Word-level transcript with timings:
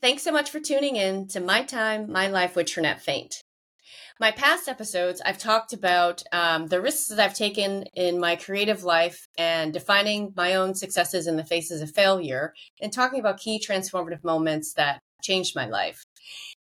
Thanks 0.00 0.22
so 0.22 0.32
much 0.32 0.50
for 0.50 0.60
tuning 0.60 0.96
in 0.96 1.28
to 1.28 1.40
My 1.40 1.62
Time, 1.62 2.12
My 2.12 2.26
Life 2.26 2.56
with 2.56 2.66
Trinette 2.66 3.00
Faint. 3.00 3.40
My 4.20 4.30
past 4.30 4.68
episodes, 4.68 5.20
I've 5.24 5.38
talked 5.38 5.72
about 5.72 6.22
um, 6.30 6.68
the 6.68 6.80
risks 6.80 7.08
that 7.08 7.18
I've 7.18 7.34
taken 7.34 7.84
in 7.94 8.20
my 8.20 8.36
creative 8.36 8.84
life 8.84 9.26
and 9.36 9.72
defining 9.72 10.32
my 10.36 10.54
own 10.54 10.74
successes 10.74 11.26
in 11.26 11.36
the 11.36 11.44
faces 11.44 11.80
of 11.80 11.90
failure 11.90 12.52
and 12.80 12.92
talking 12.92 13.18
about 13.18 13.40
key 13.40 13.58
transformative 13.58 14.22
moments 14.22 14.74
that 14.74 15.00
changed 15.22 15.56
my 15.56 15.66
life. 15.66 16.04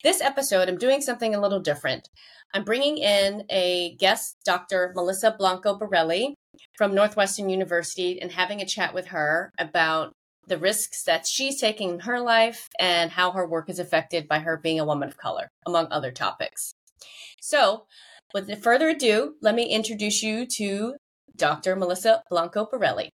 This 0.04 0.21
episode, 0.21 0.70
I'm 0.70 0.77
doing 0.77 1.02
something 1.02 1.36
a 1.36 1.41
little 1.41 1.59
different. 1.59 2.07
I'm 2.54 2.63
bringing 2.63 2.98
in 2.98 3.43
a 3.50 3.95
guest, 3.95 4.38
Dr. 4.45 4.91
Melissa 4.95 5.36
Blanco 5.38 5.77
Borelli 5.77 6.36
from 6.77 6.93
Northwestern 6.93 7.50
University, 7.50 8.21
and 8.21 8.32
having 8.32 8.61
a 8.61 8.66
chat 8.66 8.93
with 8.93 9.07
her 9.07 9.52
about 9.57 10.13
the 10.52 10.57
risks 10.57 11.04
that 11.04 11.25
she's 11.25 11.61
taking 11.61 11.91
in 11.91 11.99
her 12.02 12.20
life 12.20 12.68
and 12.77 13.09
how 13.09 13.31
her 13.31 13.47
work 13.47 13.70
is 13.70 13.79
affected 13.79 14.28
by 14.28 14.39
her 14.39 14.57
being 14.57 14.82
a 14.82 14.86
woman 14.86 15.07
of 15.07 15.15
color, 15.15 15.47
among 15.65 15.87
other 15.89 16.11
topics. 16.11 16.73
So, 17.39 17.86
with 18.33 18.61
further 18.61 18.89
ado, 18.89 19.36
let 19.42 19.56
me 19.56 19.64
introduce 19.69 20.21
you 20.21 20.45
to 20.57 20.95
Dr. 21.37 21.78
Melissa 21.78 22.21
Blanco 22.29 22.68
Borelli. 22.69 23.11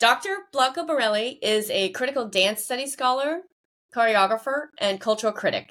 Dr. 0.00 0.38
Blanco 0.52 0.84
Borelli 0.84 1.38
is 1.40 1.70
a 1.70 1.90
critical 1.90 2.28
dance 2.28 2.64
study 2.64 2.88
scholar, 2.88 3.42
choreographer, 3.94 4.66
and 4.80 5.00
cultural 5.00 5.32
critic. 5.32 5.70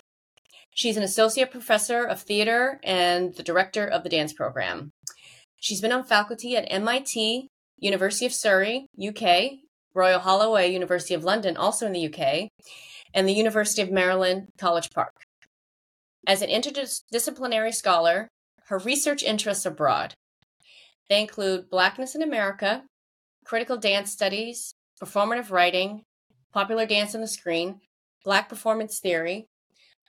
She's 0.74 0.96
an 0.96 1.04
associate 1.04 1.52
professor 1.52 2.06
of 2.06 2.22
theater 2.22 2.80
and 2.84 3.36
the 3.36 3.44
director 3.44 3.86
of 3.86 4.04
the 4.04 4.10
dance 4.10 4.32
program. 4.32 4.92
She's 5.58 5.82
been 5.82 5.92
on 5.92 6.06
faculty 6.06 6.56
at 6.56 6.72
MIT, 6.72 7.50
University 7.80 8.26
of 8.26 8.34
Surrey, 8.34 8.88
UK, 8.98 9.60
Royal 9.96 10.20
Holloway, 10.20 10.72
University 10.72 11.14
of 11.14 11.24
London, 11.24 11.56
also 11.58 11.86
in 11.86 11.94
the 11.94 12.14
UK, 12.14 12.50
and 13.14 13.28
the 13.28 13.34
University 13.34 13.82
of 13.82 13.90
Maryland, 13.90 14.50
College 14.58 14.92
Park. 14.92 15.14
As 16.28 16.42
an 16.42 16.50
interdisciplinary 16.50 17.74
scholar, 17.74 18.28
her 18.66 18.78
research 18.80 19.24
interests 19.24 19.66
are 19.66 19.72
broad. 19.72 20.14
They 21.10 21.22
include 21.22 21.70
Blackness 21.70 22.16
in 22.16 22.22
America, 22.22 22.84
critical 23.46 23.78
dance 23.78 24.12
studies, 24.12 24.74
performative 25.02 25.52
writing, 25.52 26.04
popular 26.52 26.86
dance 26.86 27.16
on 27.16 27.22
the 27.22 27.28
screen, 27.28 27.80
Black 28.24 28.50
performance 28.50 29.00
theory, 29.00 29.46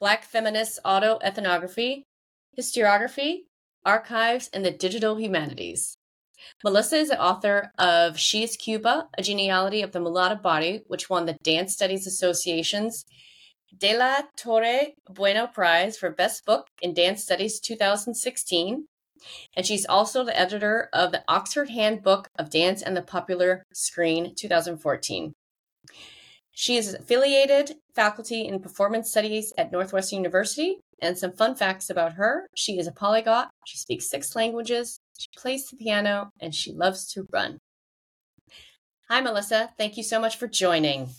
Black 0.01 0.25
feminist 0.25 0.79
autoethnography, 0.85 2.03
historiography, 2.59 3.41
archives, 3.85 4.49
and 4.53 4.65
the 4.65 4.71
digital 4.71 5.17
humanities. 5.19 5.96
Melissa 6.65 6.97
is 6.97 7.09
the 7.09 7.23
author 7.23 7.71
of 7.79 8.19
She 8.19 8.43
is 8.43 8.57
Cuba, 8.57 9.09
A 9.19 9.23
Genealogy 9.23 9.83
of 9.83 9.93
the 9.93 10.01
Mulata 10.01 10.41
Body, 10.41 10.83
which 10.87 11.11
won 11.11 11.27
the 11.27 11.39
Dance 11.43 11.73
Studies 11.73 12.07
Association's 12.07 13.05
De 13.77 13.97
La 13.97 14.23
Torre 14.37 14.93
Bueno 15.11 15.47
Prize 15.47 15.99
for 15.99 16.11
Best 16.11 16.47
Book 16.47 16.69
in 16.81 16.95
Dance 16.95 17.23
Studies 17.23 17.61
2016. 17.61 18.87
And 19.55 19.67
she's 19.67 19.87
also 19.87 20.25
the 20.25 20.39
editor 20.39 20.89
of 20.93 21.13
the 21.13 21.25
Oxford 21.29 21.71
Handbook 21.71 22.29
of 22.39 22.51
Dance 22.51 22.83
and 22.83 22.97
the 22.97 23.03
Popular 23.03 23.65
Screen 23.73 24.35
2014. 24.35 25.35
She 26.53 26.77
is 26.77 26.95
affiliated 26.95 27.75
faculty 27.95 28.47
in 28.47 28.61
performance 28.61 29.11
studies 29.11 29.53
at 29.59 29.73
Northwestern 29.73 30.19
University. 30.19 30.79
And 31.03 31.19
some 31.19 31.33
fun 31.33 31.55
facts 31.55 31.91
about 31.91 32.15
her 32.15 32.47
she 32.55 32.79
is 32.79 32.87
a 32.87 32.93
polyglot, 32.93 33.51
she 33.67 33.77
speaks 33.77 34.09
six 34.09 34.35
languages, 34.35 34.99
she 35.19 35.29
plays 35.37 35.69
the 35.69 35.77
piano, 35.77 36.33
and 36.41 36.55
she 36.55 36.73
loves 36.73 37.07
to 37.13 37.27
run. 37.33 37.59
Hi, 39.09 39.21
Melissa. 39.21 39.71
Thank 39.79 39.97
you 39.97 40.03
so 40.03 40.21
much 40.21 40.37
for 40.37 40.49
joining. 40.49 41.11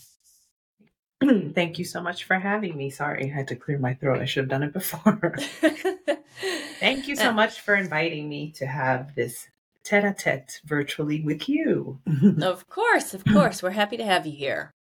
Thank 1.54 1.78
you 1.78 1.84
so 1.84 2.00
much 2.00 2.24
for 2.24 2.34
having 2.38 2.76
me. 2.76 2.90
Sorry, 2.90 3.24
I 3.24 3.34
had 3.34 3.48
to 3.48 3.56
clear 3.56 3.78
my 3.78 3.94
throat. 3.94 4.20
I 4.20 4.24
should 4.24 4.42
have 4.42 4.50
done 4.50 4.62
it 4.62 4.72
before. 4.72 5.36
Thank 6.80 7.08
you 7.08 7.16
so 7.16 7.30
uh, 7.30 7.32
much 7.32 7.60
for 7.60 7.74
inviting 7.74 8.28
me 8.28 8.52
to 8.52 8.66
have 8.66 9.14
this 9.14 9.48
tete 9.82 10.04
a 10.04 10.12
tete 10.12 10.60
virtually 10.64 11.20
with 11.20 11.48
you. 11.48 11.98
of 12.42 12.68
course, 12.68 13.14
of 13.14 13.24
course. 13.24 13.62
We're 13.62 13.70
happy 13.70 13.96
to 13.96 14.04
have 14.04 14.26
you 14.26 14.32
here. 14.32 14.74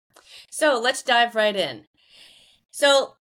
So 0.51 0.79
let's 0.79 1.03
dive 1.03 1.35
right 1.35 1.57
in. 1.57 1.87
So 2.71 3.16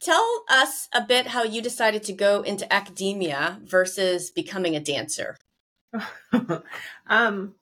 tell 0.00 0.44
us 0.48 0.88
a 0.92 1.00
bit 1.00 1.28
how 1.28 1.42
you 1.42 1.62
decided 1.62 2.02
to 2.04 2.12
go 2.12 2.42
into 2.42 2.70
academia 2.72 3.60
versus 3.64 4.30
becoming 4.30 4.76
a 4.76 4.80
dancer. 4.80 5.36
um, 7.06 7.54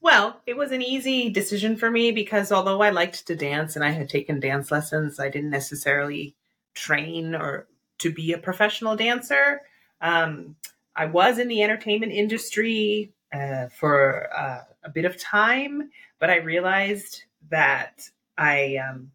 well, 0.00 0.40
it 0.46 0.56
was 0.56 0.72
an 0.72 0.82
easy 0.82 1.30
decision 1.30 1.76
for 1.76 1.90
me 1.90 2.10
because 2.10 2.52
although 2.52 2.80
I 2.80 2.90
liked 2.90 3.26
to 3.26 3.36
dance 3.36 3.76
and 3.76 3.84
I 3.84 3.90
had 3.90 4.08
taken 4.08 4.40
dance 4.40 4.70
lessons, 4.70 5.20
I 5.20 5.28
didn't 5.28 5.50
necessarily 5.50 6.34
train 6.74 7.34
or 7.34 7.66
to 7.98 8.12
be 8.12 8.32
a 8.32 8.38
professional 8.38 8.96
dancer. 8.96 9.60
Um, 10.00 10.56
I 10.96 11.06
was 11.06 11.38
in 11.38 11.48
the 11.48 11.62
entertainment 11.62 12.12
industry 12.12 13.12
uh, 13.32 13.68
for 13.68 14.28
uh, 14.36 14.62
a 14.82 14.90
bit 14.90 15.04
of 15.04 15.18
time, 15.18 15.90
but 16.18 16.30
I 16.30 16.36
realized 16.36 17.24
that 17.50 18.08
I 18.36 18.76
um, 18.76 19.12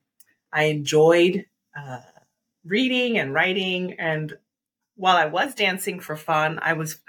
I 0.53 0.65
enjoyed 0.65 1.45
uh, 1.77 2.01
reading 2.65 3.17
and 3.17 3.33
writing, 3.33 3.93
and 3.93 4.37
while 4.95 5.17
I 5.17 5.25
was 5.25 5.55
dancing 5.55 5.99
for 5.99 6.15
fun, 6.15 6.59
I 6.61 6.73
was 6.73 6.99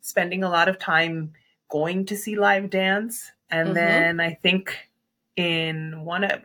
spending 0.00 0.42
a 0.42 0.50
lot 0.50 0.68
of 0.68 0.78
time 0.78 1.32
going 1.70 2.06
to 2.06 2.16
see 2.16 2.36
live 2.36 2.70
dance. 2.70 3.30
And 3.50 3.68
mm-hmm. 3.68 3.74
then 3.74 4.20
I 4.20 4.34
think 4.34 4.76
in 5.36 6.04
one 6.04 6.24
of, 6.24 6.42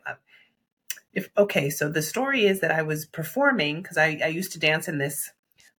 if, 1.13 1.29
okay, 1.37 1.69
so 1.69 1.89
the 1.89 2.01
story 2.01 2.45
is 2.45 2.61
that 2.61 2.71
I 2.71 2.83
was 2.83 3.05
performing 3.05 3.81
because 3.81 3.97
I, 3.97 4.19
I 4.23 4.27
used 4.27 4.53
to 4.53 4.59
dance 4.59 4.87
in 4.87 4.97
this 4.97 5.31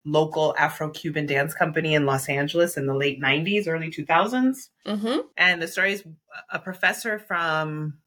local 0.04 0.54
Afro 0.58 0.90
Cuban 0.90 1.26
dance 1.26 1.54
company 1.54 1.94
in 1.94 2.06
Los 2.06 2.28
Angeles 2.28 2.76
in 2.76 2.86
the 2.86 2.94
late 2.94 3.20
90s, 3.20 3.68
early 3.68 3.90
2000s. 3.90 4.68
Mm-hmm. 4.86 5.20
And 5.36 5.62
the 5.62 5.68
story 5.68 5.92
is 5.92 6.04
a 6.50 6.58
professor 6.58 7.18
from 7.18 7.98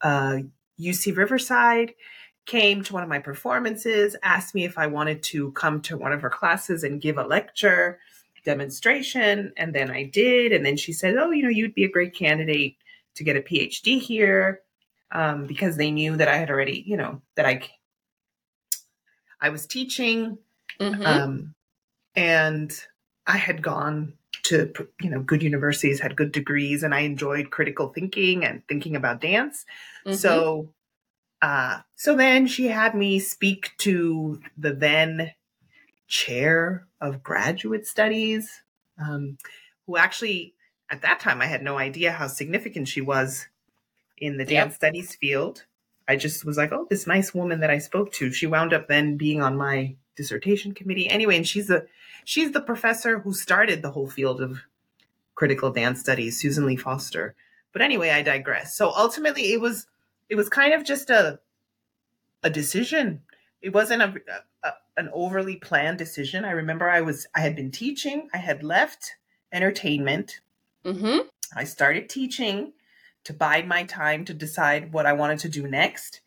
uh, 0.00 0.38
UC 0.80 1.16
Riverside 1.16 1.94
came 2.48 2.82
to 2.82 2.94
one 2.94 3.02
of 3.02 3.08
my 3.08 3.18
performances, 3.18 4.16
asked 4.22 4.54
me 4.54 4.64
if 4.64 4.78
I 4.78 4.88
wanted 4.88 5.22
to 5.24 5.52
come 5.52 5.82
to 5.82 5.98
one 5.98 6.12
of 6.12 6.22
her 6.22 6.30
classes 6.30 6.82
and 6.82 7.00
give 7.00 7.18
a 7.18 7.22
lecture 7.22 8.00
demonstration. 8.44 9.52
And 9.56 9.74
then 9.74 9.90
I 9.90 10.04
did. 10.04 10.52
And 10.52 10.64
then 10.64 10.76
she 10.76 10.92
said, 10.92 11.16
Oh, 11.16 11.30
you 11.30 11.42
know, 11.42 11.50
you'd 11.50 11.74
be 11.74 11.84
a 11.84 11.90
great 11.90 12.14
candidate 12.14 12.76
to 13.14 13.24
get 13.24 13.36
a 13.36 13.40
PhD 13.40 14.00
here 14.00 14.62
um, 15.12 15.46
because 15.46 15.76
they 15.76 15.90
knew 15.90 16.16
that 16.16 16.28
I 16.28 16.36
had 16.38 16.50
already, 16.50 16.82
you 16.86 16.96
know, 16.96 17.20
that 17.36 17.44
I, 17.44 17.62
I 19.40 19.50
was 19.50 19.66
teaching. 19.66 20.38
Mm-hmm. 20.80 21.04
Um, 21.04 21.54
and 22.16 22.72
I 23.26 23.36
had 23.36 23.62
gone 23.62 24.14
to, 24.44 24.72
you 25.02 25.10
know, 25.10 25.20
good 25.20 25.42
universities, 25.42 26.00
had 26.00 26.16
good 26.16 26.32
degrees, 26.32 26.82
and 26.82 26.94
I 26.94 27.00
enjoyed 27.00 27.50
critical 27.50 27.88
thinking 27.88 28.44
and 28.44 28.66
thinking 28.66 28.96
about 28.96 29.20
dance. 29.20 29.66
Mm-hmm. 30.06 30.16
So, 30.16 30.72
uh, 31.40 31.80
so 31.94 32.16
then 32.16 32.46
she 32.46 32.68
had 32.68 32.94
me 32.94 33.18
speak 33.18 33.72
to 33.78 34.40
the 34.56 34.72
then 34.72 35.32
chair 36.08 36.86
of 37.00 37.22
graduate 37.22 37.86
studies, 37.86 38.62
um, 38.98 39.38
who 39.86 39.96
actually, 39.96 40.54
at 40.90 41.02
that 41.02 41.20
time, 41.20 41.40
I 41.40 41.46
had 41.46 41.62
no 41.62 41.78
idea 41.78 42.12
how 42.12 42.26
significant 42.26 42.88
she 42.88 43.00
was 43.00 43.46
in 44.16 44.36
the 44.36 44.44
dance 44.44 44.72
yep. 44.72 44.74
studies 44.74 45.14
field. 45.14 45.64
I 46.08 46.16
just 46.16 46.44
was 46.44 46.56
like, 46.56 46.72
oh, 46.72 46.86
this 46.88 47.06
nice 47.06 47.34
woman 47.34 47.60
that 47.60 47.70
I 47.70 47.78
spoke 47.78 48.12
to. 48.14 48.32
She 48.32 48.46
wound 48.46 48.72
up 48.72 48.88
then 48.88 49.16
being 49.16 49.42
on 49.42 49.56
my 49.56 49.94
dissertation 50.16 50.72
committee. 50.72 51.08
Anyway, 51.08 51.36
and 51.36 51.46
she's 51.46 51.68
the 51.68 51.86
she's 52.24 52.52
the 52.52 52.60
professor 52.60 53.20
who 53.20 53.32
started 53.32 53.82
the 53.82 53.90
whole 53.90 54.08
field 54.08 54.40
of 54.40 54.62
critical 55.34 55.70
dance 55.70 56.00
studies, 56.00 56.40
Susan 56.40 56.66
Leigh 56.66 56.76
Foster. 56.76 57.34
But 57.72 57.82
anyway, 57.82 58.10
I 58.10 58.22
digress. 58.22 58.74
So 58.74 58.90
ultimately, 58.96 59.52
it 59.52 59.60
was 59.60 59.86
it 60.28 60.36
was 60.36 60.48
kind 60.48 60.74
of 60.74 60.84
just 60.84 61.10
a 61.10 61.40
a 62.42 62.50
decision. 62.50 63.22
It 63.60 63.72
wasn't 63.72 64.02
a, 64.02 64.14
a 64.62 64.72
an 64.96 65.10
overly 65.12 65.56
planned 65.56 65.98
decision. 65.98 66.44
I 66.44 66.50
remember 66.50 66.88
I 66.88 67.00
was 67.00 67.26
I 67.34 67.40
had 67.40 67.56
been 67.56 67.70
teaching. 67.70 68.28
I 68.34 68.38
had 68.38 68.62
left 68.62 69.16
entertainment. 69.52 70.40
Mm-hmm. 70.84 71.26
I 71.54 71.64
started 71.64 72.08
teaching 72.08 72.72
to 73.24 73.32
bide 73.32 73.66
my 73.66 73.84
time 73.84 74.24
to 74.26 74.34
decide 74.34 74.92
what 74.92 75.06
I 75.06 75.12
wanted 75.12 75.38
to 75.40 75.48
do 75.48 75.66
next. 75.66 76.20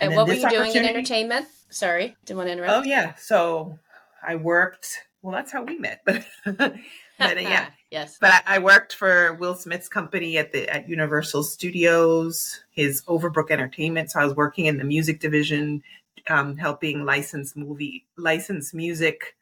And, 0.00 0.12
and 0.12 0.16
what 0.16 0.26
were 0.26 0.34
you 0.34 0.48
doing 0.48 0.74
in 0.74 0.84
entertainment? 0.84 1.46
Sorry, 1.70 2.16
didn't 2.24 2.38
want 2.38 2.48
to 2.48 2.52
interrupt. 2.52 2.72
Oh 2.72 2.82
yeah, 2.82 3.14
so 3.14 3.78
I 4.26 4.36
worked. 4.36 5.02
Well, 5.22 5.34
that's 5.34 5.52
how 5.52 5.62
we 5.62 5.78
met, 5.78 6.02
but 6.04 6.24
but 6.44 6.72
uh, 7.18 7.40
yeah, 7.40 7.68
yes. 7.94 8.18
But 8.20 8.32
I, 8.32 8.56
I, 8.56 8.58
worked 8.58 8.94
for 8.94 9.34
Will 9.34 9.54
Smith's 9.54 9.88
company 9.88 10.36
at 10.36 10.52
the 10.52 10.68
at 10.68 10.88
Universal 10.88 11.44
Studios, 11.44 12.62
his 12.70 13.02
Overbrook 13.02 13.50
Entertainment. 13.50 14.10
So 14.10 14.20
I 14.20 14.24
was 14.24 14.34
working 14.34 14.66
in 14.66 14.76
the 14.76 14.84
music 14.84 15.20
division, 15.20 15.82
um, 16.28 16.56
helping 16.56 17.04
license 17.04 17.56
movie 17.56 18.04
license 18.16 18.74
music 18.74 19.36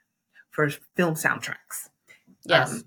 for 0.50 0.70
film 0.94 1.14
soundtracks. 1.14 1.88
Yes. 2.44 2.72
Um, 2.72 2.84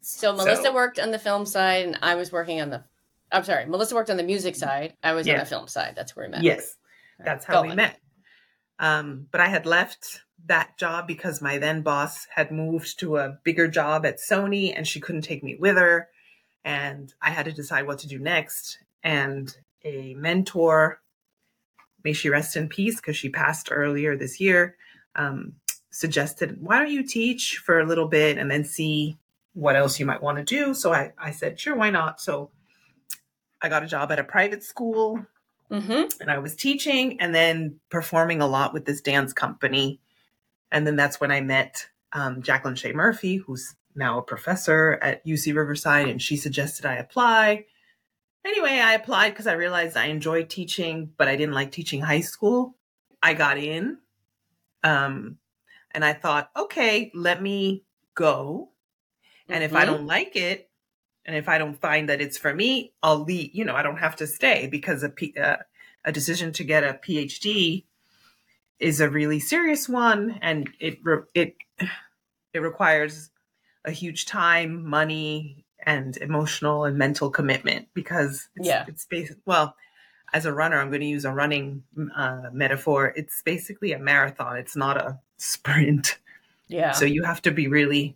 so 0.00 0.32
Melissa 0.32 0.62
so, 0.64 0.74
worked 0.74 0.98
on 0.98 1.10
the 1.10 1.18
film 1.18 1.46
side, 1.46 1.86
and 1.86 1.98
I 2.02 2.14
was 2.14 2.30
working 2.30 2.60
on 2.60 2.70
the. 2.70 2.84
I'm 3.32 3.44
sorry, 3.44 3.66
Melissa 3.66 3.94
worked 3.94 4.10
on 4.10 4.16
the 4.16 4.22
music 4.22 4.56
side. 4.56 4.94
I 5.02 5.12
was 5.12 5.26
yeah. 5.26 5.34
on 5.34 5.40
the 5.40 5.46
film 5.46 5.68
side. 5.68 5.94
That's 5.96 6.14
where 6.14 6.26
we 6.26 6.30
met. 6.30 6.42
Yes. 6.42 6.76
That's 7.18 7.44
how 7.44 7.62
we 7.62 7.74
met. 7.74 7.98
Um, 8.78 9.26
but 9.32 9.40
I 9.40 9.48
had 9.48 9.66
left 9.66 10.22
that 10.46 10.78
job 10.78 11.06
because 11.06 11.42
my 11.42 11.58
then 11.58 11.82
boss 11.82 12.26
had 12.34 12.50
moved 12.50 12.98
to 13.00 13.16
a 13.16 13.38
bigger 13.44 13.68
job 13.68 14.06
at 14.06 14.18
Sony 14.18 14.72
and 14.74 14.86
she 14.86 15.00
couldn't 15.00 15.22
take 15.22 15.42
me 15.42 15.56
with 15.58 15.76
her. 15.76 16.08
And 16.64 17.12
I 17.20 17.30
had 17.30 17.44
to 17.46 17.52
decide 17.52 17.86
what 17.86 17.98
to 18.00 18.08
do 18.08 18.18
next. 18.18 18.78
And 19.02 19.54
a 19.84 20.14
mentor, 20.14 21.00
may 22.04 22.12
she 22.12 22.30
rest 22.30 22.56
in 22.56 22.68
peace 22.68 22.96
because 22.96 23.16
she 23.16 23.28
passed 23.28 23.68
earlier 23.70 24.16
this 24.16 24.40
year, 24.40 24.76
um, 25.14 25.54
suggested, 25.90 26.58
why 26.60 26.78
don't 26.78 26.90
you 26.90 27.02
teach 27.02 27.58
for 27.64 27.80
a 27.80 27.86
little 27.86 28.08
bit 28.08 28.38
and 28.38 28.50
then 28.50 28.64
see 28.64 29.18
what 29.54 29.76
else 29.76 29.98
you 29.98 30.06
might 30.06 30.22
want 30.22 30.38
to 30.38 30.44
do? 30.44 30.74
So 30.74 30.92
I, 30.92 31.12
I 31.18 31.32
said, 31.32 31.58
sure, 31.58 31.76
why 31.76 31.90
not? 31.90 32.20
So 32.20 32.50
I 33.60 33.68
got 33.68 33.82
a 33.82 33.88
job 33.88 34.12
at 34.12 34.18
a 34.18 34.24
private 34.24 34.62
school 34.62 35.26
mm-hmm. 35.70 36.04
and 36.20 36.30
I 36.30 36.38
was 36.38 36.54
teaching 36.54 37.20
and 37.20 37.34
then 37.34 37.80
performing 37.90 38.40
a 38.40 38.46
lot 38.46 38.72
with 38.72 38.84
this 38.84 39.00
dance 39.00 39.32
company. 39.32 40.00
And 40.70 40.86
then 40.86 40.96
that's 40.96 41.20
when 41.20 41.30
I 41.30 41.40
met 41.40 41.86
um, 42.12 42.42
Jacqueline 42.42 42.76
Shea 42.76 42.92
Murphy, 42.92 43.36
who's 43.36 43.74
now 43.94 44.18
a 44.18 44.22
professor 44.22 44.98
at 45.02 45.24
UC 45.26 45.54
Riverside, 45.54 46.08
and 46.08 46.22
she 46.22 46.36
suggested 46.36 46.86
I 46.86 46.96
apply. 46.96 47.66
Anyway, 48.44 48.80
I 48.80 48.94
applied 48.94 49.30
because 49.30 49.46
I 49.46 49.54
realized 49.54 49.96
I 49.96 50.06
enjoyed 50.06 50.48
teaching, 50.48 51.12
but 51.16 51.28
I 51.28 51.36
didn't 51.36 51.54
like 51.54 51.72
teaching 51.72 52.00
high 52.00 52.20
school. 52.20 52.76
I 53.22 53.34
got 53.34 53.58
in, 53.58 53.98
um, 54.84 55.38
and 55.90 56.04
I 56.04 56.12
thought, 56.12 56.50
okay, 56.56 57.10
let 57.14 57.42
me 57.42 57.84
go. 58.14 58.70
And 59.48 59.62
mm-hmm. 59.62 59.64
if 59.64 59.74
I 59.74 59.84
mm-hmm. 59.84 59.94
don't 59.94 60.06
like 60.06 60.36
it, 60.36 60.70
and 61.24 61.36
if 61.36 61.48
I 61.48 61.58
don't 61.58 61.78
find 61.78 62.08
that 62.08 62.20
it's 62.20 62.38
for 62.38 62.54
me, 62.54 62.94
I'll 63.02 63.22
leave. 63.22 63.50
You 63.52 63.64
know, 63.64 63.74
I 63.74 63.82
don't 63.82 63.98
have 63.98 64.16
to 64.16 64.26
stay 64.26 64.66
because 64.66 65.02
a, 65.02 65.10
P, 65.10 65.34
uh, 65.36 65.56
a 66.04 66.12
decision 66.12 66.52
to 66.54 66.64
get 66.64 66.84
a 66.84 66.94
PhD 66.94 67.84
is 68.80 69.00
a 69.00 69.10
really 69.10 69.40
serious 69.40 69.88
one, 69.88 70.38
and 70.42 70.70
it 70.80 70.98
it 71.34 71.56
it 72.52 72.58
requires 72.58 73.30
a 73.84 73.90
huge 73.90 74.26
time, 74.26 74.84
money, 74.88 75.64
and 75.84 76.16
emotional 76.18 76.84
and 76.84 76.96
mental 76.96 77.30
commitment 77.30 77.88
because 77.94 78.48
it's, 78.56 78.66
yeah, 78.66 78.84
it's 78.88 79.04
based 79.06 79.34
well. 79.46 79.74
As 80.34 80.44
a 80.44 80.52
runner, 80.52 80.78
I'm 80.78 80.88
going 80.88 81.00
to 81.00 81.06
use 81.06 81.24
a 81.24 81.32
running 81.32 81.82
uh, 82.14 82.50
metaphor. 82.52 83.14
It's 83.16 83.40
basically 83.42 83.92
a 83.92 83.98
marathon. 83.98 84.58
It's 84.58 84.76
not 84.76 84.98
a 84.98 85.18
sprint. 85.38 86.18
Yeah. 86.66 86.92
So 86.92 87.06
you 87.06 87.24
have 87.24 87.40
to 87.42 87.50
be 87.50 87.66
really 87.66 88.14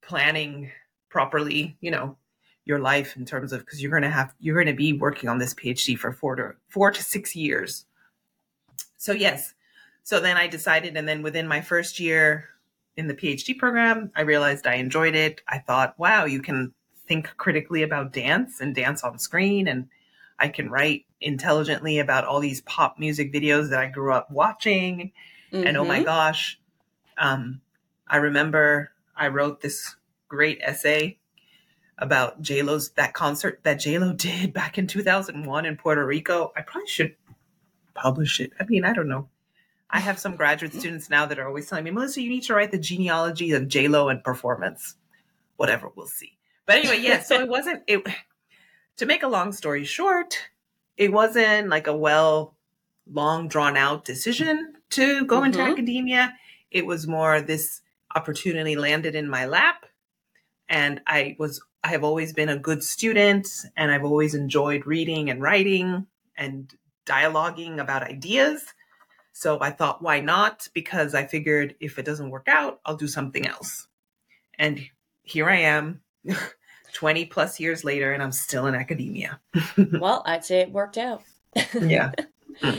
planning 0.00 0.70
properly, 1.08 1.76
you 1.80 1.90
know, 1.90 2.16
your 2.64 2.78
life 2.78 3.16
in 3.16 3.24
terms 3.24 3.52
of 3.52 3.60
because 3.60 3.82
you're 3.82 3.90
going 3.90 4.02
to 4.02 4.10
have 4.10 4.34
you're 4.40 4.54
going 4.54 4.74
to 4.74 4.78
be 4.78 4.92
working 4.92 5.28
on 5.28 5.38
this 5.38 5.54
phd 5.54 5.98
for 5.98 6.12
four 6.12 6.34
to 6.36 6.52
four 6.68 6.90
to 6.90 7.02
six 7.02 7.36
years 7.36 7.84
so 8.96 9.12
yes 9.12 9.54
so 10.04 10.20
then 10.20 10.36
i 10.36 10.46
decided 10.46 10.96
and 10.96 11.08
then 11.08 11.22
within 11.22 11.48
my 11.48 11.60
first 11.60 11.98
year 11.98 12.48
in 12.96 13.08
the 13.08 13.14
phd 13.14 13.58
program 13.58 14.12
i 14.14 14.20
realized 14.20 14.66
i 14.66 14.74
enjoyed 14.74 15.14
it 15.14 15.42
i 15.48 15.58
thought 15.58 15.98
wow 15.98 16.24
you 16.24 16.40
can 16.40 16.72
think 17.08 17.36
critically 17.36 17.82
about 17.82 18.12
dance 18.12 18.60
and 18.60 18.74
dance 18.74 19.02
on 19.02 19.18
screen 19.18 19.66
and 19.66 19.88
i 20.38 20.48
can 20.48 20.70
write 20.70 21.04
intelligently 21.20 21.98
about 21.98 22.24
all 22.24 22.38
these 22.38 22.60
pop 22.62 22.98
music 22.98 23.32
videos 23.32 23.70
that 23.70 23.80
i 23.80 23.86
grew 23.86 24.12
up 24.12 24.30
watching 24.30 25.10
mm-hmm. 25.52 25.66
and 25.66 25.76
oh 25.76 25.84
my 25.84 25.96
mm-hmm. 25.96 26.04
gosh 26.04 26.60
um, 27.18 27.60
i 28.06 28.16
remember 28.16 28.92
i 29.16 29.26
wrote 29.26 29.60
this 29.60 29.96
great 30.28 30.60
essay 30.62 31.18
about 31.98 32.42
JLo's 32.42 32.90
that 32.90 33.14
concert 33.14 33.60
that 33.62 33.78
JLo 33.78 34.16
did 34.16 34.52
back 34.52 34.78
in 34.78 34.86
2001 34.86 35.66
in 35.66 35.76
Puerto 35.76 36.04
Rico. 36.04 36.52
I 36.56 36.62
probably 36.62 36.88
should 36.88 37.14
publish 37.94 38.40
it. 38.40 38.52
I 38.58 38.64
mean, 38.64 38.84
I 38.84 38.92
don't 38.92 39.08
know. 39.08 39.28
I 39.90 40.00
have 40.00 40.18
some 40.18 40.36
graduate 40.36 40.74
students 40.74 41.08
now 41.08 41.26
that 41.26 41.38
are 41.38 41.46
always 41.46 41.68
telling 41.68 41.84
me, 41.84 41.90
Melissa, 41.90 42.22
you 42.22 42.28
need 42.28 42.42
to 42.44 42.54
write 42.54 42.72
the 42.72 42.78
genealogy 42.78 43.52
of 43.52 43.64
JLo 43.64 44.10
and 44.10 44.24
performance. 44.24 44.96
Whatever, 45.56 45.90
we'll 45.94 46.06
see. 46.06 46.36
But 46.66 46.76
anyway, 46.76 47.00
yeah, 47.00 47.22
so 47.22 47.40
it 47.40 47.48
wasn't 47.48 47.82
it 47.86 48.02
to 48.96 49.06
make 49.06 49.22
a 49.22 49.28
long 49.28 49.52
story 49.52 49.84
short, 49.84 50.48
it 50.96 51.12
wasn't 51.12 51.68
like 51.68 51.86
a 51.86 51.96
well 51.96 52.56
long 53.10 53.48
drawn 53.48 53.76
out 53.76 54.04
decision 54.04 54.74
to 54.90 55.24
go 55.26 55.36
mm-hmm. 55.36 55.46
into 55.46 55.60
academia. 55.60 56.34
It 56.70 56.86
was 56.86 57.06
more 57.06 57.40
this 57.40 57.82
opportunity 58.14 58.76
landed 58.76 59.14
in 59.14 59.28
my 59.28 59.46
lap 59.46 59.86
and 60.68 61.00
I 61.06 61.36
was 61.38 61.62
I 61.82 61.88
have 61.88 62.04
always 62.04 62.32
been 62.32 62.48
a 62.48 62.56
good 62.56 62.82
student 62.82 63.48
and 63.76 63.92
I've 63.92 64.04
always 64.04 64.34
enjoyed 64.34 64.86
reading 64.86 65.28
and 65.28 65.42
writing 65.42 66.06
and 66.36 66.72
dialoguing 67.06 67.78
about 67.78 68.02
ideas. 68.02 68.64
So 69.36 69.58
I 69.60 69.70
thought, 69.70 70.00
why 70.00 70.20
not? 70.20 70.68
Because 70.72 71.12
I 71.12 71.26
figured 71.26 71.74
if 71.80 71.98
it 71.98 72.04
doesn't 72.04 72.30
work 72.30 72.46
out, 72.46 72.80
I'll 72.86 72.96
do 72.96 73.08
something 73.08 73.46
else. 73.46 73.88
And 74.58 74.80
here 75.24 75.50
I 75.50 75.56
am, 75.56 76.02
20 76.94 77.26
plus 77.26 77.58
years 77.58 77.82
later, 77.82 78.12
and 78.12 78.22
I'm 78.22 78.30
still 78.30 78.66
in 78.66 78.76
academia. 78.76 79.40
well, 79.92 80.22
I'd 80.24 80.44
say 80.44 80.60
it 80.60 80.70
worked 80.70 80.96
out. 80.96 81.22
yeah. 81.78 82.12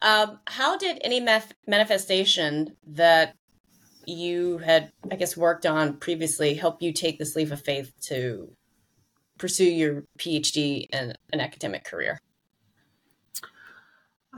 Um, 0.00 0.38
how 0.46 0.78
did 0.78 1.00
any 1.00 1.18
manifestation 1.66 2.76
that 2.86 3.34
you 4.06 4.58
had, 4.58 4.92
I 5.10 5.16
guess, 5.16 5.36
worked 5.36 5.66
on 5.66 5.96
previously 5.96 6.54
help 6.54 6.82
you 6.82 6.92
take 6.92 7.18
this 7.18 7.34
leap 7.34 7.50
of 7.50 7.60
faith 7.60 7.92
to 8.02 8.52
pursue 9.38 9.64
your 9.64 10.04
PhD 10.16 10.86
and 10.92 11.18
an 11.32 11.40
academic 11.40 11.82
career? 11.82 12.20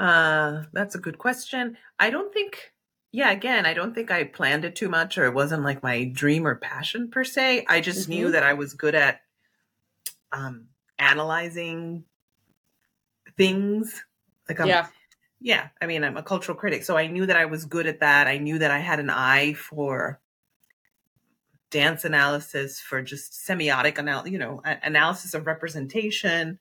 Uh, 0.01 0.65
that's 0.73 0.95
a 0.95 0.99
good 0.99 1.19
question. 1.19 1.77
I 1.99 2.11
don't 2.11 2.33
think, 2.33 2.73
yeah, 3.13 3.31
again, 3.31 3.67
I 3.67 3.75
don't 3.75 3.95
think 3.95 4.11
I 4.11 4.25
planned 4.25 4.65
it 4.65 4.75
too 4.75 4.89
much 4.89 5.19
or 5.19 5.27
it 5.27 5.35
wasn't 5.35 5.63
like 5.63 5.83
my 5.83 6.05
dream 6.05 6.47
or 6.47 6.55
passion 6.55 7.11
per 7.11 7.25
se. 7.25 7.67
I 7.69 7.81
just 7.81 8.03
mm-hmm. 8.03 8.11
knew 8.13 8.31
that 8.33 8.43
I 8.43 8.55
was 8.55 8.75
good 8.75 8.95
at 8.95 9.21
um, 10.33 10.69
analyzing 10.99 12.05
things. 13.37 14.05
Like, 14.49 14.61
I'm, 14.61 14.69
yeah 14.69 14.87
yeah, 15.41 15.69
I 15.81 15.87
mean, 15.87 16.05
I'm 16.05 16.19
a 16.19 16.23
cultural 16.23 16.57
critic, 16.57 16.85
so 16.85 16.97
I 16.97 17.07
knew 17.07 17.25
that 17.25 17.37
I 17.37 17.47
was 17.47 17.65
good 17.65 17.87
at 17.87 18.01
that. 18.01 18.27
I 18.27 18.37
knew 18.37 18.59
that 18.59 18.71
I 18.71 18.79
had 18.79 19.01
an 19.01 19.09
eye 19.09 19.55
for 19.55 20.21
dance 21.71 22.05
analysis, 22.05 22.79
for 22.79 23.01
just 23.01 23.33
semiotic 23.33 23.97
analysis, 23.97 24.33
you 24.33 24.39
know, 24.39 24.61
analysis 24.65 25.33
of 25.33 25.47
representation, 25.47 26.59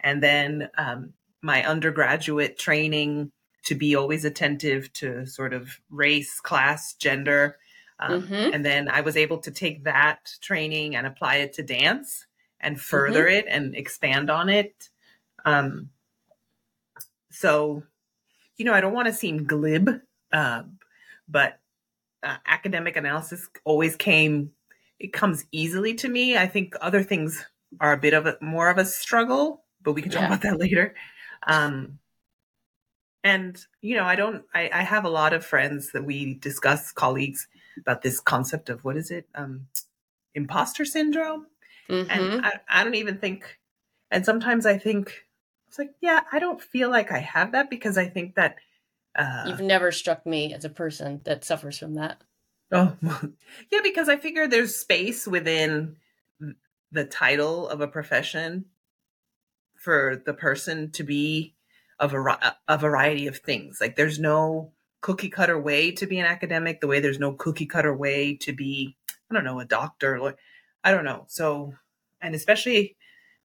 and 0.00 0.22
then 0.22 0.70
um, 0.78 1.12
my 1.42 1.64
undergraduate 1.64 2.58
training 2.58 3.32
to 3.64 3.74
be 3.74 3.94
always 3.94 4.24
attentive 4.24 4.92
to 4.94 5.26
sort 5.26 5.52
of 5.52 5.78
race, 5.90 6.40
class, 6.40 6.94
gender. 6.94 7.56
Um, 7.98 8.22
mm-hmm. 8.22 8.54
And 8.54 8.64
then 8.64 8.88
I 8.88 9.02
was 9.02 9.16
able 9.16 9.38
to 9.38 9.50
take 9.50 9.84
that 9.84 10.32
training 10.40 10.96
and 10.96 11.06
apply 11.06 11.36
it 11.36 11.52
to 11.54 11.62
dance 11.62 12.26
and 12.60 12.80
further 12.80 13.24
mm-hmm. 13.26 13.36
it 13.36 13.46
and 13.48 13.76
expand 13.76 14.30
on 14.30 14.48
it. 14.48 14.88
Um, 15.44 15.90
so 17.30 17.82
you 18.56 18.64
know, 18.64 18.74
I 18.74 18.80
don't 18.80 18.92
want 18.92 19.06
to 19.06 19.12
seem 19.12 19.44
glib, 19.44 19.90
uh, 20.32 20.62
but 21.28 21.58
uh, 22.22 22.36
academic 22.46 22.96
analysis 22.96 23.48
always 23.64 23.96
came, 23.96 24.52
it 25.00 25.12
comes 25.12 25.44
easily 25.50 25.94
to 25.94 26.08
me. 26.08 26.36
I 26.36 26.46
think 26.46 26.74
other 26.80 27.02
things 27.02 27.44
are 27.80 27.92
a 27.92 27.98
bit 27.98 28.14
of 28.14 28.26
a 28.26 28.36
more 28.40 28.70
of 28.70 28.78
a 28.78 28.84
struggle, 28.84 29.64
but 29.82 29.94
we 29.94 30.02
can 30.02 30.12
talk 30.12 30.20
yeah. 30.20 30.26
about 30.28 30.42
that 30.42 30.58
later. 30.60 30.94
Um, 31.46 31.98
and 33.24 33.58
you 33.80 33.96
know, 33.96 34.04
I 34.04 34.16
don't. 34.16 34.44
I, 34.54 34.70
I, 34.72 34.82
have 34.82 35.04
a 35.04 35.10
lot 35.10 35.32
of 35.32 35.44
friends 35.44 35.92
that 35.92 36.04
we 36.04 36.34
discuss, 36.34 36.92
colleagues, 36.92 37.46
about 37.78 38.02
this 38.02 38.20
concept 38.20 38.68
of 38.68 38.84
what 38.84 38.96
is 38.96 39.10
it, 39.10 39.28
um, 39.34 39.66
imposter 40.34 40.84
syndrome, 40.84 41.46
mm-hmm. 41.88 42.10
and 42.10 42.44
I, 42.44 42.52
I 42.68 42.84
don't 42.84 42.96
even 42.96 43.18
think. 43.18 43.58
And 44.10 44.24
sometimes 44.26 44.66
I 44.66 44.76
think 44.76 45.24
it's 45.68 45.78
like, 45.78 45.94
yeah, 46.00 46.20
I 46.32 46.38
don't 46.38 46.60
feel 46.60 46.90
like 46.90 47.12
I 47.12 47.20
have 47.20 47.52
that 47.52 47.70
because 47.70 47.96
I 47.96 48.06
think 48.06 48.34
that 48.34 48.56
uh, 49.14 49.44
you've 49.46 49.60
never 49.60 49.92
struck 49.92 50.26
me 50.26 50.52
as 50.52 50.64
a 50.64 50.70
person 50.70 51.20
that 51.24 51.44
suffers 51.44 51.78
from 51.78 51.94
that. 51.94 52.20
Oh, 52.72 52.96
yeah, 53.70 53.80
because 53.82 54.08
I 54.08 54.16
figure 54.16 54.46
there's 54.46 54.74
space 54.74 55.26
within 55.26 55.96
the 56.90 57.04
title 57.04 57.68
of 57.68 57.80
a 57.80 57.88
profession 57.88 58.66
for 59.82 60.22
the 60.24 60.32
person 60.32 60.90
to 60.92 61.02
be 61.02 61.54
a, 61.98 62.06
vari- 62.06 62.52
a 62.68 62.78
variety 62.78 63.26
of 63.26 63.38
things. 63.38 63.78
Like 63.80 63.96
there's 63.96 64.20
no 64.20 64.70
cookie 65.00 65.28
cutter 65.28 65.58
way 65.58 65.90
to 65.90 66.06
be 66.06 66.20
an 66.20 66.26
academic, 66.26 66.80
the 66.80 66.86
way 66.86 67.00
there's 67.00 67.18
no 67.18 67.32
cookie 67.32 67.66
cutter 67.66 67.94
way 67.94 68.36
to 68.36 68.52
be, 68.52 68.96
I 69.28 69.34
don't 69.34 69.44
know, 69.44 69.58
a 69.58 69.64
doctor. 69.64 70.20
Like, 70.20 70.38
I 70.84 70.92
don't 70.92 71.04
know. 71.04 71.24
So, 71.26 71.74
and 72.20 72.34
especially 72.34 72.96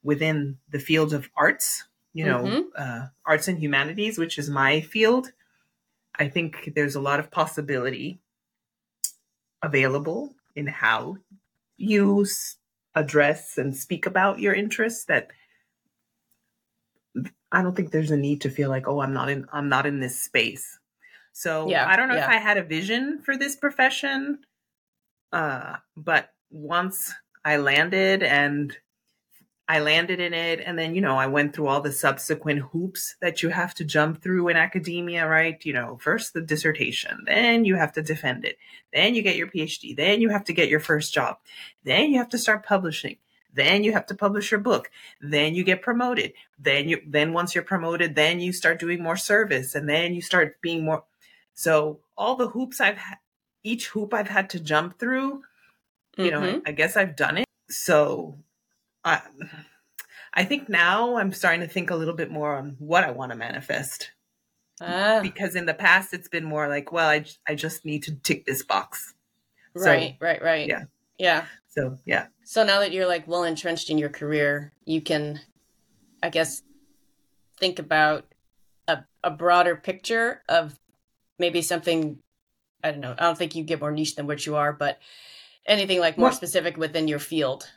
within 0.04 0.60
the 0.70 0.80
field 0.80 1.12
of 1.12 1.28
arts, 1.36 1.86
you 2.14 2.26
know, 2.26 2.44
mm-hmm. 2.44 2.62
uh, 2.76 3.08
arts 3.26 3.48
and 3.48 3.60
humanities, 3.60 4.20
which 4.20 4.38
is 4.38 4.50
my 4.50 4.82
field, 4.82 5.32
I 6.20 6.30
think 6.30 6.74
there's 6.76 6.96
a 6.96 7.02
lot 7.02 7.20
of 7.20 7.32
possibility 7.32 8.20
available 9.64 10.36
in 10.56 10.68
how 10.68 11.18
you 11.78 12.26
address 12.96 13.58
and 13.58 13.76
speak 13.76 14.06
about 14.06 14.40
your 14.40 14.54
interests 14.54 15.06
that 15.06 15.30
I 17.52 17.62
don't 17.62 17.76
think 17.76 17.92
there's 17.92 18.12
a 18.12 18.18
need 18.18 18.42
to 18.42 18.50
feel 18.50 18.70
like, 18.70 18.88
oh, 18.88 19.02
I'm 19.02 19.14
not 19.14 19.30
in 19.30 19.46
I'm 19.52 19.70
not 19.70 19.86
in 19.86 20.00
this 20.00 20.22
space. 20.22 20.80
So 21.34 21.70
Yeah, 21.70 21.88
I 21.88 21.96
don't 21.96 22.10
know 22.10 22.16
if. 22.16 22.28
I 22.28 22.38
had 22.38 22.58
a 22.58 22.64
vision 22.64 23.22
for 23.24 23.38
this 23.38 23.56
profession. 23.56 24.40
Uh, 25.32 25.76
but 25.96 26.30
once 26.50 27.14
I 27.44 27.58
landed 27.58 28.24
and 28.24 28.76
I 29.70 29.80
landed 29.82 30.22
in 30.22 30.34
it, 30.34 30.62
and 30.66 30.80
then 30.80 30.96
you 30.96 31.02
know 31.02 31.18
I 31.18 31.28
went 31.28 31.54
through 31.54 31.68
all 31.68 31.82
the 31.82 31.92
subsequent 31.92 32.62
hoops 32.72 33.16
that 33.20 33.44
you 33.44 33.50
have 33.50 33.74
to 33.76 33.84
jump 33.84 34.22
through 34.24 34.48
in 34.48 34.56
academia, 34.56 35.28
right? 35.28 35.64
You 35.66 35.74
know, 35.74 35.98
first 36.02 36.34
the 36.34 36.42
dissertation, 36.42 37.24
then 37.26 37.66
you 37.66 37.76
have 37.76 37.92
to 37.94 38.02
defend 38.02 38.46
it, 38.46 38.58
then 38.94 39.14
you 39.14 39.22
get 39.22 39.36
your 39.36 39.48
PhD, 39.48 39.96
then 39.96 40.22
you 40.22 40.30
have 40.30 40.46
to 40.46 40.54
get 40.54 40.70
your 40.70 40.80
first 40.80 41.14
job, 41.14 41.38
then 41.84 42.12
you 42.12 42.18
have 42.18 42.30
to 42.30 42.38
start 42.38 42.66
publishing, 42.66 43.18
then 43.58 43.84
you 43.84 43.92
have 43.94 44.06
to 44.08 44.16
publish 44.16 44.52
your 44.52 44.60
book, 44.62 44.90
then 45.20 45.56
you 45.56 45.64
get 45.64 45.82
promoted, 45.82 46.32
then 46.60 46.88
you 46.90 47.02
then 47.06 47.34
once 47.34 47.54
you're 47.54 47.64
promoted, 47.74 48.16
then 48.16 48.40
you 48.40 48.54
start 48.54 48.80
doing 48.80 49.02
more 49.04 49.18
service, 49.18 49.76
and 49.76 49.90
then 49.90 50.14
you 50.14 50.22
start 50.22 50.62
being 50.62 50.86
more. 50.86 51.04
So 51.54 52.00
all 52.18 52.36
the 52.36 52.50
hoops 52.50 52.80
I've 52.80 52.98
had, 52.98 53.18
each 53.64 53.88
hoop 53.88 54.14
I've 54.14 54.30
had 54.30 54.50
to 54.52 54.60
jump 54.60 55.00
through, 55.00 55.44
you 56.18 56.32
know, 56.32 56.42
Mhm. 56.42 56.62
I, 56.66 56.72
guess 56.72 56.96
I've 56.96 57.16
done 57.16 57.38
it. 57.40 57.46
So 57.70 58.38
I, 59.04 59.22
I 60.34 60.44
think 60.46 60.70
now 60.70 61.18
I'm 61.18 61.34
starting 61.34 61.62
to 61.62 61.68
think 61.68 61.90
a 61.90 61.96
little 61.96 62.14
bit 62.14 62.30
more 62.32 62.56
on 62.56 62.76
what 62.80 63.04
I 63.04 63.12
want 63.12 63.32
to 63.32 63.38
manifest 63.38 64.12
Ah, 64.80 65.20
because 65.24 65.56
in 65.56 65.66
the 65.66 65.74
past 65.74 66.14
it's 66.14 66.28
been 66.30 66.46
more 66.46 66.68
like, 66.68 66.92
well, 66.92 67.10
I, 67.10 67.26
I 67.48 67.56
just 67.56 67.84
need 67.86 68.04
to 68.04 68.16
tick 68.16 68.46
this 68.46 68.64
box. 68.64 69.14
So- 69.76 69.86
right, 69.86 70.16
right, 70.22 70.42
right. 70.42 70.68
yeah. 70.68 70.84
Yeah. 71.18 71.46
So 71.68 71.98
yeah, 72.06 72.28
So 72.44 72.64
now 72.64 72.80
that 72.80 72.92
you're 72.92 73.08
like 73.08 73.28
well 73.28 73.44
entrenched 73.44 73.90
in 73.90 73.98
your 73.98 74.10
career, 74.10 74.74
you 74.86 75.02
can, 75.02 75.40
I 76.24 76.30
guess, 76.30 76.64
think 77.60 77.80
about 77.80 78.26
a, 78.88 79.00
a 79.24 79.32
broader 79.32 79.76
picture 79.76 80.42
of 80.50 80.78
maybe 81.38 81.62
something. 81.62 82.20
I 82.84 82.92
don't 82.92 83.02
know. 83.02 83.16
I 83.18 83.24
don't 83.24 83.38
think 83.38 83.56
you 83.56 83.64
get 83.64 83.80
more 83.80 83.92
niche 83.92 84.16
than 84.16 84.28
what 84.28 84.46
you 84.46 84.56
are, 84.56 84.74
but 84.74 85.00
anything 85.66 86.00
like 86.00 86.18
more 86.18 86.32
specific 86.32 86.78
within 86.78 87.08
your 87.08 87.20
field 87.20 87.70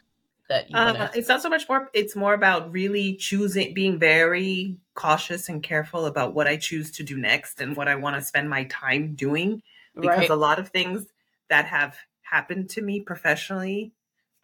that 0.48 0.70
you 0.70 0.76
uh, 0.76 0.94
want 0.94 1.12
to. 1.12 1.18
it's 1.18 1.28
not 1.28 1.42
so 1.42 1.48
much 1.48 1.68
more. 1.68 1.90
It's 1.94 2.14
more 2.14 2.34
about 2.34 2.70
really 2.72 3.16
choosing, 3.16 3.72
being 3.74 3.98
very 3.98 4.76
cautious 4.94 5.48
and 5.48 5.62
careful 5.62 6.06
about 6.06 6.34
what 6.34 6.46
I 6.46 6.56
choose 6.56 6.90
to 6.92 7.02
do 7.02 7.16
next 7.16 7.60
and 7.60 7.76
what 7.76 7.88
I 7.88 7.94
want 7.96 8.16
to 8.16 8.22
spend 8.22 8.50
my 8.50 8.64
time 8.64 9.14
doing. 9.14 9.62
because 10.00 10.18
Right. 10.18 10.30
a 10.30 10.36
lot 10.36 10.58
of 10.58 10.68
things 10.68 11.06
that 11.48 11.66
have 11.66 11.96
happened 12.30 12.68
to 12.70 12.80
me 12.82 13.00
professionally 13.00 13.92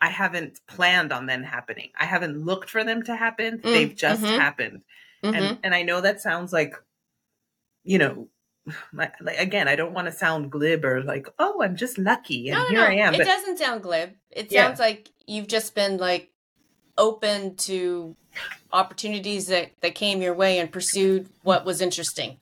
i 0.01 0.09
haven't 0.09 0.61
planned 0.67 1.13
on 1.13 1.27
them 1.27 1.43
happening 1.43 1.91
i 1.99 2.05
haven't 2.05 2.45
looked 2.45 2.69
for 2.71 2.85
them 2.85 3.03
to 3.03 3.15
happen 3.17 3.59
Mm, 3.59 3.73
they've 3.73 3.95
just 3.97 4.23
mhm. 4.23 4.37
happened 4.39 4.83
Mhm. 5.23 5.35
and 5.37 5.59
and 5.65 5.75
i 5.75 5.83
know 5.83 6.01
that 6.01 6.21
sounds 6.21 6.53
like 6.53 6.75
you 7.85 7.99
know 7.99 8.29
like, 8.93 9.15
like 9.21 9.39
again 9.39 9.69
i 9.69 9.77
don't 9.77 9.93
want 9.95 10.07
to 10.07 10.13
sound 10.13 10.51
glib 10.51 10.85
or 10.85 11.03
like 11.03 11.29
oh 11.39 11.63
i'm 11.63 11.77
just 11.77 11.99
lucky 11.99 12.49
and 12.49 12.59
no, 12.59 12.63
no, 12.65 12.69
here 12.71 12.81
no. 12.81 12.87
i 12.87 12.95
am 12.95 13.15
It 13.15 13.19
but 13.19 13.27
doesn't 13.27 13.59
sound 13.59 13.83
glib. 13.83 14.11
It 14.31 14.51
Yeah. 14.53 14.67
sounds 14.67 14.81
like 14.81 15.11
you've 15.27 15.49
just 15.49 15.75
been 15.75 15.97
like 15.99 16.33
open 16.99 17.57
to 17.57 18.17
opportunities 18.73 19.47
that 19.47 19.71
that 19.81 19.95
came 19.95 20.21
your 20.23 20.35
way 20.35 20.59
and 20.59 20.71
pursued 20.71 21.29
what 21.43 21.65
was 21.65 21.81
interesting 21.81 22.41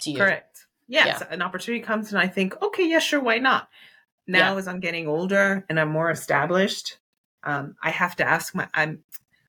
to 0.00 0.10
you. 0.10 0.18
correct 0.18 0.66
yes 0.86 1.20
Yeah. 1.20 1.26
an 1.34 1.42
opportunity 1.42 1.82
comes 1.84 2.10
and 2.12 2.18
i 2.20 2.28
think 2.28 2.60
okay 2.62 2.86
yeah 2.88 2.98
sure 3.00 3.20
why 3.20 3.38
not 3.38 3.68
now 4.26 4.52
Yeah. 4.52 4.58
as 4.58 4.68
i'm 4.68 4.80
getting 4.80 5.06
older 5.08 5.64
and 5.68 5.78
i'm 5.80 5.90
more 5.90 6.10
established 6.10 6.98
um, 7.42 7.76
i 7.82 7.90
have 7.90 8.16
to 8.16 8.24
ask 8.26 8.54
my 8.54 8.68
i'm 8.74 9.02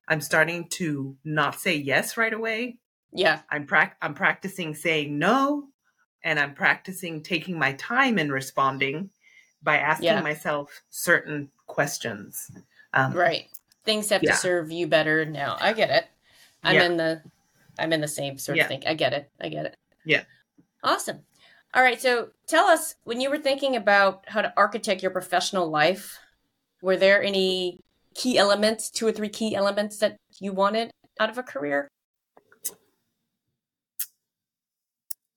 i'm 0.08 0.20
starting 0.20 0.68
to 0.70 1.16
not 1.24 1.58
say 1.60 1.74
yes 1.76 2.16
right 2.16 2.32
away 2.34 2.76
Yeah. 3.12 3.40
I'm 3.50 3.66
prac- 3.66 3.96
I'm 4.02 4.14
practicing 4.14 4.74
saying 4.74 5.18
no, 5.18 5.68
and 6.22 6.38
I'm 6.38 6.54
practicing 6.54 7.22
taking 7.22 7.58
my 7.58 7.72
time 7.74 8.18
in 8.18 8.30
responding 8.30 9.08
by 9.62 9.78
asking 9.78 10.06
Yeah. 10.08 10.20
myself 10.20 10.82
certain 10.90 11.48
questions. 11.66 12.50
Um, 12.92 13.12
Right. 13.14 13.48
Things 13.84 14.10
have 14.10 14.22
Yeah. 14.22 14.32
to 14.32 14.36
serve 14.36 14.70
you 14.70 14.86
better 14.86 15.24
now. 15.24 15.56
I 15.60 15.72
get 15.72 15.88
it. 15.90 16.06
I'm 16.62 16.76
in 16.76 16.96
the 16.98 17.22
I'm 17.78 17.92
in 17.92 18.00
the 18.02 18.08
same 18.08 18.36
sort 18.38 18.58
of 18.58 18.66
thing. 18.68 18.82
I 18.86 18.94
get 18.94 19.12
it. 19.14 19.30
I 19.40 19.48
get 19.48 19.64
it. 19.66 19.76
Yeah. 20.04 20.24
Awesome. 20.82 21.20
All 21.76 21.82
right. 21.82 22.00
So 22.00 22.30
tell 22.46 22.64
us 22.64 22.94
when 23.04 23.20
you 23.20 23.28
were 23.28 23.38
thinking 23.38 23.76
about 23.76 24.24
how 24.28 24.40
to 24.40 24.52
architect 24.56 25.02
your 25.02 25.10
professional 25.10 25.68
life, 25.68 26.18
were 26.80 26.96
there 26.96 27.22
any 27.22 27.80
key 28.14 28.38
elements, 28.38 28.90
two 28.90 29.06
or 29.06 29.12
three 29.12 29.28
key 29.28 29.54
elements 29.54 29.98
that 29.98 30.16
you 30.40 30.54
wanted 30.54 30.90
out 31.20 31.28
of 31.28 31.36
a 31.36 31.42
career? 31.42 31.86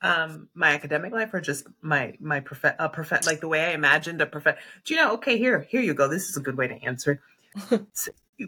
Um, 0.01 0.47
my 0.53 0.69
academic 0.69 1.11
life, 1.11 1.33
or 1.33 1.41
just 1.41 1.67
my 1.81 2.13
my 2.21 2.39
prof 2.39 2.63
prof 2.93 3.11
like 3.25 3.41
the 3.41 3.49
way 3.49 3.65
I 3.65 3.71
imagined 3.71 4.21
a 4.21 4.25
prof. 4.25 4.55
Do 4.85 4.93
you 4.93 5.01
know? 5.01 5.11
Okay, 5.15 5.37
here 5.37 5.67
here 5.69 5.81
you 5.81 5.93
go. 5.93 6.07
This 6.07 6.29
is 6.29 6.37
a 6.37 6.41
good 6.41 6.57
way 6.57 6.69
to 6.69 6.83
answer. 6.85 7.21
So, 7.93 8.11
you, 8.37 8.47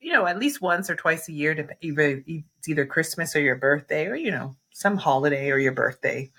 you 0.00 0.12
know, 0.12 0.26
at 0.26 0.38
least 0.38 0.60
once 0.60 0.90
or 0.90 0.96
twice 0.96 1.28
a 1.28 1.32
year, 1.32 1.54
to 1.54 1.66
either 1.80 2.22
it's 2.26 2.68
either 2.68 2.84
Christmas 2.84 3.34
or 3.34 3.40
your 3.40 3.56
birthday, 3.56 4.06
or 4.06 4.16
you 4.16 4.30
know, 4.30 4.54
some 4.70 4.98
holiday 4.98 5.50
or 5.50 5.56
your 5.58 5.72
birthday, 5.72 6.30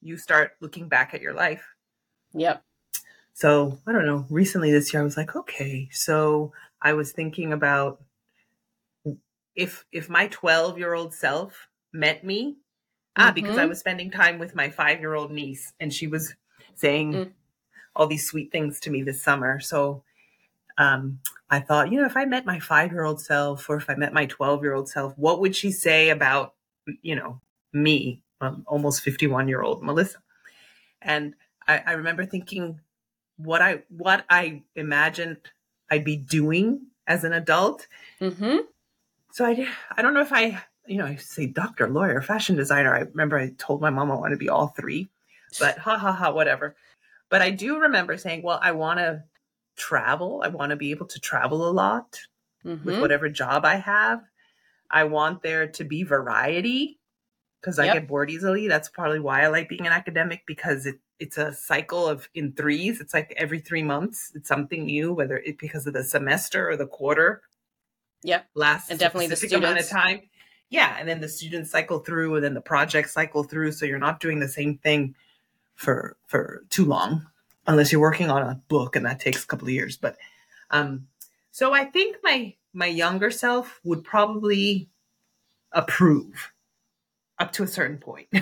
you 0.00 0.16
start 0.16 0.52
looking 0.60 0.88
back 0.88 1.14
at 1.14 1.20
your 1.20 1.34
life 1.34 1.64
Yep. 2.34 2.62
So 3.34 3.78
I 3.86 3.92
don't 3.92 4.06
know. 4.06 4.26
Recently 4.30 4.72
this 4.72 4.92
year, 4.92 5.00
I 5.00 5.04
was 5.04 5.16
like, 5.16 5.36
okay. 5.36 5.88
So 5.92 6.52
I 6.82 6.92
was 6.94 7.12
thinking 7.12 7.52
about 7.52 8.02
if 9.54 9.84
if 9.92 10.08
my 10.08 10.28
twelve 10.28 10.78
year 10.78 10.94
old 10.94 11.14
self 11.14 11.68
met 11.92 12.24
me, 12.24 12.56
ah, 13.16 13.32
because 13.34 13.58
I 13.58 13.66
was 13.66 13.78
spending 13.78 14.10
time 14.10 14.38
with 14.38 14.54
my 14.54 14.70
five 14.70 15.00
year 15.00 15.14
old 15.14 15.30
niece, 15.30 15.72
and 15.80 15.92
she 15.92 16.06
was 16.06 16.34
saying 16.74 17.12
Mm. 17.14 17.32
all 17.96 18.06
these 18.06 18.28
sweet 18.28 18.52
things 18.52 18.80
to 18.80 18.90
me 18.90 19.02
this 19.02 19.22
summer. 19.22 19.60
So 19.60 20.02
um, 20.76 21.20
I 21.50 21.60
thought, 21.60 21.90
you 21.90 22.00
know, 22.00 22.06
if 22.06 22.16
I 22.16 22.24
met 22.24 22.46
my 22.46 22.60
five 22.60 22.92
year 22.92 23.04
old 23.04 23.20
self, 23.20 23.68
or 23.68 23.76
if 23.76 23.88
I 23.88 23.94
met 23.94 24.12
my 24.12 24.26
twelve 24.26 24.62
year 24.62 24.74
old 24.74 24.88
self, 24.88 25.16
what 25.16 25.40
would 25.40 25.56
she 25.56 25.70
say 25.72 26.10
about 26.10 26.54
you 27.02 27.16
know 27.16 27.40
me, 27.72 28.22
um, 28.40 28.64
almost 28.66 29.02
fifty 29.02 29.26
one 29.26 29.48
year 29.48 29.62
old 29.62 29.82
Melissa? 29.82 30.18
And 31.02 31.34
I, 31.66 31.82
I 31.86 31.92
remember 31.92 32.26
thinking 32.26 32.80
what 33.36 33.62
I 33.62 33.82
what 33.88 34.24
I 34.28 34.62
imagined 34.74 35.38
I'd 35.90 36.04
be 36.04 36.16
doing 36.16 36.86
as 37.06 37.24
an 37.24 37.32
adult. 37.32 37.86
Mm-hmm. 38.20 38.58
So 39.32 39.44
I 39.44 39.68
I 39.96 40.02
don't 40.02 40.14
know 40.14 40.20
if 40.20 40.32
I 40.32 40.62
you 40.86 40.98
know 40.98 41.06
I 41.06 41.16
say 41.16 41.46
doctor, 41.46 41.88
lawyer, 41.88 42.20
fashion 42.20 42.56
designer. 42.56 42.94
I 42.94 43.00
remember 43.00 43.38
I 43.38 43.50
told 43.58 43.80
my 43.80 43.90
mom 43.90 44.10
I 44.10 44.16
want 44.16 44.32
to 44.32 44.38
be 44.38 44.48
all 44.48 44.68
three, 44.68 45.08
but 45.60 45.78
ha 45.78 45.96
ha 45.98 46.12
ha 46.12 46.32
whatever. 46.32 46.76
But 47.30 47.42
I 47.42 47.50
do 47.50 47.80
remember 47.80 48.16
saying, 48.16 48.42
well, 48.42 48.58
I 48.62 48.72
want 48.72 48.98
to 49.00 49.22
travel. 49.76 50.40
I 50.42 50.48
want 50.48 50.70
to 50.70 50.76
be 50.76 50.90
able 50.90 51.06
to 51.06 51.20
travel 51.20 51.68
a 51.68 51.70
lot 51.70 52.20
with 52.64 52.80
Mm-hmm. 52.80 53.00
whatever 53.00 53.28
job 53.28 53.64
I 53.64 53.76
have. 53.76 54.20
I 54.90 55.04
want 55.04 55.42
there 55.42 55.68
to 55.68 55.84
be 55.84 56.02
variety 56.02 56.97
because 57.60 57.78
I 57.78 57.92
get 57.92 58.08
bored 58.08 58.30
easily. 58.30 58.68
That's 58.68 58.88
probably 58.88 59.20
why 59.20 59.42
I 59.42 59.48
like 59.48 59.68
being 59.68 59.86
an 59.86 59.92
academic 59.92 60.44
because 60.46 60.86
it, 60.86 60.96
it's 61.18 61.38
a 61.38 61.52
cycle 61.52 62.06
of 62.06 62.28
in 62.34 62.52
threes. 62.52 63.00
It's 63.00 63.14
like 63.14 63.34
every 63.36 63.58
three 63.58 63.82
months, 63.82 64.32
it's 64.34 64.48
something 64.48 64.86
new, 64.86 65.12
whether 65.12 65.36
it 65.38 65.58
because 65.58 65.86
of 65.86 65.94
the 65.94 66.04
semester 66.04 66.68
or 66.68 66.76
the 66.76 66.86
quarter 66.86 67.42
Yep. 68.22 68.46
Last 68.54 68.90
And 68.90 68.98
definitely 68.98 69.28
the 69.28 69.36
specific 69.36 69.64
amount 69.64 69.80
of 69.80 69.88
time. 69.88 70.22
Yeah, 70.70 70.96
and 70.98 71.08
then 71.08 71.20
the 71.20 71.28
students 71.28 71.70
cycle 71.70 72.00
through, 72.00 72.36
and 72.36 72.44
then 72.44 72.54
the 72.54 72.60
projects 72.60 73.12
cycle 73.12 73.42
through. 73.42 73.72
So 73.72 73.86
you're 73.86 73.98
not 73.98 74.20
doing 74.20 74.40
the 74.40 74.48
same 74.48 74.78
thing 74.78 75.14
for 75.74 76.16
for 76.26 76.64
too 76.68 76.84
long, 76.84 77.26
unless 77.66 77.90
you're 77.90 78.00
working 78.00 78.30
on 78.30 78.42
a 78.42 78.60
book, 78.68 78.96
and 78.96 79.06
that 79.06 79.20
takes 79.20 79.44
a 79.44 79.46
couple 79.46 79.68
of 79.68 79.72
years. 79.72 79.96
But 79.96 80.16
um, 80.70 81.06
so 81.52 81.72
I 81.72 81.84
think 81.84 82.16
my 82.22 82.54
my 82.74 82.86
younger 82.86 83.30
self 83.30 83.80
would 83.82 84.04
probably 84.04 84.90
approve 85.72 86.52
up 87.38 87.52
to 87.52 87.62
a 87.62 87.66
certain 87.66 87.98
point. 87.98 88.28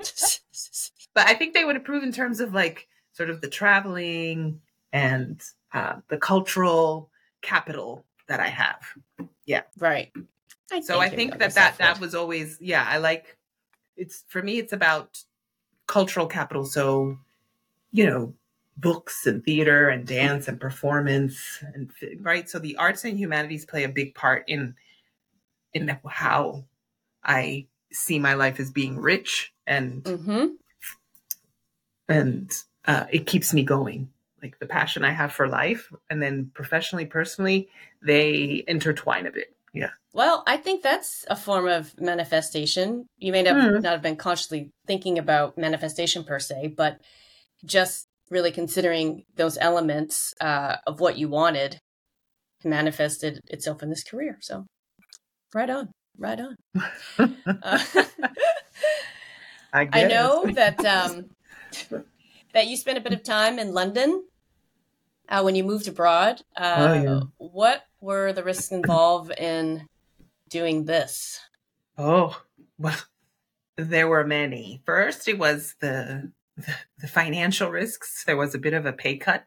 but 1.14 1.28
I 1.28 1.34
think 1.34 1.54
they 1.54 1.64
would 1.64 1.76
approve 1.76 2.02
in 2.02 2.12
terms 2.12 2.40
of 2.40 2.54
like 2.54 2.88
sort 3.12 3.30
of 3.30 3.40
the 3.40 3.48
traveling 3.48 4.60
and 4.92 5.42
uh, 5.72 5.96
the 6.08 6.18
cultural 6.18 7.10
capital 7.42 8.04
that 8.28 8.40
I 8.40 8.48
have. 8.48 8.80
Yeah. 9.46 9.62
Right. 9.78 10.12
So 10.82 11.00
I 11.00 11.08
think 11.08 11.38
that 11.38 11.54
that 11.54 11.78
that 11.78 11.98
was 11.98 12.14
always 12.14 12.56
yeah. 12.60 12.86
I 12.88 12.98
like 12.98 13.36
it's 13.96 14.24
for 14.28 14.40
me. 14.40 14.58
It's 14.58 14.72
about 14.72 15.22
cultural 15.88 16.26
capital. 16.26 16.64
So 16.64 17.18
you 17.90 18.06
know, 18.06 18.34
books 18.76 19.26
and 19.26 19.44
theater 19.44 19.88
and 19.88 20.06
dance 20.06 20.46
and 20.46 20.60
performance 20.60 21.62
and 21.74 21.90
right. 22.20 22.48
So 22.48 22.60
the 22.60 22.76
arts 22.76 23.04
and 23.04 23.18
humanities 23.18 23.66
play 23.66 23.82
a 23.82 23.88
big 23.88 24.14
part 24.14 24.44
in 24.46 24.76
in 25.74 25.98
how 26.06 26.64
I 27.24 27.66
see 27.92 28.18
my 28.18 28.34
life 28.34 28.60
as 28.60 28.70
being 28.70 28.98
rich 28.98 29.52
and 29.66 30.02
Mhm. 30.04 30.56
and 32.08 32.50
uh, 32.86 33.06
it 33.10 33.26
keeps 33.26 33.52
me 33.54 33.62
going. 33.62 34.10
Like 34.42 34.58
the 34.58 34.66
passion 34.66 35.04
I 35.04 35.10
have 35.12 35.32
for 35.32 35.46
life, 35.46 35.92
and 36.08 36.22
then 36.22 36.50
professionally, 36.54 37.04
personally, 37.04 37.68
they 38.02 38.64
intertwine 38.66 39.26
a 39.26 39.30
bit. 39.30 39.54
yeah. 39.72 39.90
Well, 40.12 40.42
I 40.48 40.56
think 40.56 40.82
that's 40.82 41.24
a 41.28 41.36
form 41.36 41.68
of 41.68 41.94
manifestation. 42.00 43.06
You 43.18 43.30
may 43.30 43.44
have 43.44 43.56
Mm. 43.56 43.82
not 43.82 43.92
have 43.92 44.02
been 44.02 44.16
consciously 44.16 44.70
thinking 44.86 45.18
about 45.18 45.56
manifestation 45.56 46.24
per 46.24 46.40
se, 46.40 46.74
but 46.76 47.00
just 47.64 48.06
really 48.30 48.50
considering 48.50 49.24
those 49.36 49.56
elements 49.58 50.34
uh, 50.40 50.78
of 50.86 50.98
what 50.98 51.16
you 51.18 51.28
wanted 51.28 51.78
manifested 52.64 53.40
itself 53.48 53.82
in 53.82 53.90
this 53.90 54.02
career. 54.02 54.38
So, 54.40 54.66
right 55.54 55.70
on, 55.70 55.92
right 56.20 56.38
on. 56.38 56.56
Uh, 57.62 57.84
I, 59.72 59.88
I 59.92 60.02
know 60.04 60.46
that 60.46 60.84
um, 60.84 61.30
that 62.52 62.66
you 62.66 62.76
spent 62.76 62.98
a 62.98 63.00
bit 63.00 63.12
of 63.12 63.22
time 63.22 63.58
in 63.58 63.72
London 63.72 64.24
uh, 65.28 65.42
when 65.42 65.54
you 65.54 65.64
moved 65.64 65.88
abroad. 65.88 66.42
Uh, 66.56 66.74
Oh, 66.78 67.02
yeah. 67.02 67.20
What 67.38 67.84
were 68.00 68.32
the 68.32 68.42
risks 68.42 68.72
involved 68.72 69.32
in 69.38 69.86
doing 70.48 70.84
this? 70.86 71.40
Oh, 71.96 72.42
well, 72.78 72.98
there 73.76 74.08
were 74.08 74.26
many. 74.26 74.82
First, 74.84 75.28
it 75.28 75.38
was 75.38 75.76
the 75.80 76.32
the, 76.56 76.74
the 76.98 77.08
financial 77.08 77.70
risks. 77.70 78.24
There 78.24 78.36
was 78.36 78.54
a 78.54 78.58
bit 78.58 78.74
of 78.74 78.86
a 78.86 78.92
pay 78.92 79.16
cut, 79.16 79.46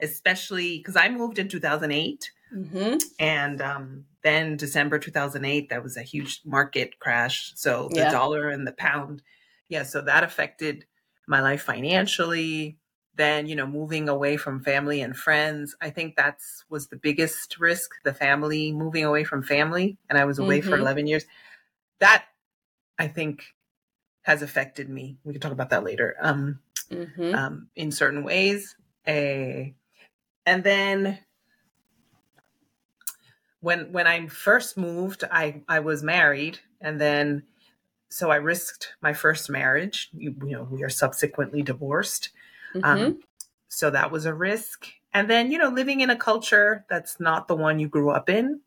especially 0.00 0.78
because 0.78 0.96
I 0.96 1.08
moved 1.08 1.38
in 1.38 1.48
2008, 1.48 2.30
hmm 2.54 2.96
and 3.18 3.60
um, 3.60 4.04
then 4.22 4.56
December 4.56 4.98
2008, 4.98 5.68
that 5.68 5.82
was 5.82 5.96
a 5.96 6.02
huge 6.02 6.40
market 6.44 6.98
crash. 6.98 7.52
So 7.54 7.88
the 7.90 7.96
Yeah. 7.96 8.10
dollar 8.10 8.48
and 8.48 8.66
the 8.66 8.72
pound, 8.72 9.22
yeah, 9.68 9.82
so 9.82 10.00
that 10.02 10.24
affected 10.24 10.86
my 11.26 11.40
life 11.40 11.62
financially. 11.62 12.78
Then, 13.16 13.46
you 13.46 13.54
know, 13.54 13.66
moving 13.66 14.08
away 14.08 14.36
from 14.36 14.64
family 14.64 15.00
and 15.00 15.16
friends, 15.16 15.76
I 15.80 15.90
think 15.90 16.16
that's 16.16 16.64
was 16.68 16.88
the 16.88 16.96
biggest 16.96 17.58
risk. 17.60 17.92
The 18.04 18.12
family 18.12 18.72
moving 18.72 19.04
away 19.04 19.22
from 19.24 19.42
family, 19.42 19.98
and 20.08 20.18
I 20.18 20.24
was 20.24 20.38
away 20.38 20.60
for 20.60 20.76
Mhm. 20.76 20.80
11 20.80 21.06
years. 21.06 21.24
That 22.00 22.24
I 22.98 23.08
think 23.08 23.44
has 24.22 24.42
affected 24.42 24.88
me. 24.88 25.18
We 25.22 25.32
can 25.32 25.40
talk 25.40 25.52
about 25.52 25.70
that 25.70 25.84
later. 25.84 26.16
Um, 26.20 26.60
hmm 26.90 27.34
um, 27.34 27.68
in 27.76 27.92
certain 27.92 28.24
ways. 28.24 28.76
A, 29.06 29.74
and 30.46 30.64
then 30.64 31.18
when 33.64 33.92
when 33.92 34.06
I 34.06 34.26
first 34.28 34.76
moved, 34.76 35.24
I 35.30 35.62
I 35.68 35.80
was 35.80 36.02
married, 36.02 36.60
and 36.80 37.00
then 37.00 37.44
so 38.10 38.30
I 38.30 38.36
risked 38.36 38.94
my 39.02 39.14
first 39.14 39.50
marriage. 39.50 40.10
You, 40.12 40.34
you 40.44 40.52
know, 40.52 40.68
we 40.70 40.82
are 40.84 40.90
subsequently 40.90 41.62
divorced, 41.62 42.30
hmm 42.74 42.84
um, 42.84 43.20
so 43.68 43.90
that 43.90 44.10
was 44.10 44.26
a 44.26 44.34
risk. 44.34 44.88
And 45.14 45.30
then 45.30 45.50
you 45.50 45.58
know, 45.58 45.70
living 45.70 46.00
in 46.00 46.10
a 46.10 46.16
culture 46.16 46.84
that's 46.90 47.20
not 47.20 47.48
the 47.48 47.56
one 47.56 47.78
you 47.78 47.88
grew 47.88 48.10
up 48.10 48.28
in. 48.30 48.60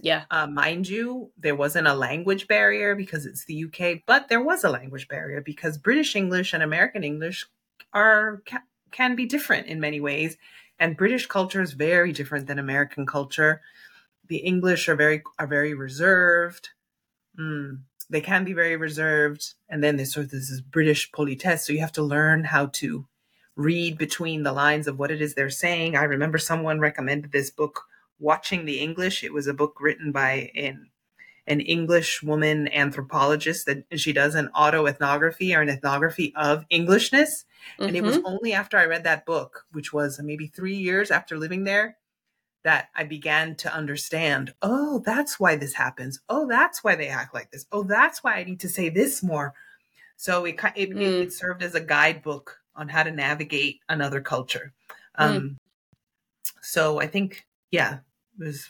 yeah. 0.00 0.24
Uh, 0.30 0.46
mind 0.46 0.88
you, 0.88 1.30
there 1.36 1.54
wasn't 1.54 1.86
a 1.86 1.94
language 1.94 2.48
barrier 2.48 2.94
because 2.94 3.26
it's 3.26 3.44
the 3.44 3.54
UK, 3.54 4.02
but 4.06 4.28
there 4.28 4.40
was 4.42 4.64
a 4.64 4.70
language 4.70 5.06
barrier 5.08 5.42
because 5.42 5.76
British 5.78 6.16
English 6.16 6.54
and 6.54 6.62
American 6.62 7.04
English 7.04 7.46
are 7.92 8.42
ca- 8.48 8.64
can 8.90 9.14
be 9.14 9.26
different 9.26 9.66
in 9.66 9.78
many 9.80 10.00
ways, 10.00 10.38
and 10.78 10.96
British 10.96 11.26
culture 11.26 11.60
is 11.60 11.72
very 11.74 12.12
different 12.12 12.46
than 12.46 12.58
American 12.58 13.04
culture. 13.06 13.60
The 14.32 14.38
English 14.38 14.88
are 14.88 14.96
very 14.96 15.22
are 15.38 15.46
very 15.46 15.74
reserved. 15.74 16.70
Mm, 17.38 17.80
they 18.08 18.22
can 18.22 18.44
be 18.44 18.54
very 18.54 18.76
reserved, 18.76 19.42
and 19.68 19.84
then 19.84 19.96
there's 19.96 20.14
sort 20.14 20.24
of 20.26 20.30
this, 20.32 20.48
this 20.48 20.62
British 20.62 21.12
politesse, 21.12 21.66
so 21.66 21.72
you 21.74 21.80
have 21.80 21.92
to 21.92 22.02
learn 22.02 22.44
how 22.44 22.64
to 22.80 23.06
read 23.56 23.98
between 23.98 24.42
the 24.42 24.52
lines 24.64 24.86
of 24.88 24.98
what 24.98 25.10
it 25.10 25.20
is 25.20 25.34
they're 25.34 25.50
saying. 25.50 25.96
I 25.96 26.04
remember 26.04 26.38
someone 26.38 26.80
recommended 26.80 27.30
this 27.32 27.50
book 27.50 27.82
watching 28.18 28.64
the 28.64 28.78
english 28.78 29.24
it 29.24 29.32
was 29.32 29.46
a 29.48 29.54
book 29.54 29.74
written 29.80 30.12
by 30.12 30.50
an 30.54 30.88
an 31.46 31.60
english 31.60 32.22
woman 32.22 32.68
anthropologist 32.72 33.66
that 33.66 33.82
she 33.98 34.12
does 34.12 34.34
an 34.36 34.48
autoethnography 34.54 35.54
or 35.56 35.60
an 35.60 35.68
ethnography 35.68 36.32
of 36.36 36.64
englishness 36.70 37.44
and 37.80 37.96
it 37.96 38.02
was 38.04 38.18
Mhm. 38.18 38.22
only 38.24 38.52
after 38.52 38.76
i 38.78 38.84
read 38.84 39.02
that 39.04 39.26
book 39.26 39.64
which 39.72 39.92
was 39.92 40.20
maybe 40.22 40.46
three 40.46 40.76
years 40.76 41.10
after 41.10 41.36
living 41.36 41.64
there 41.64 41.96
that 42.64 42.88
i 42.94 43.04
began 43.04 43.54
to 43.56 43.72
understand 43.74 44.54
oh 44.62 45.02
that's 45.04 45.38
why 45.40 45.56
this 45.56 45.74
happens. 45.74 46.20
Oh 46.28 46.46
that's 46.48 46.82
why 46.84 46.94
they 46.94 47.08
act 47.08 47.34
like 47.34 47.50
this. 47.50 47.66
Oh 47.72 47.82
that's 47.82 48.22
why 48.22 48.36
i 48.36 48.44
need 48.44 48.60
to 48.60 48.68
say 48.68 48.88
this 48.88 49.22
more. 49.22 49.54
So 50.16 50.44
it 50.44 50.56
it, 50.76 50.90
Mm. 50.90 51.22
it 51.22 51.32
served 51.32 51.62
as 51.62 51.74
a 51.74 51.80
guidebook 51.80 52.58
on 52.76 52.88
how 52.88 53.02
to 53.02 53.10
navigate 53.10 53.80
another 53.88 54.20
culture. 54.20 54.72
Um 55.16 55.58
so 56.60 57.00
i 57.00 57.06
think 57.06 57.44
yeah 57.70 57.98
it 58.38 58.44
was 58.44 58.68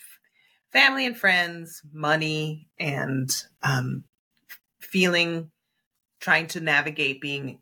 family 0.73 1.07
and 1.07 1.17
friends, 1.17 1.83
money, 1.93 2.67
and 2.79 3.45
um, 3.63 4.05
feeling, 4.81 5.51
trying 6.21 6.47
to 6.49 6.61
navigate 6.61 7.21
being 7.21 7.59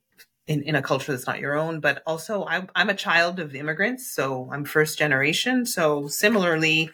in, 0.50 0.62
in 0.64 0.74
a 0.74 0.82
culture 0.82 1.12
that's 1.12 1.26
not 1.26 1.38
your 1.38 1.56
own. 1.56 1.80
But 1.80 2.02
also, 2.06 2.44
I'm, 2.46 2.68
I'm 2.74 2.90
a 2.90 2.94
child 2.94 3.38
of 3.38 3.54
immigrants, 3.54 4.10
so 4.10 4.50
I'm 4.52 4.64
first 4.64 4.98
generation. 4.98 5.64
So 5.64 6.08
similarly, 6.08 6.90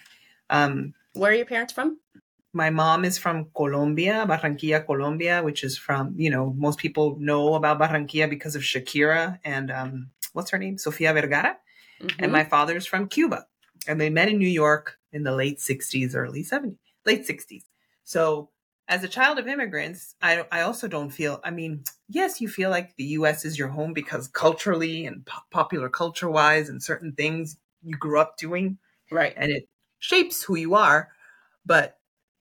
um, 0.51 0.93
Where 1.15 1.33
are 1.33 1.35
your 1.35 1.47
parents 1.47 1.73
from? 1.73 1.99
my 2.53 2.71
mom 2.71 3.05
is 3.05 3.19
from 3.19 3.37
Colombia, 3.55 4.25
Barranquilla, 4.27 4.85
Colombia, 4.87 5.43
which 5.43 5.63
is 5.63 5.77
from, 5.77 6.15
you 6.17 6.31
know, 6.31 6.55
most 6.57 6.79
people 6.79 7.17
know 7.19 7.55
about 7.55 7.79
Barranquilla 7.79 8.31
because 8.31 8.55
of 8.57 8.63
Shakira 8.63 9.39
and 9.45 9.71
um, 9.71 10.11
what's 10.33 10.51
her 10.51 10.59
name? 10.59 10.79
Sofia 10.79 11.13
Vergara 11.13 11.57
and 12.01 12.31
Mhm. 12.31 12.33
my 12.33 12.45
father's 12.45 12.87
from 12.87 13.09
Cuba. 13.09 13.47
And 13.89 14.01
they 14.01 14.09
met 14.11 14.29
in 14.29 14.39
New 14.39 14.49
York 14.65 14.99
in 15.13 15.23
the 15.23 15.33
late 15.43 15.59
60s, 15.61 16.15
early 16.15 16.43
70s, 16.43 16.79
late 17.05 17.27
60s. 17.27 17.65
So, 18.05 18.49
as 18.89 19.03
a 19.03 19.09
child 19.09 19.39
of 19.39 19.49
immigrants, 19.49 20.15
I, 20.23 20.45
I 20.53 20.61
also 20.63 20.87
don't 20.87 21.11
feel, 21.11 21.41
I 21.43 21.51
mean, 21.51 21.85
yes, 22.09 22.41
you 22.41 22.49
feel 22.49 22.71
like 22.71 22.95
the 22.97 23.05
US 23.05 23.45
is 23.45 23.59
your 23.59 23.69
home 23.69 23.93
because 23.93 24.29
culturally 24.29 25.07
and 25.07 25.25
po- 25.27 25.43
popular 25.51 25.89
culture 25.89 26.31
wise 26.31 26.69
and 26.69 26.83
certain 26.83 27.13
things 27.13 27.57
you 27.83 27.97
grew 27.97 28.21
up 28.21 28.37
doing 28.37 28.79
right. 29.11 29.35
and 29.37 29.51
it 29.51 29.69
shapes 29.99 30.43
who 30.43 30.57
you 30.57 30.75
are. 30.75 31.11
But, 31.65 31.99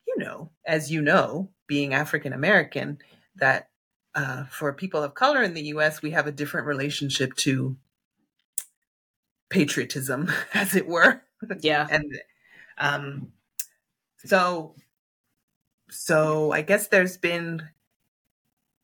you 0.08 0.18
know, 0.18 0.52
as 0.66 0.92
you 0.92 1.02
know, 1.02 1.50
being 1.68 1.94
African 1.96 2.32
American, 2.32 3.00
that 3.38 3.70
uh, 4.14 4.46
for 4.46 4.72
people 4.72 5.02
of 5.02 5.16
color 5.16 5.42
in 5.42 5.56
the 5.56 5.64
US, 5.64 6.02
we 6.02 6.12
have 6.12 6.28
a 6.28 6.32
different 6.32 6.68
relationship 6.68 7.34
to 7.38 7.76
patriotism, 9.50 10.32
as 10.54 10.76
it 10.76 10.88
were. 10.88 11.22
Yeah. 11.60 11.88
and 11.90 12.20
um, 12.78 13.32
so, 14.18 14.76
so 15.90 16.52
I 16.52 16.62
guess 16.62 16.88
there's 16.88 17.18
been. 17.18 17.62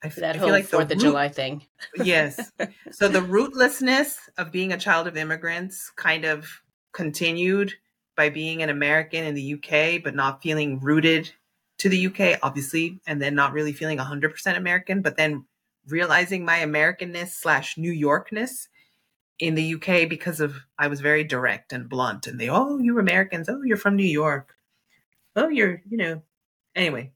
I, 0.03 0.07
f- 0.07 0.15
That 0.15 0.35
I 0.35 0.39
whole 0.39 0.47
feel 0.47 0.55
like 0.55 0.65
the 0.65 0.77
Fourth 0.77 0.91
of 0.91 0.97
July 0.97 1.29
thing. 1.29 1.65
yes. 2.03 2.51
So 2.91 3.07
the 3.07 3.21
rootlessness 3.21 4.17
of 4.37 4.51
being 4.51 4.73
a 4.73 4.77
child 4.77 5.07
of 5.07 5.15
immigrants 5.15 5.91
kind 5.95 6.25
of 6.25 6.61
continued 6.91 7.73
by 8.15 8.29
being 8.29 8.61
an 8.61 8.69
American 8.69 9.23
in 9.23 9.33
the 9.33 9.53
UK, 9.53 10.03
but 10.03 10.13
not 10.15 10.41
feeling 10.41 10.79
rooted 10.79 11.31
to 11.79 11.89
the 11.89 12.07
UK, 12.07 12.39
obviously, 12.43 12.99
and 13.07 13.21
then 13.21 13.33
not 13.33 13.53
really 13.53 13.73
feeling 13.73 13.97
100% 13.97 14.57
American, 14.57 15.01
but 15.01 15.17
then 15.17 15.45
realizing 15.87 16.45
my 16.45 16.59
Americanness 16.59 17.29
slash 17.29 17.77
New 17.77 17.91
Yorkness 17.91 18.67
in 19.39 19.55
the 19.55 19.73
UK 19.75 20.07
because 20.07 20.39
of 20.39 20.57
I 20.77 20.87
was 20.87 21.01
very 21.01 21.23
direct 21.23 21.73
and 21.73 21.89
blunt, 21.89 22.27
and 22.27 22.39
they, 22.39 22.49
oh, 22.49 22.77
you're 22.77 22.99
Americans, 22.99 23.49
oh, 23.49 23.61
you're 23.63 23.77
from 23.77 23.95
New 23.95 24.03
York, 24.03 24.53
oh, 25.35 25.47
you're, 25.47 25.81
you 25.89 25.97
know, 25.97 26.21
anyway. 26.75 27.11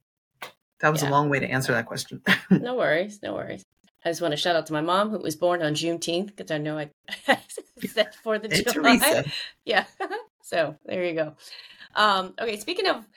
That 0.82 0.92
was 0.92 1.02
Yeah. 1.04 1.10
a 1.10 1.12
long 1.12 1.30
way 1.30 1.40
to 1.40 1.46
answer 1.50 1.72
that 1.74 1.86
question. 1.86 2.22
No 2.50 2.76
worries. 2.76 3.20
No 3.24 3.34
worries. 3.34 3.64
I 4.04 4.10
just 4.10 4.22
want 4.22 4.34
to 4.34 4.38
shout 4.38 4.56
out 4.56 4.68
to 4.68 4.74
my 4.74 4.82
mom 4.82 5.10
who 5.10 5.18
was 5.18 5.36
born 5.36 5.64
on 5.64 5.74
Juneteenth 5.74 6.36
because 6.36 6.52
I 6.52 6.58
know 6.60 6.78
I 6.78 6.90
said 7.88 8.14
of 8.24 8.44
And 8.44 8.54
July. 8.74 8.98
Teresa. 8.98 9.26
Yeah. 9.66 9.86
so 10.44 10.76
there 10.86 11.04
you 11.04 11.14
go. 11.14 11.36
Um, 11.96 12.34
okay. 12.40 12.58
Speaking 12.60 12.88
of 12.88 13.08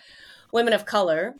women 0.53 0.72
of 0.72 0.87
color, 0.87 1.35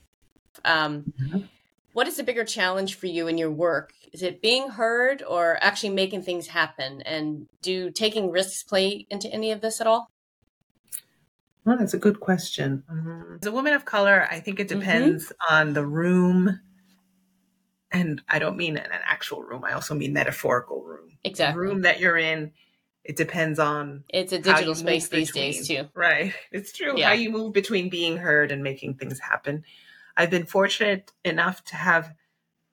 um, 0.65 1.13
Mhm. 1.19 1.49
what 1.95 2.07
is 2.09 2.17
the 2.17 2.25
bigger 2.25 2.45
challenge 2.45 2.97
for 2.97 3.07
you 3.07 3.27
in 3.29 3.39
your 3.39 3.51
work? 3.51 3.93
Is 4.13 4.23
it 4.23 4.43
being 4.43 4.69
heard 4.71 5.23
or 5.23 5.57
actually 5.63 5.91
making 5.91 6.23
things 6.23 6.49
happen? 6.49 7.01
And 7.03 7.47
do 7.63 7.91
taking 7.91 8.31
risks 8.31 8.63
play 8.65 9.07
into 9.09 9.29
any 9.33 9.51
of 9.53 9.61
this 9.63 9.81
at 9.81 9.87
all? 9.87 10.11
That's 11.77 11.95
a 11.95 11.99
good 11.99 12.21
question. 12.21 12.85
Mhm. 12.91 13.41
As 13.43 13.47
a 13.47 13.53
woman 13.53 13.73
of 13.75 13.85
color, 13.85 14.27
I 14.31 14.41
think 14.41 14.61
it 14.61 14.69
Mhm. 14.69 14.81
depends 14.81 15.33
on 15.51 15.73
the 15.75 15.85
room. 15.85 16.61
And 17.91 18.23
I 18.29 18.39
don't 18.39 18.57
mean 18.57 18.77
an 18.77 18.91
actual 18.93 19.43
room, 19.43 19.65
I 19.65 19.73
also 19.73 19.95
mean 19.95 20.13
metaphorical 20.13 20.83
room. 20.83 21.19
The 21.25 21.31
Exactly. 21.31 21.61
room 21.61 21.83
that 21.83 22.01
you're 22.01 22.19
in, 22.19 22.53
it 23.05 23.17
depends 23.17 23.59
on 23.59 24.05
It's 24.11 24.33
a 24.33 24.39
digital 24.39 24.75
space 24.75 25.09
these 25.09 25.33
days 25.33 25.67
too. 25.67 25.89
Right. 25.95 26.35
It's 26.53 26.73
true. 26.73 26.99
Yeah. 26.99 27.09
How 27.09 27.13
you 27.15 27.31
move 27.31 27.55
between 27.55 27.89
being 27.89 28.19
heard 28.19 28.53
and 28.53 28.63
making 28.63 28.97
things 28.97 29.21
happen. 29.21 29.65
I've 30.19 30.31
been 30.31 30.45
fortunate 30.47 31.13
enough 31.25 31.65
to 31.65 31.77
have 31.77 32.15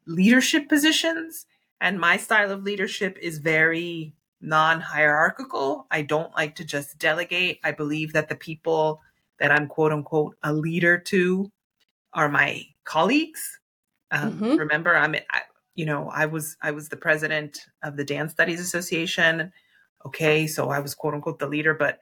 leadership 0.06 0.68
positions, 0.68 1.46
and 1.80 2.00
my 2.00 2.18
style 2.18 2.52
of 2.52 2.64
leadership 2.64 3.18
is 3.22 3.38
very 3.38 4.15
non 4.42 4.82
hierarchical. 4.82 5.88
I 5.92 6.02
don't 6.04 6.34
like 6.36 6.56
to 6.56 6.66
just 6.66 6.98
delegate. 7.00 7.60
I 7.64 7.72
believe 7.72 8.14
that 8.14 8.30
the 8.30 8.36
people 8.36 9.02
that 9.40 9.52
I'm 9.52 9.68
quote 9.68 9.92
unquote 9.92 10.38
a 10.44 10.54
leader 10.54 10.98
to 10.98 11.52
are 12.14 12.30
my 12.30 12.66
colleagues. 12.86 13.60
Um, 14.12 14.34
Mhm. 14.40 14.60
Remember, 14.60 14.96
I'm, 14.96 15.16
I, 15.32 15.42
you 15.76 15.86
know, 15.86 16.10
I 16.10 16.26
was 16.28 16.58
I 16.62 16.72
was 16.72 16.90
the 16.90 16.98
president 16.98 17.60
of 17.84 17.98
the 17.98 18.06
Dance 18.06 18.32
Studies 18.34 18.60
Association. 18.62 19.52
Okay, 20.06 20.48
so 20.48 20.70
I 20.70 20.80
was 20.80 20.96
quote 20.96 21.14
unquote 21.16 21.40
the 21.40 21.48
leader, 21.48 21.74
but 21.74 22.00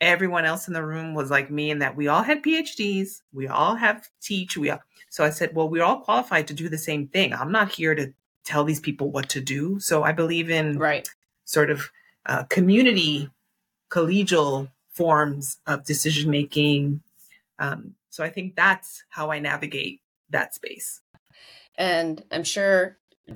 everyone 0.00 0.44
else 0.44 0.68
in 0.68 0.74
the 0.74 0.84
room 0.84 1.14
was 1.14 1.30
like 1.30 1.50
me 1.50 1.70
in 1.70 1.78
that 1.80 1.96
we 1.96 2.08
all 2.08 2.22
had 2.22 2.42
PhDs, 2.42 3.22
we 3.32 3.48
all 3.48 3.74
have 3.76 4.08
teach, 4.20 4.56
we 4.56 4.70
all. 4.70 4.80
So 5.10 5.24
I 5.24 5.30
said, 5.30 5.54
well, 5.54 5.68
we're 5.68 5.84
all 5.84 6.00
qualified 6.00 6.48
to 6.48 6.54
do 6.54 6.68
the 6.68 6.78
same 6.78 7.08
thing. 7.08 7.32
I'm 7.32 7.52
not 7.52 7.70
here 7.72 7.94
to 7.94 8.12
tell 8.44 8.64
these 8.64 8.80
people 8.80 9.10
what 9.10 9.28
to 9.30 9.40
do. 9.40 9.80
So 9.80 10.02
I 10.04 10.12
believe 10.12 10.50
in 10.50 10.78
Right. 10.78 11.08
Sort 11.46 11.70
of 11.70 11.90
uh, 12.26 12.42
community 12.44 13.30
collegial 13.90 14.68
forms 14.90 15.58
of 15.66 15.84
decision 15.84 16.30
making. 16.30 17.00
Um, 17.58 17.94
so 18.10 18.22
I 18.22 18.28
think 18.28 18.54
that's 18.54 19.04
how 19.08 19.30
I 19.30 19.38
navigate 19.38 20.00
that 20.30 20.54
space. 20.54 21.00
And 21.78 22.22
I'm 22.30 22.44
sure 22.44 22.98
uh, 23.30 23.34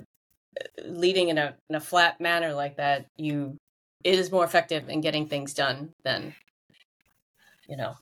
leading 0.85 1.29
in 1.29 1.39
a 1.39 1.55
in 1.69 1.75
a 1.75 1.79
flat 1.79 2.21
manner 2.21 2.53
like 2.53 2.77
that, 2.77 3.07
you 3.17 3.57
it 4.03 4.19
is 4.19 4.31
more 4.31 4.43
effective 4.43 4.89
in 4.89 5.01
getting 5.01 5.27
things 5.27 5.53
done 5.53 5.93
than 6.03 6.35
you 7.67 7.77
know, 7.77 7.95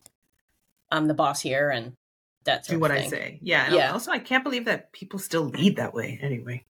I'm 0.91 1.07
the 1.07 1.13
boss 1.13 1.41
here 1.41 1.69
and 1.69 1.93
that 2.45 2.65
sort 2.65 2.71
Do 2.71 2.75
of 2.77 2.81
what 2.81 2.91
I 2.91 3.07
say. 3.07 3.39
Yeah. 3.41 3.71
Yeah. 3.71 3.93
Also, 3.93 4.11
I 4.11 4.19
can't 4.19 4.43
believe 4.43 4.65
that 4.65 4.91
people 4.91 5.19
still 5.19 5.43
lead 5.43 5.75
that 5.75 5.93
way 5.93 6.19
anyway. 6.21 6.65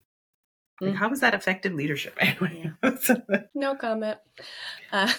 Like, 0.79 0.93
Mm. 0.93 0.95
how 0.97 1.11
is 1.11 1.21
that 1.21 1.33
effective 1.33 1.73
leadership 1.73 2.15
anyway? 2.19 2.71
No 3.55 3.75
comment. 3.75 4.19
Uh, 4.91 5.11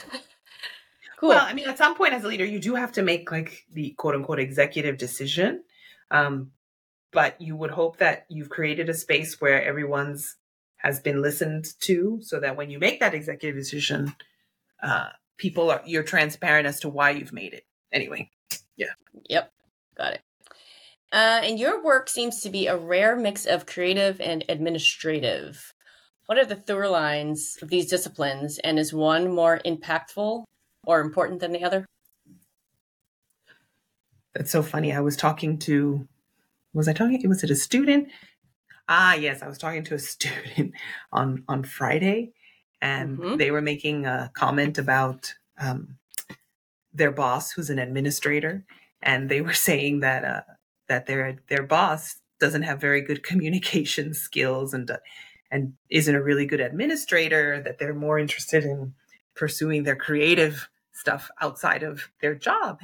cool. 1.18 1.30
Well, 1.30 1.44
I 1.44 1.52
mean, 1.54 1.68
at 1.68 1.78
some 1.78 1.96
point 1.96 2.14
as 2.14 2.24
a 2.24 2.28
leader, 2.28 2.44
you 2.44 2.60
do 2.60 2.74
have 2.76 2.92
to 2.92 3.02
make 3.02 3.30
like 3.32 3.66
the 3.72 3.90
quote 3.98 4.14
unquote 4.14 4.38
executive 4.38 4.98
decision. 4.98 5.64
Um, 6.10 6.52
but 7.12 7.40
you 7.40 7.56
would 7.56 7.70
hope 7.70 7.98
that 7.98 8.26
you've 8.28 8.50
created 8.50 8.88
a 8.88 8.94
space 8.94 9.40
where 9.40 9.62
everyone's 9.64 10.36
has 10.76 11.00
been 11.00 11.20
listened 11.20 11.66
to 11.80 12.20
so 12.22 12.38
that 12.38 12.56
when 12.56 12.70
you 12.70 12.78
make 12.78 13.00
that 13.00 13.14
executive 13.14 13.56
decision, 13.56 14.14
uh, 14.82 15.08
people 15.38 15.70
are 15.70 15.82
you're 15.84 16.04
transparent 16.04 16.66
as 16.68 16.78
to 16.80 16.88
why 16.88 17.10
you've 17.10 17.32
made 17.32 17.52
it. 17.54 17.64
Anyway, 17.92 18.30
Yeah. 18.76 18.92
Yep, 19.28 19.52
got 19.96 20.12
it. 20.12 20.20
Uh, 21.10 21.40
and 21.42 21.58
your 21.58 21.82
work 21.82 22.08
seems 22.08 22.40
to 22.42 22.50
be 22.50 22.66
a 22.66 22.76
rare 22.76 23.16
mix 23.16 23.46
of 23.46 23.64
creative 23.66 24.20
and 24.20 24.44
administrative. 24.48 25.72
What 26.26 26.36
are 26.38 26.44
the 26.44 26.56
through 26.56 26.88
lines 26.88 27.56
of 27.62 27.68
these 27.70 27.88
disciplines, 27.88 28.58
and 28.58 28.78
is 28.78 28.92
one 28.92 29.32
more 29.34 29.60
impactful 29.64 30.44
or 30.86 31.00
important 31.00 31.40
than 31.40 31.52
the 31.52 31.64
other? 31.64 31.86
that's 34.34 34.50
so 34.52 34.62
funny. 34.62 34.92
I 34.92 35.00
was 35.00 35.16
talking 35.16 35.58
to 35.60 36.06
was 36.74 36.86
I 36.86 36.92
talking 36.92 37.26
was 37.28 37.42
it 37.42 37.50
a 37.50 37.56
student? 37.56 38.10
Ah, 38.88 39.14
yes, 39.14 39.42
I 39.42 39.48
was 39.48 39.58
talking 39.58 39.82
to 39.84 39.94
a 39.94 39.98
student 40.14 40.74
on 41.12 41.44
on 41.48 41.64
Friday, 41.64 42.32
and 42.80 43.18
Mhm. 43.18 43.38
they 43.38 43.50
were 43.50 43.62
making 43.62 44.06
a 44.06 44.30
comment 44.34 44.78
about 44.78 45.34
um, 45.58 45.96
their 46.92 47.10
boss, 47.10 47.52
who's 47.52 47.70
an 47.70 47.78
administrator, 47.78 48.64
and 49.02 49.28
they 49.28 49.40
were 49.40 49.54
saying 49.68 50.00
that 50.00 50.24
uh, 50.24 50.42
that 50.88 51.06
their 51.06 51.38
their 51.48 51.62
boss 51.62 52.16
doesn't 52.40 52.62
have 52.62 52.80
very 52.80 53.00
good 53.00 53.22
communication 53.30 54.14
skills 54.14 54.74
and 54.74 54.90
and 55.50 55.74
isn't 55.90 56.14
a 56.14 56.22
really 56.22 56.46
good 56.46 56.60
administrator. 56.60 57.60
That 57.62 57.78
they're 57.78 57.94
more 57.94 58.18
interested 58.18 58.64
in 58.64 58.94
pursuing 59.34 59.84
their 59.84 59.96
creative 59.96 60.68
stuff 60.92 61.30
outside 61.40 61.82
of 61.82 62.08
their 62.20 62.34
job. 62.34 62.80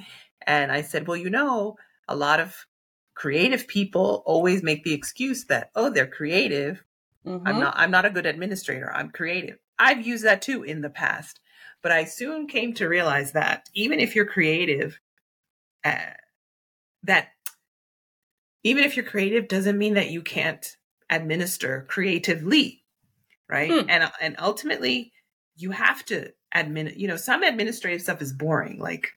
And 0.47 0.71
I 0.71 0.83
said, 0.83 1.09
well, 1.09 1.17
you 1.17 1.31
know, 1.31 1.77
a 2.07 2.14
lot 2.14 2.38
of 2.40 2.67
creative 3.14 3.67
people 3.69 4.23
always 4.27 4.62
make 4.62 4.83
the 4.85 4.93
excuse 4.93 5.45
that 5.45 5.71
oh 5.77 5.88
they're 5.88 6.07
creative 6.07 6.83
i'm 7.25 7.57
Mhm. 7.57 7.61
not 7.61 7.75
i'm 7.77 7.90
not 7.90 8.05
a 8.05 8.11
good 8.11 8.27
administrator 8.27 8.93
i'm 8.93 9.11
creative 9.11 9.57
i've 9.79 10.05
used 10.05 10.25
that 10.25 10.43
too 10.43 10.64
in 10.64 10.81
the 10.81 10.90
past 10.90 11.38
but 11.81 11.93
i 11.93 12.05
soon 12.05 12.47
came 12.49 12.75
to 12.75 12.88
realize 12.88 13.33
that 13.33 13.69
even 13.73 14.01
if 14.01 14.17
you're 14.17 14.27
creative 14.27 14.99
uh, 15.85 16.14
that 17.05 17.29
even 18.64 18.83
if 18.83 18.96
you're 18.96 19.05
creative 19.05 19.46
doesn't 19.46 19.79
mean 19.79 19.94
that 19.94 20.11
you 20.11 20.22
can't 20.22 20.77
administer 21.11 21.85
creatively 21.88 22.83
right 23.48 23.70
Hmm. 23.70 23.88
and 23.88 24.11
and 24.20 24.37
ultimately 24.38 25.12
you 25.57 25.70
have 25.70 26.05
to 26.07 26.33
admin 26.55 26.96
you 26.96 27.07
know 27.07 27.16
some 27.16 27.42
administrative 27.42 28.03
stuff 28.03 28.20
is 28.22 28.33
boring 28.33 28.79
like 28.79 29.12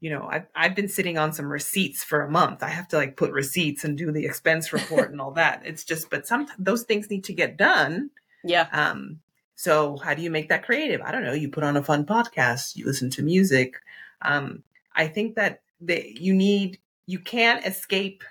you 0.00 0.10
know, 0.10 0.26
I've, 0.28 0.46
I've 0.52 0.74
been 0.74 0.88
sitting 0.88 1.16
on 1.16 1.32
some 1.32 1.46
receipts 1.46 2.02
for 2.02 2.22
a 2.22 2.28
month. 2.28 2.64
I 2.64 2.70
have 2.70 2.88
to 2.88 2.96
like 2.96 3.16
put 3.16 3.30
receipts 3.30 3.84
and 3.84 3.96
do 3.96 4.10
the 4.10 4.24
expense 4.24 4.72
report 4.72 5.12
and 5.12 5.20
all 5.20 5.30
that. 5.34 5.62
It's 5.64 5.84
just, 5.84 6.10
but 6.10 6.26
some 6.26 6.48
those 6.58 6.82
things 6.82 7.08
need 7.08 7.22
to 7.26 7.32
get 7.32 7.56
done. 7.56 8.10
Yeah, 8.42 8.66
Um, 8.72 9.20
so 9.54 9.96
how 9.98 10.14
do 10.14 10.22
you 10.22 10.28
make 10.28 10.48
that 10.48 10.64
creative? 10.64 11.00
I 11.02 11.12
don't 11.12 11.22
know. 11.22 11.32
You 11.34 11.48
put 11.50 11.62
on 11.62 11.76
a 11.76 11.84
fun 11.84 12.04
podcast, 12.04 12.74
you 12.74 12.84
listen 12.84 13.10
to 13.10 13.22
music. 13.22 13.76
Um, 14.22 14.64
I 14.92 15.06
think 15.06 15.36
that 15.36 15.62
they, 15.80 16.16
you 16.18 16.34
need, 16.34 16.78
you 17.06 17.20
can't 17.20 17.64
escape 17.64 18.24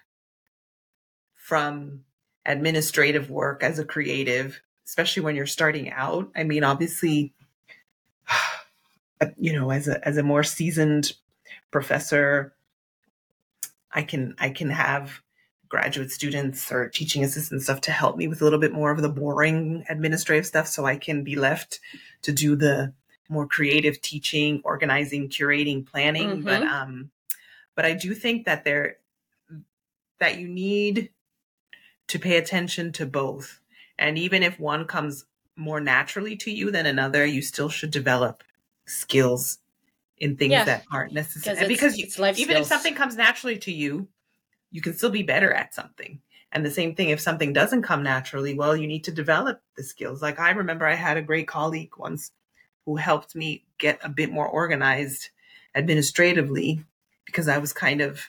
from 1.51 2.05
administrative 2.45 3.29
work 3.29 3.61
as 3.61 3.77
a 3.77 3.83
creative, 3.83 4.61
especially 4.85 5.21
when 5.21 5.35
you're 5.35 5.45
starting 5.45 5.91
out. 5.91 6.31
I 6.33 6.45
mean, 6.45 6.63
obviously, 6.63 7.33
you 9.37 9.51
know, 9.51 9.69
as 9.69 9.89
a 9.89 10.07
as 10.07 10.15
a 10.15 10.23
more 10.23 10.43
seasoned 10.43 11.11
professor, 11.69 12.53
I 13.91 14.03
can 14.03 14.33
I 14.39 14.51
can 14.51 14.69
have 14.69 15.19
graduate 15.67 16.09
students 16.09 16.71
or 16.71 16.87
teaching 16.87 17.21
assistant 17.21 17.63
stuff 17.63 17.81
to 17.81 17.91
help 17.91 18.15
me 18.15 18.29
with 18.29 18.39
a 18.39 18.45
little 18.45 18.57
bit 18.57 18.71
more 18.71 18.91
of 18.91 19.01
the 19.01 19.09
boring 19.09 19.83
administrative 19.89 20.45
stuff 20.45 20.69
so 20.69 20.85
I 20.85 20.95
can 20.95 21.25
be 21.25 21.35
left 21.35 21.81
to 22.21 22.31
do 22.31 22.55
the 22.55 22.93
more 23.27 23.45
creative 23.45 23.99
teaching, 23.99 24.61
organizing, 24.63 25.27
curating, 25.27 25.85
planning. 25.85 26.43
But 26.43 26.63
um 26.63 27.11
but 27.75 27.83
I 27.83 27.93
do 27.93 28.13
think 28.13 28.45
that 28.45 28.63
there 28.63 28.99
that 30.21 30.39
you 30.39 30.47
need 30.47 31.09
to 32.11 32.19
pay 32.19 32.35
attention 32.37 32.91
to 32.93 33.05
both. 33.05 33.59
And 33.97 34.17
even 34.17 34.43
if 34.43 34.59
one 34.59 34.85
comes 34.85 35.25
more 35.55 35.79
naturally 35.79 36.35
to 36.37 36.51
you 36.51 36.69
than 36.71 36.85
another, 36.85 37.25
you 37.25 37.41
still 37.41 37.69
should 37.69 37.91
develop 37.91 38.43
skills 38.85 39.59
in 40.17 40.35
things 40.35 40.51
Yeah. 40.51 40.65
that 40.65 40.83
aren't 40.91 41.13
necessary. 41.13 41.55
because 41.55 41.61
it's, 41.61 41.67
Because 41.79 41.97
you, 41.97 42.03
it's 42.05 42.19
life 42.19 42.37
even 42.39 42.57
if 42.57 42.65
something 42.65 42.95
comes 42.95 43.15
naturally 43.15 43.57
to 43.59 43.71
you, 43.71 44.09
you 44.71 44.81
can 44.81 44.93
still 44.93 45.09
be 45.09 45.23
better 45.23 45.53
at 45.53 45.73
something. 45.73 46.21
And 46.51 46.65
the 46.65 46.71
same 46.71 46.95
thing, 46.95 47.09
if 47.09 47.21
something 47.21 47.53
doesn't 47.53 47.83
come 47.83 48.03
naturally, 48.03 48.53
well, 48.55 48.75
you 48.75 48.87
need 48.87 49.05
to 49.05 49.11
develop 49.11 49.61
the 49.77 49.83
skills. 49.83 50.21
Like 50.21 50.37
I 50.39 50.51
remember 50.51 50.85
I 50.85 50.95
had 50.95 51.15
a 51.15 51.21
great 51.21 51.47
colleague 51.47 51.93
once 51.97 52.31
who 52.85 52.97
helped 52.97 53.35
me 53.35 53.63
get 53.77 53.99
a 54.03 54.09
bit 54.09 54.31
more 54.31 54.47
organized 54.47 55.29
administratively 55.75 56.83
because 57.25 57.47
I 57.47 57.57
was 57.59 57.71
kind 57.71 58.01
of 58.01 58.25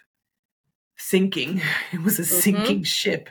sinking. 0.97 1.61
It 1.93 2.03
was 2.03 2.19
a 2.19 2.23
Mhm. 2.23 2.43
sinking 2.43 2.83
ship. 2.85 3.29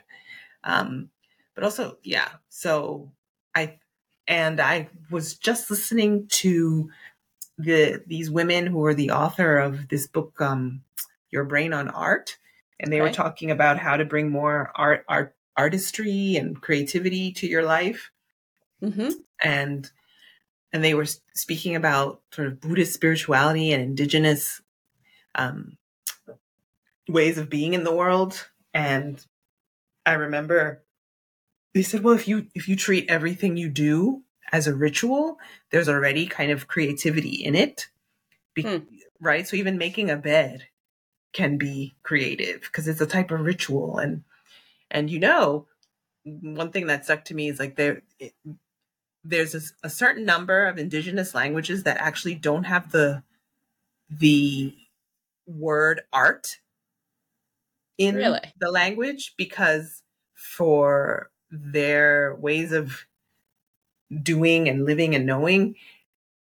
Um, 0.63 1.09
but 1.55 1.63
also, 1.63 1.97
yeah. 2.03 2.29
So 2.49 3.11
I, 3.55 3.79
and 4.27 4.59
I 4.59 4.89
was 5.09 5.35
just 5.35 5.69
listening 5.69 6.27
to 6.27 6.89
the 7.57 8.01
these 8.07 8.29
women 8.29 8.65
who 8.67 8.83
are 8.85 8.93
the 8.93 9.11
author 9.11 9.57
of 9.57 9.89
this 9.89 10.07
book, 10.07 10.39
um, 10.41 10.83
Your 11.31 11.43
Brain 11.43 11.73
on 11.73 11.89
Art, 11.89 12.37
and 12.79 12.91
they 12.91 13.01
were 13.01 13.11
talking 13.11 13.51
about 13.51 13.77
how 13.79 13.97
to 13.97 14.05
bring 14.05 14.29
more 14.29 14.71
art, 14.75 15.05
art, 15.07 15.35
artistry 15.57 16.37
and 16.37 16.61
creativity 16.61 17.31
to 17.33 17.45
your 17.47 17.63
life 17.63 18.09
Mhm. 18.81 19.13
and 19.43 19.91
and 20.73 20.83
they 20.83 20.93
were 20.93 21.05
speaking 21.33 21.75
about 21.75 22.21
sort 22.31 22.47
of 22.47 22.61
Buddhist 22.61 22.93
spirituality 22.93 23.73
and 23.73 23.83
indigenous 23.83 24.61
um, 25.35 25.77
ways 27.07 27.37
of 27.37 27.49
being 27.49 27.73
in 27.73 27.83
the 27.83 27.93
world. 27.93 28.49
And 28.73 29.23
I 30.05 30.13
remember 30.13 30.83
they 31.73 31.83
said, 31.83 32.03
"Well, 32.03 32.15
if 32.15 32.27
you 32.27 32.47
if 32.53 32.67
you 32.67 32.75
treat 32.75 33.09
everything 33.09 33.57
you 33.57 33.69
do 33.69 34.23
as 34.51 34.67
a 34.67 34.75
ritual, 34.75 35.37
there's 35.71 35.89
already 35.89 36.27
kind 36.27 36.51
of 36.51 36.67
creativity 36.67 37.43
in 37.43 37.55
it, 37.55 37.87
Be- 38.53 38.63
Hmm. 38.63 38.77
right? 39.19 39.47
So 39.47 39.55
even 39.55 39.77
making 39.77 40.09
a 40.09 40.17
bed 40.17 40.67
can 41.33 41.57
be 41.57 41.95
creative 42.03 42.61
because 42.61 42.87
it's 42.87 43.01
a 43.01 43.05
type 43.05 43.31
of 43.31 43.41
ritual 43.41 43.97
and 43.97 44.23
and 44.89 45.09
you 45.09 45.19
know 45.19 45.67
one 46.25 46.71
thing 46.71 46.87
that 46.87 47.05
stuck 47.05 47.25
to 47.25 47.33
me 47.33 47.49
is 47.49 47.59
like 47.59 47.75
there 47.77 48.03
it, 48.19 48.33
there's 49.23 49.55
a, 49.55 49.61
a 49.83 49.89
certain 49.89 50.25
number 50.25 50.65
of 50.65 50.77
indigenous 50.77 51.33
languages 51.33 51.83
that 51.83 51.97
actually 51.97 52.35
don't 52.35 52.65
have 52.65 52.91
the 52.91 53.23
the 54.09 54.75
word 55.45 56.01
art 56.11 56.59
in 58.01 58.15
Really? 58.15 58.39
the 58.59 58.71
language 58.71 59.33
because 59.37 60.01
for 60.33 61.31
their 61.51 62.35
ways 62.35 62.71
of 62.71 63.05
doing 64.21 64.67
and 64.67 64.85
living 64.85 65.15
and 65.15 65.25
knowing 65.25 65.75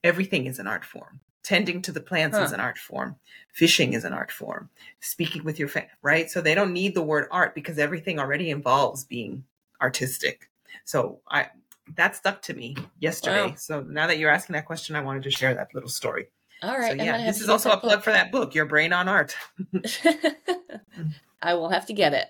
everything 0.03 0.45
is 0.45 0.59
an 0.59 0.67
art 0.67 0.85
form. 0.85 1.19
Tending 1.43 1.81
to 1.83 1.91
the 1.91 2.01
plants 2.01 2.37
huh. 2.37 2.43
is 2.43 2.51
an 2.51 2.59
art 2.59 2.77
form. 2.77 3.15
Fishing 3.51 3.93
is 3.93 4.05
an 4.05 4.13
art 4.13 4.31
form. 4.31 4.69
Speaking 4.99 5.43
with 5.43 5.59
your 5.59 5.67
family 5.67 5.89
right? 6.01 6.29
So 6.29 6.41
they 6.41 6.55
don't 6.55 6.73
need 6.73 6.95
the 6.95 7.01
word 7.01 7.27
art 7.31 7.55
because 7.55 7.77
everything 7.77 8.19
already 8.19 8.49
involves 8.49 9.03
being 9.03 9.43
artistic. 9.81 10.49
So 10.85 11.19
i 11.29 11.49
that 11.95 12.15
stuck 12.15 12.41
to 12.43 12.53
me 12.53 12.77
yesterday. 12.99 13.47
Wow. 13.47 13.55
so 13.57 13.81
now 13.81 14.07
that 14.07 14.17
you're 14.17 14.31
asking 14.31 14.53
that 14.53 14.65
question 14.65 14.95
i 14.95 15.01
wanted 15.01 15.23
to 15.23 15.31
share 15.31 15.53
that 15.55 15.73
little 15.73 15.89
story. 15.89 16.27
All 16.63 16.77
right. 16.77 16.97
So, 16.97 17.03
yeah 17.03 17.25
this 17.25 17.41
is 17.41 17.49
also 17.49 17.71
a 17.71 17.77
plug 17.77 17.97
book. 17.97 18.03
for 18.03 18.11
that 18.11 18.31
book 18.31 18.53
your 18.53 18.65
brain 18.65 18.93
on 18.93 19.07
art 19.09 19.35
mm. 19.73 21.13
I 21.41 21.53
will 21.53 21.69
have 21.69 21.85
to 21.85 21.93
get 21.93 22.13
it 22.13 22.27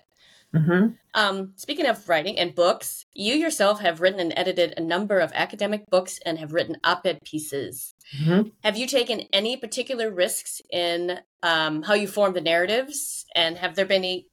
Mm-hmm. 0.54 0.88
Um, 1.14 1.52
speaking 1.56 1.86
of 1.86 2.08
writing 2.08 2.38
and 2.38 2.54
books, 2.54 3.06
you 3.14 3.34
yourself 3.34 3.80
have 3.80 4.00
written 4.00 4.20
and 4.20 4.32
edited 4.36 4.74
a 4.76 4.82
number 4.82 5.18
of 5.18 5.32
academic 5.34 5.88
books 5.88 6.18
and 6.26 6.38
have 6.38 6.52
written 6.52 6.76
op 6.84 7.06
ed 7.06 7.20
pieces. 7.24 7.94
Mm-hmm. 8.20 8.48
Have 8.62 8.76
you 8.76 8.86
taken 8.86 9.22
any 9.32 9.56
particular 9.56 10.10
risks 10.10 10.60
in 10.70 11.20
um, 11.42 11.82
how 11.82 11.94
you 11.94 12.06
form 12.06 12.34
the 12.34 12.40
narratives? 12.40 13.24
And 13.34 13.56
have 13.58 13.74
there 13.76 13.86
been 13.86 14.04
any 14.04 14.26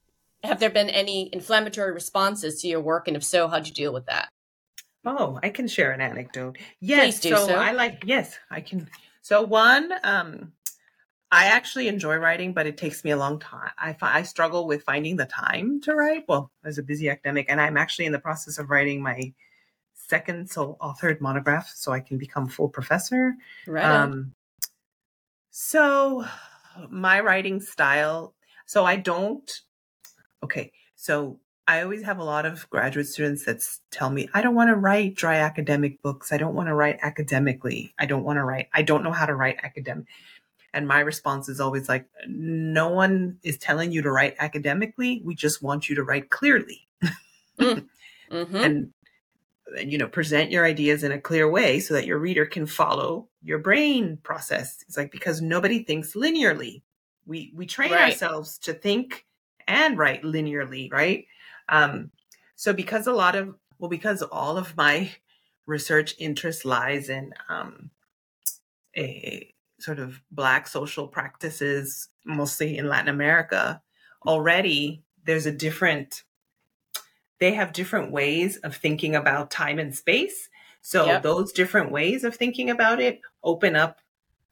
have 0.44 0.60
there 0.60 0.70
been 0.70 0.90
any 0.90 1.30
inflammatory 1.34 1.92
responses 1.92 2.62
to 2.62 2.68
your 2.68 2.82
work? 2.82 3.08
And 3.08 3.18
if 3.18 3.24
so, 3.24 3.48
how'd 3.48 3.68
you 3.68 3.74
deal 3.74 3.94
with 3.94 4.06
that? 4.06 4.30
Oh, 5.06 5.40
I 5.42 5.50
can 5.50 5.68
share 5.68 5.92
an 5.92 6.02
anecdote. 6.02 6.58
Yes, 6.82 7.22
so, 7.22 7.48
so, 7.48 7.56
I 7.56 7.72
like 7.72 8.04
yes, 8.06 8.38
I 8.52 8.62
can. 8.62 8.90
So 9.22 9.44
one, 9.44 9.92
um, 10.04 10.54
I 11.32 11.46
actually 11.46 11.88
enjoy 11.88 12.16
writing, 12.16 12.54
but 12.54 12.66
it 12.66 12.78
takes 12.78 13.04
me 13.04 13.12
a 13.12 13.18
long 13.18 13.40
time. 13.40 13.70
I, 13.78 13.96
I 14.02 14.24
struggle 14.24 14.66
with 14.66 14.84
finding 14.84 15.16
the 15.16 15.26
time 15.26 15.80
to 15.82 15.94
write. 15.94 16.26
Well, 16.28 16.52
as 16.64 16.78
a 16.78 16.84
busy 16.84 17.10
academic, 17.10 17.46
and 17.50 17.62
I'm 17.62 17.78
actually 17.78 18.06
in 18.06 18.12
the 18.12 18.20
process 18.20 18.58
of 18.58 18.70
writing 18.70 19.02
my 19.02 19.34
second 19.94 20.50
sole 20.50 20.78
authored 20.82 21.22
monograph, 21.22 21.70
so 21.76 21.92
I 21.92 22.00
can 22.00 22.18
become 22.18 22.48
full 22.48 22.70
professor. 22.70 23.36
Right. 23.68 23.86
Um, 23.86 24.34
so 25.52 26.26
my 26.90 27.20
writing 27.20 27.62
style. 27.62 28.34
So 28.66 28.86
I 28.86 28.96
don't. 28.96 29.50
Okay, 30.44 30.72
so 30.96 31.40
I 31.68 31.84
always 31.84 32.04
have 32.04 32.18
a 32.18 32.24
lot 32.24 32.48
of 32.48 32.68
graduate 32.72 33.08
students 33.08 33.46
that 33.46 33.64
tell 33.92 34.10
me, 34.10 34.28
I 34.34 34.42
don't 34.42 34.56
want 34.56 34.70
to 34.70 34.76
write 34.76 35.14
dry 35.14 35.36
academic 35.36 36.02
books. 36.02 36.32
I 36.32 36.38
don't 36.38 36.56
want 36.56 36.68
to 36.70 36.74
write 36.74 36.98
academically. 37.04 37.94
I 38.00 38.08
don't 38.08 38.24
want 38.24 38.38
to 38.38 38.44
write. 38.44 38.70
I 38.74 38.82
don't 38.82 39.04
know 39.04 39.12
how 39.12 39.28
to 39.28 39.36
write 39.36 39.60
academic. 39.62 40.06
And 40.74 40.88
my 40.88 41.00
response 41.00 41.50
is 41.50 41.60
always 41.60 41.90
like, 41.90 42.06
no 42.28 42.90
one 42.90 43.38
is 43.44 43.58
telling 43.58 43.92
you 43.92 44.02
to 44.04 44.12
write 44.12 44.36
academically. 44.40 45.22
We 45.24 45.36
just 45.36 45.64
want 45.64 45.90
you 45.90 45.96
to 45.96 46.04
write 46.04 46.30
clearly. 46.30 46.88
mm. 47.60 47.86
mm-hmm. 48.32 48.56
And 48.56 48.94
and 49.78 49.92
you 49.92 49.98
know 49.98 50.08
present 50.08 50.52
your 50.52 50.66
ideas 50.66 51.04
in 51.04 51.12
a 51.12 51.20
clear 51.20 51.50
way 51.50 51.80
so 51.80 51.94
that 51.94 52.06
your 52.06 52.18
reader 52.18 52.46
can 52.46 52.66
follow 52.66 53.28
your 53.44 53.60
brain 53.60 54.18
process 54.24 54.84
it's 54.88 54.98
like 54.98 55.12
because 55.12 55.42
nobody 55.42 55.84
thinks 55.84 56.14
linearly 56.14 56.82
we 57.26 57.52
we 57.56 57.66
train 57.66 57.92
right. 57.92 58.12
ourselves 58.12 58.58
to 58.58 58.74
think 58.74 59.26
and 59.68 59.98
write 59.98 60.24
linearly 60.24 60.92
right 60.92 61.26
um 61.70 62.12
so 62.56 62.74
because 62.74 63.08
a 63.08 63.14
lot 63.14 63.36
of 63.36 63.56
well 63.78 63.90
because 63.90 64.22
all 64.22 64.58
of 64.58 64.76
my 64.76 65.12
research 65.66 66.16
interest 66.20 66.66
lies 66.66 67.10
in 67.10 67.34
um 67.48 67.92
a 68.98 69.54
sort 69.80 70.00
of 70.00 70.22
black 70.32 70.68
social 70.68 71.08
practices, 71.08 72.10
mostly 72.26 72.78
in 72.78 72.88
Latin 72.88 73.10
America, 73.10 73.82
already 74.26 75.04
there's 75.26 75.46
a 75.46 75.52
different, 75.52 76.24
they 77.40 77.54
have 77.54 77.74
different 77.74 78.12
ways 78.12 78.58
of 78.58 78.76
thinking 78.76 79.16
about 79.16 79.52
time 79.52 79.80
and 79.80 79.96
space. 79.96 80.50
So 80.82 81.06
yep. 81.06 81.24
those 81.24 81.52
different 81.52 81.92
ways 81.92 82.24
of 82.24 82.36
thinking 82.36 82.70
about 82.70 83.00
it 83.00 83.22
open 83.44 83.76
up 83.76 84.00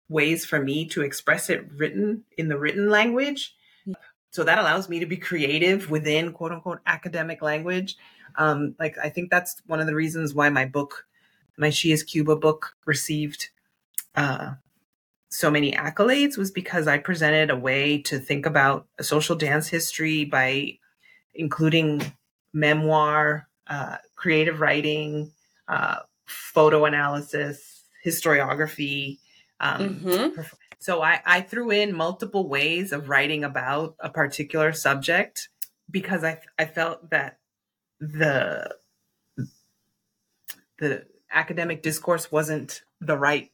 ways 0.09 0.45
for 0.45 0.59
me 0.59 0.85
to 0.87 1.01
express 1.01 1.49
it 1.49 1.69
written 1.73 2.23
in 2.37 2.47
the 2.47 2.57
written 2.57 2.89
language. 2.89 3.55
So 4.31 4.43
that 4.43 4.59
allows 4.59 4.87
me 4.89 4.99
to 4.99 5.05
be 5.05 5.17
creative 5.17 5.89
within 5.89 6.33
quote 6.33 6.51
unquote 6.51 6.79
academic 6.85 7.41
language. 7.41 7.97
Um, 8.35 8.75
like 8.79 8.97
I 9.01 9.09
think 9.09 9.31
that's 9.31 9.61
one 9.65 9.79
of 9.79 9.87
the 9.87 9.95
reasons 9.95 10.33
why 10.33 10.49
my 10.49 10.65
book, 10.65 11.07
my 11.57 11.69
She 11.69 11.91
is 11.91 12.03
Cuba 12.03 12.35
book, 12.35 12.75
received 12.85 13.49
uh, 14.15 14.55
so 15.29 15.51
many 15.51 15.73
accolades 15.73 16.37
was 16.37 16.51
because 16.51 16.87
I 16.87 16.97
presented 16.97 17.49
a 17.49 17.57
way 17.57 18.01
to 18.03 18.19
think 18.19 18.45
about 18.45 18.87
a 18.97 19.03
social 19.03 19.35
dance 19.35 19.67
history 19.67 20.25
by 20.25 20.77
including 21.35 22.01
memoir, 22.53 23.47
uh, 23.67 23.97
creative 24.15 24.61
writing, 24.61 25.31
uh, 25.67 25.97
photo 26.25 26.85
analysis, 26.85 27.83
historiography. 28.05 29.19
Um, 29.59 29.95
mm-hmm. 29.95 30.41
So 30.79 31.01
I, 31.01 31.21
I 31.25 31.41
threw 31.41 31.71
in 31.71 31.93
multiple 31.95 32.47
ways 32.47 32.91
of 32.91 33.09
writing 33.09 33.43
about 33.43 33.95
a 33.99 34.09
particular 34.09 34.71
subject 34.73 35.49
because 35.89 36.23
I, 36.23 36.39
I 36.57 36.65
felt 36.65 37.09
that 37.09 37.39
the 37.99 38.75
the 40.79 41.05
academic 41.31 41.81
discourse 41.81 42.31
wasn't 42.31 42.83
the 43.01 43.17
right 43.17 43.51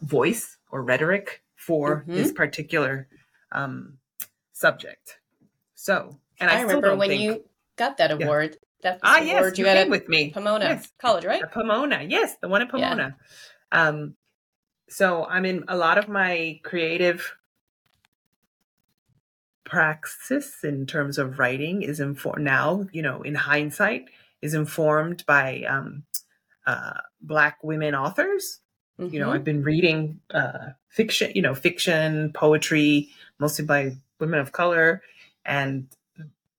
voice 0.00 0.58
or 0.70 0.82
rhetoric 0.82 1.42
for 1.54 2.00
mm-hmm. 2.00 2.14
this 2.14 2.32
particular 2.32 3.08
um, 3.52 3.98
subject. 4.52 5.18
So, 5.74 6.18
and 6.40 6.50
I, 6.50 6.58
I 6.58 6.60
remember 6.62 6.96
when 6.96 7.08
think, 7.08 7.22
you 7.22 7.44
got 7.76 7.98
that 7.98 8.10
award. 8.10 8.56
Yeah. 8.82 8.92
That 8.92 9.00
ah, 9.02 9.18
yes, 9.18 9.38
award 9.38 9.58
you, 9.58 9.64
you 9.64 9.70
had 9.70 9.90
with 9.90 10.08
me. 10.08 10.30
Pomona 10.30 10.66
yes. 10.66 10.92
College, 10.98 11.24
right? 11.24 11.42
Pomona, 11.50 12.04
yes, 12.06 12.36
the 12.40 12.48
one 12.48 12.62
at 12.62 12.70
Pomona. 12.70 13.16
Yeah. 13.72 13.88
Um, 13.88 14.14
so 14.88 15.24
I'm 15.24 15.44
in 15.44 15.64
a 15.68 15.76
lot 15.76 15.98
of 15.98 16.08
my 16.08 16.60
creative 16.62 17.34
praxis 19.64 20.62
in 20.62 20.86
terms 20.86 21.18
of 21.18 21.38
writing 21.38 21.82
is 21.82 21.98
informed 21.98 22.44
now, 22.44 22.86
you 22.92 23.02
know, 23.02 23.22
in 23.22 23.34
hindsight, 23.34 24.08
is 24.40 24.54
informed 24.54 25.24
by 25.26 25.64
um, 25.68 26.04
uh, 26.66 27.00
Black 27.20 27.58
women 27.62 27.94
authors 27.94 28.60
Mm-hmm. 29.00 29.14
You 29.14 29.20
know, 29.20 29.32
I've 29.32 29.44
been 29.44 29.62
reading 29.62 30.20
uh, 30.30 30.70
fiction, 30.88 31.32
you 31.34 31.42
know, 31.42 31.54
fiction, 31.54 32.32
poetry, 32.32 33.10
mostly 33.38 33.64
by 33.64 33.96
women 34.18 34.40
of 34.40 34.52
color, 34.52 35.02
and 35.44 35.88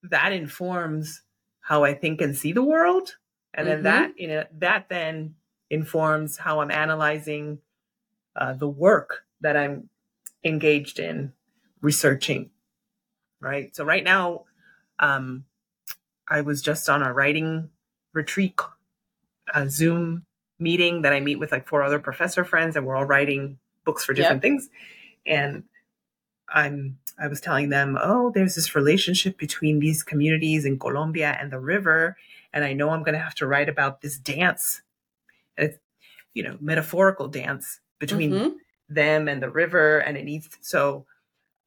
that 0.03 0.31
informs 0.31 1.21
how 1.61 1.83
I 1.83 1.93
think 1.93 2.21
and 2.21 2.35
see 2.37 2.51
the 2.51 2.63
world. 2.63 3.15
And 3.53 3.67
then 3.67 3.77
mm-hmm. 3.77 3.83
that, 3.83 4.19
you 4.19 4.27
know, 4.27 4.43
that 4.59 4.87
then 4.89 5.35
informs 5.69 6.37
how 6.37 6.59
I'm 6.59 6.71
analyzing 6.71 7.59
uh, 8.35 8.53
the 8.53 8.67
work 8.67 9.25
that 9.41 9.57
I'm 9.57 9.89
engaged 10.43 10.99
in 10.99 11.33
researching. 11.81 12.51
Right. 13.39 13.75
So 13.75 13.83
right 13.83 14.03
now, 14.03 14.45
um, 14.99 15.45
I 16.27 16.41
was 16.41 16.61
just 16.61 16.89
on 16.89 17.03
a 17.03 17.13
writing 17.13 17.69
retreat, 18.13 18.59
a 19.53 19.69
Zoom 19.69 20.25
meeting 20.59 21.03
that 21.03 21.13
I 21.13 21.19
meet 21.19 21.37
with 21.37 21.51
like 21.51 21.67
four 21.67 21.83
other 21.83 21.99
professor 21.99 22.43
friends 22.43 22.75
and 22.75 22.85
we're 22.85 22.95
all 22.95 23.05
writing 23.05 23.59
books 23.83 24.03
for 24.03 24.13
different 24.13 24.37
yep. 24.37 24.41
things. 24.41 24.69
And 25.25 25.63
I'm 26.49 26.97
I 27.19 27.27
was 27.27 27.41
telling 27.41 27.69
them, 27.69 27.97
oh, 27.99 28.31
there's 28.33 28.55
this 28.55 28.75
relationship 28.75 29.37
between 29.37 29.79
these 29.79 30.03
communities 30.03 30.65
in 30.65 30.77
Colombia 30.77 31.35
and 31.39 31.51
the 31.51 31.59
river, 31.59 32.15
and 32.53 32.63
I 32.63 32.73
know 32.73 32.89
I'm 32.89 33.03
going 33.03 33.13
to 33.13 33.19
have 33.19 33.35
to 33.35 33.47
write 33.47 33.69
about 33.69 34.01
this 34.01 34.17
dance, 34.17 34.81
and 35.57 35.69
it's 35.69 35.79
you 36.33 36.43
know 36.43 36.57
metaphorical 36.61 37.27
dance 37.27 37.79
between 37.99 38.31
mm-hmm. 38.31 38.49
them 38.87 39.27
and 39.27 39.41
the 39.41 39.49
river, 39.49 39.99
and 39.99 40.15
it 40.15 40.25
needs 40.25 40.49
so 40.61 41.05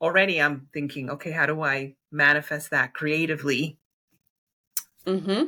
already 0.00 0.40
I'm 0.40 0.68
thinking, 0.72 1.10
okay, 1.10 1.32
how 1.32 1.46
do 1.46 1.62
I 1.62 1.96
manifest 2.10 2.70
that 2.70 2.94
creatively 2.94 3.76
mm-hmm. 5.04 5.46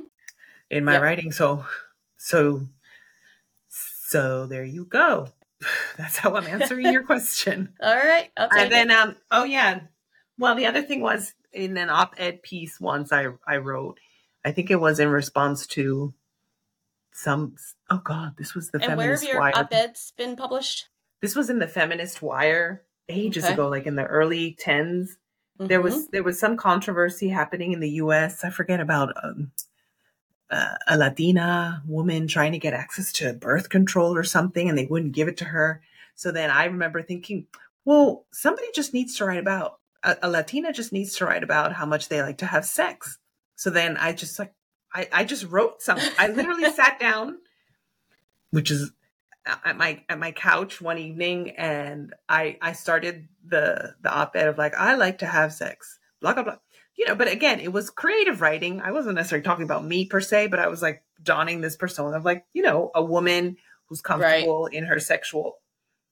in 0.70 0.84
my 0.84 0.94
yep. 0.94 1.02
writing? 1.02 1.32
So 1.32 1.64
so 2.16 2.62
so 4.12 4.46
there 4.46 4.64
you 4.64 4.84
go. 4.84 5.28
That's 5.96 6.18
how 6.18 6.36
I'm 6.36 6.46
answering 6.46 6.92
your 6.92 7.02
question. 7.12 7.72
All 7.80 7.96
right. 7.96 8.30
Okay. 8.38 8.62
And 8.62 8.72
then, 8.72 8.90
it. 8.90 8.96
um, 8.96 9.16
oh 9.30 9.44
yeah. 9.44 9.80
Well, 10.38 10.54
the 10.54 10.66
other 10.66 10.82
thing 10.82 11.00
was 11.00 11.34
in 11.52 11.76
an 11.76 11.90
op-ed 11.90 12.42
piece 12.42 12.80
once 12.80 13.12
I 13.12 13.28
I 13.46 13.56
wrote. 13.56 13.98
I 14.44 14.52
think 14.52 14.70
it 14.70 14.80
was 14.80 15.00
in 15.00 15.08
response 15.08 15.66
to 15.68 16.14
some. 17.12 17.56
Oh 17.90 18.00
God, 18.04 18.34
this 18.36 18.54
was 18.54 18.70
the 18.70 18.78
and 18.78 18.86
Feminist 18.86 19.24
where 19.24 19.42
have 19.42 19.52
your 19.54 19.60
op-eds 19.62 20.12
been 20.16 20.36
published? 20.36 20.88
This 21.20 21.36
was 21.36 21.50
in 21.50 21.58
the 21.58 21.68
Feminist 21.68 22.20
Wire 22.22 22.82
ages 23.08 23.44
okay. 23.44 23.54
ago, 23.54 23.68
like 23.68 23.86
in 23.86 23.96
the 23.96 24.04
early 24.04 24.56
10s. 24.60 25.10
Mm-hmm. 25.58 25.66
There 25.66 25.80
was 25.80 26.08
there 26.08 26.22
was 26.22 26.38
some 26.38 26.56
controversy 26.56 27.28
happening 27.28 27.72
in 27.72 27.80
the 27.80 27.90
U.S. 27.90 28.44
I 28.44 28.50
forget 28.50 28.80
about 28.80 29.12
um, 29.22 29.52
uh, 30.52 30.74
a 30.86 30.98
Latina 30.98 31.82
woman 31.86 32.28
trying 32.28 32.52
to 32.52 32.58
get 32.58 32.74
access 32.74 33.10
to 33.14 33.32
birth 33.32 33.70
control 33.70 34.14
or 34.14 34.22
something, 34.22 34.68
and 34.68 34.76
they 34.76 34.86
wouldn't 34.86 35.14
give 35.14 35.28
it 35.28 35.38
to 35.38 35.46
her. 35.46 35.82
So 36.14 36.30
then 36.30 36.50
I 36.50 36.66
remember 36.66 37.02
thinking, 37.02 37.46
well, 37.84 38.26
somebody 38.30 38.68
just 38.74 38.92
needs 38.92 39.16
to 39.16 39.24
write 39.24 39.40
about 39.40 39.78
a, 40.02 40.16
a 40.22 40.30
Latina 40.30 40.72
just 40.72 40.92
needs 40.92 41.16
to 41.16 41.24
write 41.24 41.42
about 41.42 41.72
how 41.72 41.86
much 41.86 42.08
they 42.08 42.22
like 42.22 42.38
to 42.38 42.46
have 42.46 42.64
sex. 42.64 43.18
So 43.56 43.70
then 43.70 43.96
I 43.96 44.12
just 44.12 44.38
like 44.38 44.52
I, 44.94 45.08
I 45.10 45.24
just 45.24 45.44
wrote 45.44 45.82
something. 45.82 46.10
I 46.18 46.28
literally 46.28 46.70
sat 46.74 47.00
down, 47.00 47.38
which 48.50 48.70
is 48.70 48.92
at 49.64 49.76
my 49.76 50.02
at 50.08 50.18
my 50.18 50.32
couch 50.32 50.80
one 50.80 50.98
evening 50.98 51.50
and 51.50 52.14
I 52.28 52.58
I 52.60 52.72
started 52.72 53.28
the 53.44 53.94
the 54.00 54.12
op-ed 54.12 54.48
of 54.48 54.58
like 54.58 54.74
I 54.76 54.94
like 54.94 55.18
to 55.18 55.26
have 55.26 55.52
sex 55.52 55.98
blah 56.20 56.34
blah 56.34 56.44
blah 56.44 56.56
you 56.96 57.06
know 57.06 57.14
but 57.14 57.28
again 57.28 57.60
it 57.60 57.72
was 57.72 57.90
creative 57.90 58.40
writing 58.40 58.80
I 58.80 58.92
wasn't 58.92 59.16
necessarily 59.16 59.44
talking 59.44 59.64
about 59.64 59.84
me 59.84 60.06
per 60.06 60.20
se 60.20 60.48
but 60.48 60.58
I 60.58 60.68
was 60.68 60.82
like 60.82 61.02
donning 61.22 61.60
this 61.60 61.76
persona 61.76 62.16
of 62.16 62.24
like 62.24 62.44
you 62.52 62.62
know 62.62 62.90
a 62.94 63.02
woman 63.02 63.56
who's 63.86 64.00
comfortable 64.00 64.64
right. 64.64 64.74
in 64.74 64.84
her 64.84 64.98
sexual 64.98 65.58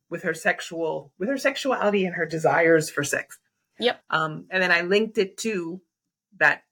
with 0.09 0.23
her 0.23 0.35
sexual 0.35 1.13
with 1.19 1.29
her 1.29 1.39
sexuality 1.39 2.05
and 2.05 2.15
her 2.15 2.27
desires 2.27 2.91
for 2.91 3.05
sex 3.05 3.39
yep 3.79 4.03
um 4.11 4.47
and 4.51 4.63
then 4.63 4.73
I 4.73 4.83
linked 4.83 5.19
it 5.19 5.37
to 5.39 5.81
that 6.39 6.63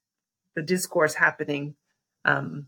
the 0.55 0.61
discourse 0.61 1.13
happening 1.13 1.75
um 2.25 2.67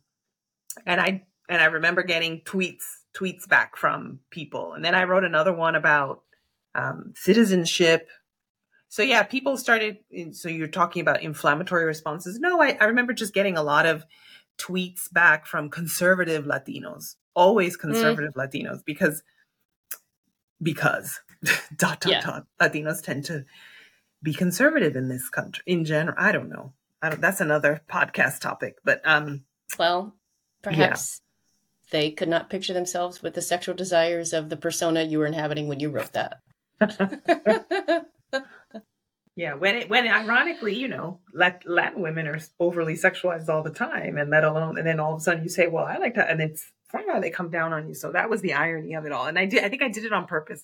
and 0.86 1.02
I 1.02 1.26
and 1.50 1.62
I 1.62 1.66
remember 1.66 2.04
getting 2.04 2.42
tweets 2.42 2.84
tweets 3.14 3.48
back 3.48 3.76
from 3.76 4.20
people. 4.30 4.74
And 4.74 4.84
then 4.84 4.96
I 4.96 5.04
wrote 5.04 5.24
another 5.24 5.54
one 5.54 5.76
about 5.76 6.24
um, 6.74 7.14
citizenship. 7.16 8.08
So 8.92 9.04
yeah, 9.04 9.24
people 9.24 9.56
started. 9.56 10.00
So 10.34 10.50
you're 10.50 10.68
talking 10.68 11.02
about 11.02 11.24
inflammatory 11.24 11.86
responses. 11.86 12.40
No, 12.40 12.62
I, 12.62 12.78
I 12.78 12.84
remember 12.84 13.14
just 13.14 13.34
getting 13.34 13.56
a 13.56 13.64
lot 13.64 13.86
of 13.86 14.04
tweets 14.58 15.12
back 15.14 15.46
from 15.46 15.70
conservative 15.70 16.44
Latinos, 16.44 17.16
always 17.34 17.78
mm. 17.78 17.80
conservative 17.80 18.34
mm. 18.34 18.46
Latinos, 18.46 18.84
because 18.84 19.24
because 20.62 21.22
dot 21.78 22.02
dot 22.02 22.12
yeah. 22.12 22.20
dot 22.20 22.48
Latinos 22.60 23.02
tend 23.02 23.24
to 23.26 23.46
be 24.22 24.34
conservative 24.34 24.98
in 24.98 25.08
this 25.08 25.30
country 25.30 25.64
in 25.66 25.86
general. 25.86 26.18
I 26.20 26.34
don't 26.34 26.50
know. 26.50 26.74
I 27.02 27.12
don't, 27.12 27.22
that's 27.22 27.40
another 27.40 27.82
podcast 27.90 28.42
topic, 28.42 28.80
but 28.84 29.00
um. 29.06 29.46
Well, 29.80 30.18
perhaps 30.64 31.22
they 31.92 32.12
could 32.12 32.28
not 32.28 32.50
picture 32.50 32.74
themselves 32.74 33.24
with 33.24 33.36
the 33.36 33.42
sexual 33.42 33.74
desires 33.74 34.34
of 34.34 34.50
the 34.50 34.58
persona 34.58 35.04
you 35.04 35.20
were 35.20 35.28
inhabiting 35.28 35.70
when 35.70 35.80
you 35.80 35.92
wrote 35.92 36.12
that. 36.12 36.42
yeah, 39.36 39.54
when 39.54 39.76
it 39.76 39.90
when 39.90 40.08
ironically, 40.08 40.76
you 40.76 40.88
know, 40.88 41.20
Latin 41.34 42.02
women 42.02 42.28
are 42.28 42.40
overly 42.60 42.96
sexualized 42.96 43.50
all 43.50 43.64
the 43.64 43.72
time, 43.72 44.18
and 44.18 44.30
let 44.30 44.44
alone, 44.44 44.78
and 44.78 44.88
then 44.88 45.00
all 45.00 45.14
of 45.14 45.20
a 45.20 45.24
sudden 45.24 45.44
you 45.44 45.50
say, 45.50 45.68
"Well, 45.68 45.86
I 45.86 45.98
like 45.98 46.16
that," 46.16 46.30
and 46.30 46.42
it's 46.42 46.72
somehow 46.92 47.20
they 47.20 47.30
come 47.30 47.50
down 47.50 47.74
on 47.74 47.88
you. 47.88 47.94
So 47.94 48.12
that 48.12 48.30
was 48.30 48.42
the 48.42 48.54
irony 48.54 48.94
of 48.94 49.06
it 49.06 49.12
all, 49.12 49.28
and 49.28 49.38
I 49.38 49.46
did. 49.46 49.64
I 49.64 49.70
think 49.70 49.84
I 49.84 49.90
did 49.90 50.06
it 50.06 50.14
on 50.14 50.26
purpose. 50.26 50.64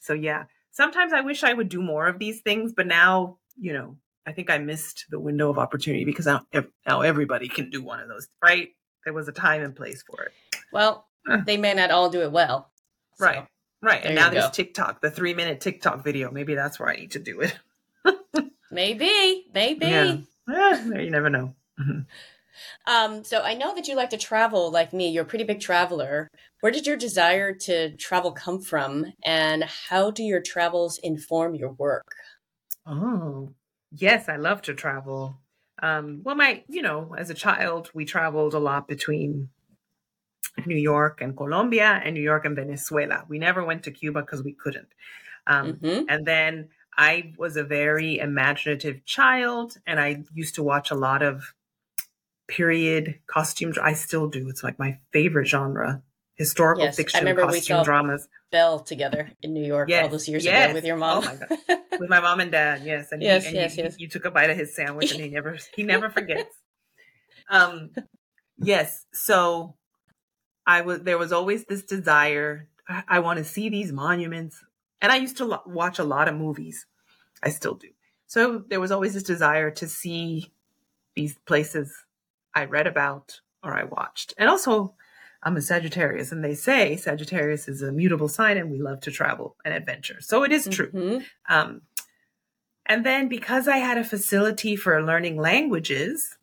So 0.00 0.12
yeah, 0.12 0.44
sometimes 0.70 1.12
I 1.12 1.22
wish 1.22 1.42
I 1.44 1.52
would 1.52 1.68
do 1.68 1.82
more 1.82 2.06
of 2.06 2.18
these 2.18 2.40
things, 2.40 2.72
but 2.72 2.86
now, 2.86 3.38
you 3.58 3.72
know, 3.72 3.96
I 4.26 4.32
think 4.32 4.50
I 4.50 4.58
missed 4.58 5.06
the 5.10 5.20
window 5.20 5.50
of 5.50 5.58
opportunity 5.58 6.04
because 6.04 6.26
now, 6.26 6.46
now 6.86 7.00
everybody 7.00 7.48
can 7.48 7.70
do 7.70 7.82
one 7.82 8.00
of 8.00 8.08
those, 8.08 8.28
right? 8.42 8.70
there 9.06 9.14
was 9.14 9.28
a 9.28 9.32
time 9.32 9.62
and 9.62 9.74
place 9.74 10.02
for 10.02 10.24
it. 10.24 10.32
Well, 10.72 11.06
they 11.46 11.56
may 11.56 11.72
not 11.72 11.90
all 11.90 12.10
do 12.10 12.20
it 12.22 12.32
well. 12.32 12.70
So 13.14 13.24
right. 13.24 13.46
Right. 13.82 14.04
And 14.04 14.14
now 14.14 14.30
there's 14.30 14.46
go. 14.46 14.50
TikTok, 14.50 15.00
the 15.00 15.10
three 15.10 15.34
minute 15.34 15.60
TikTok 15.60 16.02
video. 16.02 16.30
Maybe 16.30 16.54
that's 16.54 16.78
where 16.78 16.88
I 16.88 16.96
need 16.96 17.12
to 17.12 17.18
do 17.18 17.40
it. 17.40 17.58
maybe. 18.70 19.46
Maybe. 19.54 19.86
Yeah. 19.86 20.16
yeah. 20.48 20.98
You 20.98 21.10
never 21.10 21.30
know. 21.30 21.54
Um, 22.86 23.24
so 23.24 23.42
I 23.42 23.54
know 23.54 23.74
that 23.74 23.88
you 23.88 23.96
like 23.96 24.10
to 24.10 24.16
travel 24.16 24.70
like 24.70 24.92
me. 24.92 25.10
You're 25.10 25.24
a 25.24 25.26
pretty 25.26 25.44
big 25.44 25.60
traveler. 25.60 26.28
Where 26.60 26.72
did 26.72 26.86
your 26.86 26.96
desire 26.96 27.52
to 27.52 27.96
travel 27.96 28.32
come 28.32 28.60
from? 28.60 29.12
And 29.24 29.64
how 29.64 30.10
do 30.10 30.22
your 30.22 30.40
travels 30.40 30.98
inform 31.02 31.54
your 31.54 31.72
work? 31.72 32.14
Oh, 32.86 33.52
yes, 33.90 34.28
I 34.28 34.36
love 34.36 34.62
to 34.62 34.74
travel. 34.74 35.38
Um, 35.82 36.20
well, 36.22 36.34
my, 36.34 36.64
you 36.68 36.80
know, 36.80 37.14
as 37.18 37.28
a 37.28 37.34
child, 37.34 37.90
we 37.92 38.04
traveled 38.04 38.54
a 38.54 38.58
lot 38.58 38.88
between 38.88 39.50
New 40.64 40.76
York 40.76 41.20
and 41.20 41.36
Colombia 41.36 42.00
and 42.04 42.14
New 42.14 42.22
York 42.22 42.44
and 42.44 42.56
Venezuela. 42.56 43.24
We 43.28 43.38
never 43.38 43.64
went 43.64 43.82
to 43.84 43.90
Cuba 43.90 44.22
because 44.22 44.42
we 44.42 44.52
couldn't. 44.52 44.88
Um, 45.46 45.74
mm-hmm. 45.74 46.04
And 46.08 46.26
then 46.26 46.68
I 46.96 47.34
was 47.36 47.56
a 47.56 47.64
very 47.64 48.18
imaginative 48.18 49.04
child 49.04 49.76
and 49.86 50.00
I 50.00 50.24
used 50.32 50.54
to 50.54 50.62
watch 50.62 50.90
a 50.90 50.94
lot 50.94 51.22
of 51.22 51.54
period 52.48 53.20
costume. 53.26 53.74
I 53.82 53.92
still 53.92 54.28
do. 54.28 54.48
It's 54.48 54.62
like 54.62 54.78
my 54.78 54.98
favorite 55.12 55.46
genre 55.46 56.02
historical 56.36 56.84
yes, 56.84 56.96
fiction 56.96 57.36
costume 57.36 57.82
dramas. 57.82 58.28
Belle 58.52 58.78
together 58.78 59.32
in 59.42 59.52
New 59.52 59.64
York 59.64 59.88
yes, 59.88 60.04
all 60.04 60.10
those 60.10 60.28
years 60.28 60.44
yes. 60.44 60.66
ago 60.66 60.74
with 60.74 60.84
your 60.84 60.96
mom. 60.96 61.24
Oh 61.26 61.78
with 61.98 62.08
my 62.08 62.20
mom 62.20 62.40
and 62.40 62.52
dad, 62.52 62.82
yes. 62.84 63.10
And, 63.10 63.20
yes, 63.22 63.42
he, 63.42 63.48
and 63.48 63.56
yes, 63.56 63.76
you, 63.76 63.82
yes. 63.84 63.96
you 63.98 64.08
took 64.08 64.24
a 64.24 64.30
bite 64.30 64.50
of 64.50 64.56
his 64.56 64.74
sandwich 64.74 65.12
and 65.12 65.20
he 65.20 65.28
never 65.28 65.58
he 65.74 65.82
never 65.82 66.08
forgets. 66.08 66.54
Um 67.48 67.90
yes. 68.58 69.06
So 69.12 69.76
I 70.66 70.80
was 70.82 71.00
there 71.02 71.18
was 71.18 71.32
always 71.32 71.64
this 71.64 71.82
desire. 71.82 72.68
I, 72.88 73.02
I 73.08 73.18
want 73.20 73.38
to 73.38 73.44
see 73.44 73.68
these 73.68 73.92
monuments. 73.92 74.62
And 75.00 75.12
I 75.12 75.16
used 75.16 75.36
to 75.38 75.44
lo- 75.44 75.62
watch 75.66 75.98
a 75.98 76.04
lot 76.04 76.28
of 76.28 76.34
movies. 76.34 76.86
I 77.42 77.50
still 77.50 77.74
do. 77.74 77.88
So 78.26 78.64
there 78.68 78.80
was 78.80 78.90
always 78.90 79.14
this 79.14 79.22
desire 79.22 79.70
to 79.72 79.86
see 79.86 80.52
these 81.14 81.36
places 81.46 81.94
I 82.54 82.64
read 82.64 82.86
about 82.86 83.40
or 83.62 83.76
I 83.76 83.84
watched. 83.84 84.34
And 84.38 84.48
also 84.48 84.94
I'm 85.42 85.56
a 85.56 85.62
Sagittarius, 85.62 86.32
and 86.32 86.42
they 86.42 86.54
say 86.54 86.96
Sagittarius 86.96 87.68
is 87.68 87.82
a 87.82 87.92
mutable 87.92 88.26
sign, 88.26 88.56
and 88.56 88.70
we 88.70 88.78
love 88.78 89.00
to 89.02 89.10
travel 89.10 89.54
and 89.64 89.72
adventure. 89.72 90.20
So 90.20 90.42
it 90.42 90.50
is 90.50 90.66
true. 90.66 90.90
Mm-hmm. 90.90 91.54
Um, 91.54 91.82
and 92.84 93.04
then 93.04 93.28
because 93.28 93.68
I 93.68 93.76
had 93.76 93.98
a 93.98 94.04
facility 94.04 94.74
for 94.74 95.00
learning 95.04 95.36
languages, 95.36 96.36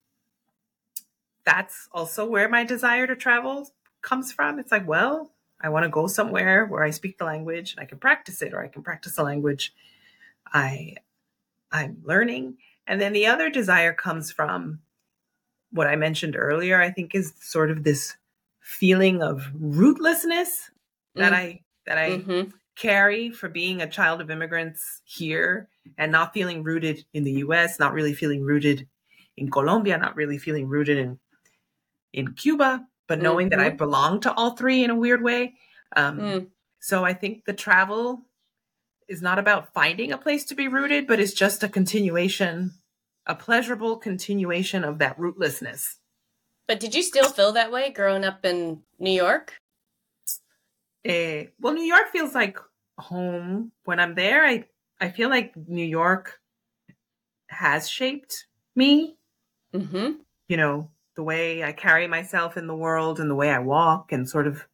that's 1.46 1.90
also 1.92 2.26
where 2.26 2.48
my 2.48 2.64
desire 2.64 3.08
to 3.08 3.16
travel 3.16 3.72
comes 4.04 4.32
from. 4.32 4.60
It's 4.60 4.72
like, 4.72 4.88
well, 4.88 5.32
I 5.62 5.70
want 5.70 5.84
to 5.84 5.90
go 5.90 6.08
somewhere 6.08 6.66
where 6.66 6.84
I 6.84 6.92
speak 6.92 7.18
the 7.18 7.26
language 7.26 7.72
and 7.72 7.80
I 7.80 7.86
can 7.86 7.98
practice 7.98 8.42
it, 8.42 8.54
or 8.54 8.64
I 8.64 8.68
can 8.68 8.84
practice 8.84 9.16
the 9.16 9.24
language 9.24 9.74
I 10.54 10.96
I'm 11.72 11.98
learning. 12.04 12.58
And 12.86 13.02
then 13.02 13.14
the 13.14 13.26
other 13.26 13.50
desire 13.50 13.94
comes 13.94 14.32
from 14.32 14.80
what 15.72 15.88
I 15.88 15.96
mentioned 15.96 16.36
earlier. 16.38 16.80
I 16.82 16.92
think 16.92 17.16
is 17.16 17.34
sort 17.40 17.72
of 17.72 17.84
this 17.84 18.16
feeling 18.60 19.24
of 19.24 19.50
rootlessness 19.60 20.70
that 21.16 21.34
mm. 21.34 21.36
I 21.36 21.62
that 21.86 21.98
I 21.98 22.10
mm-hmm. 22.12 22.50
carry 22.76 23.32
for 23.32 23.50
being 23.50 23.82
a 23.82 23.90
child 23.90 24.22
of 24.22 24.30
immigrants 24.30 25.02
here 25.04 25.68
and 25.98 26.12
not 26.12 26.34
feeling 26.34 26.64
rooted 26.64 27.06
in 27.14 27.24
the 27.24 27.34
US, 27.46 27.80
not 27.80 27.94
really 27.94 28.14
feeling 28.14 28.42
rooted 28.44 28.88
in 29.36 29.50
Colombia, 29.50 29.98
not 29.98 30.16
really 30.16 30.38
feeling 30.38 30.68
rooted 30.68 30.98
in 30.98 31.20
in 32.14 32.34
Cuba, 32.34 32.86
but 33.08 33.22
knowing 33.22 33.50
mm-hmm. 33.50 33.60
that 33.60 33.66
I 33.66 33.70
mm-hmm. 33.70 33.78
belong 33.78 34.20
to 34.22 34.34
all 34.34 34.56
three 34.56 34.84
in 34.84 34.90
a 34.90 34.96
weird 34.96 35.24
way. 35.24 35.56
Um, 35.96 36.20
mm. 36.20 36.48
So 36.80 37.06
I 37.06 37.14
think 37.14 37.46
the 37.46 37.54
travel 37.54 38.26
is 39.08 39.22
not 39.22 39.40
about 39.40 39.74
finding 39.74 40.12
a 40.12 40.18
place 40.18 40.46
to 40.46 40.56
be 40.56 40.68
rooted, 40.68 41.08
but 41.08 41.20
it's 41.20 41.34
just 41.34 41.64
a 41.64 41.70
continuation, 41.70 42.74
a 43.26 43.36
pleasurable 43.36 43.98
continuation 43.98 44.84
of 44.84 45.00
that 45.00 45.18
rootlessness. 45.18 45.96
But 46.68 46.80
did 46.80 46.96
you 46.96 47.04
still 47.04 47.30
feel 47.30 47.52
that 47.54 47.72
way 47.72 47.92
growing 47.92 48.24
up 48.24 48.46
in 48.46 48.84
New 49.00 49.12
York? 49.12 49.54
Uh, 51.08 51.52
well, 51.60 51.74
New 51.74 51.84
York 51.84 52.10
feels 52.12 52.34
like 52.34 52.58
home. 52.98 53.72
When 53.84 54.00
I'm 54.00 54.16
there, 54.16 54.46
I 54.46 54.66
I 55.00 55.10
feel 55.10 55.30
like 55.30 55.54
New 55.56 55.86
York 55.86 56.40
has 57.48 57.90
shaped 57.90 58.46
me. 58.76 59.18
Mm-hmm. 59.76 60.14
You 60.48 60.58
know, 60.58 60.92
the 61.16 61.24
way 61.24 61.64
I 61.64 61.72
carry 61.72 62.08
myself 62.08 62.58
in 62.58 62.68
the 62.68 62.76
world 62.76 63.20
and 63.20 63.30
the 63.30 63.36
way 63.36 63.50
I 63.50 63.60
walk 63.60 64.12
and 64.12 64.30
sort 64.30 64.48
of 64.48 64.66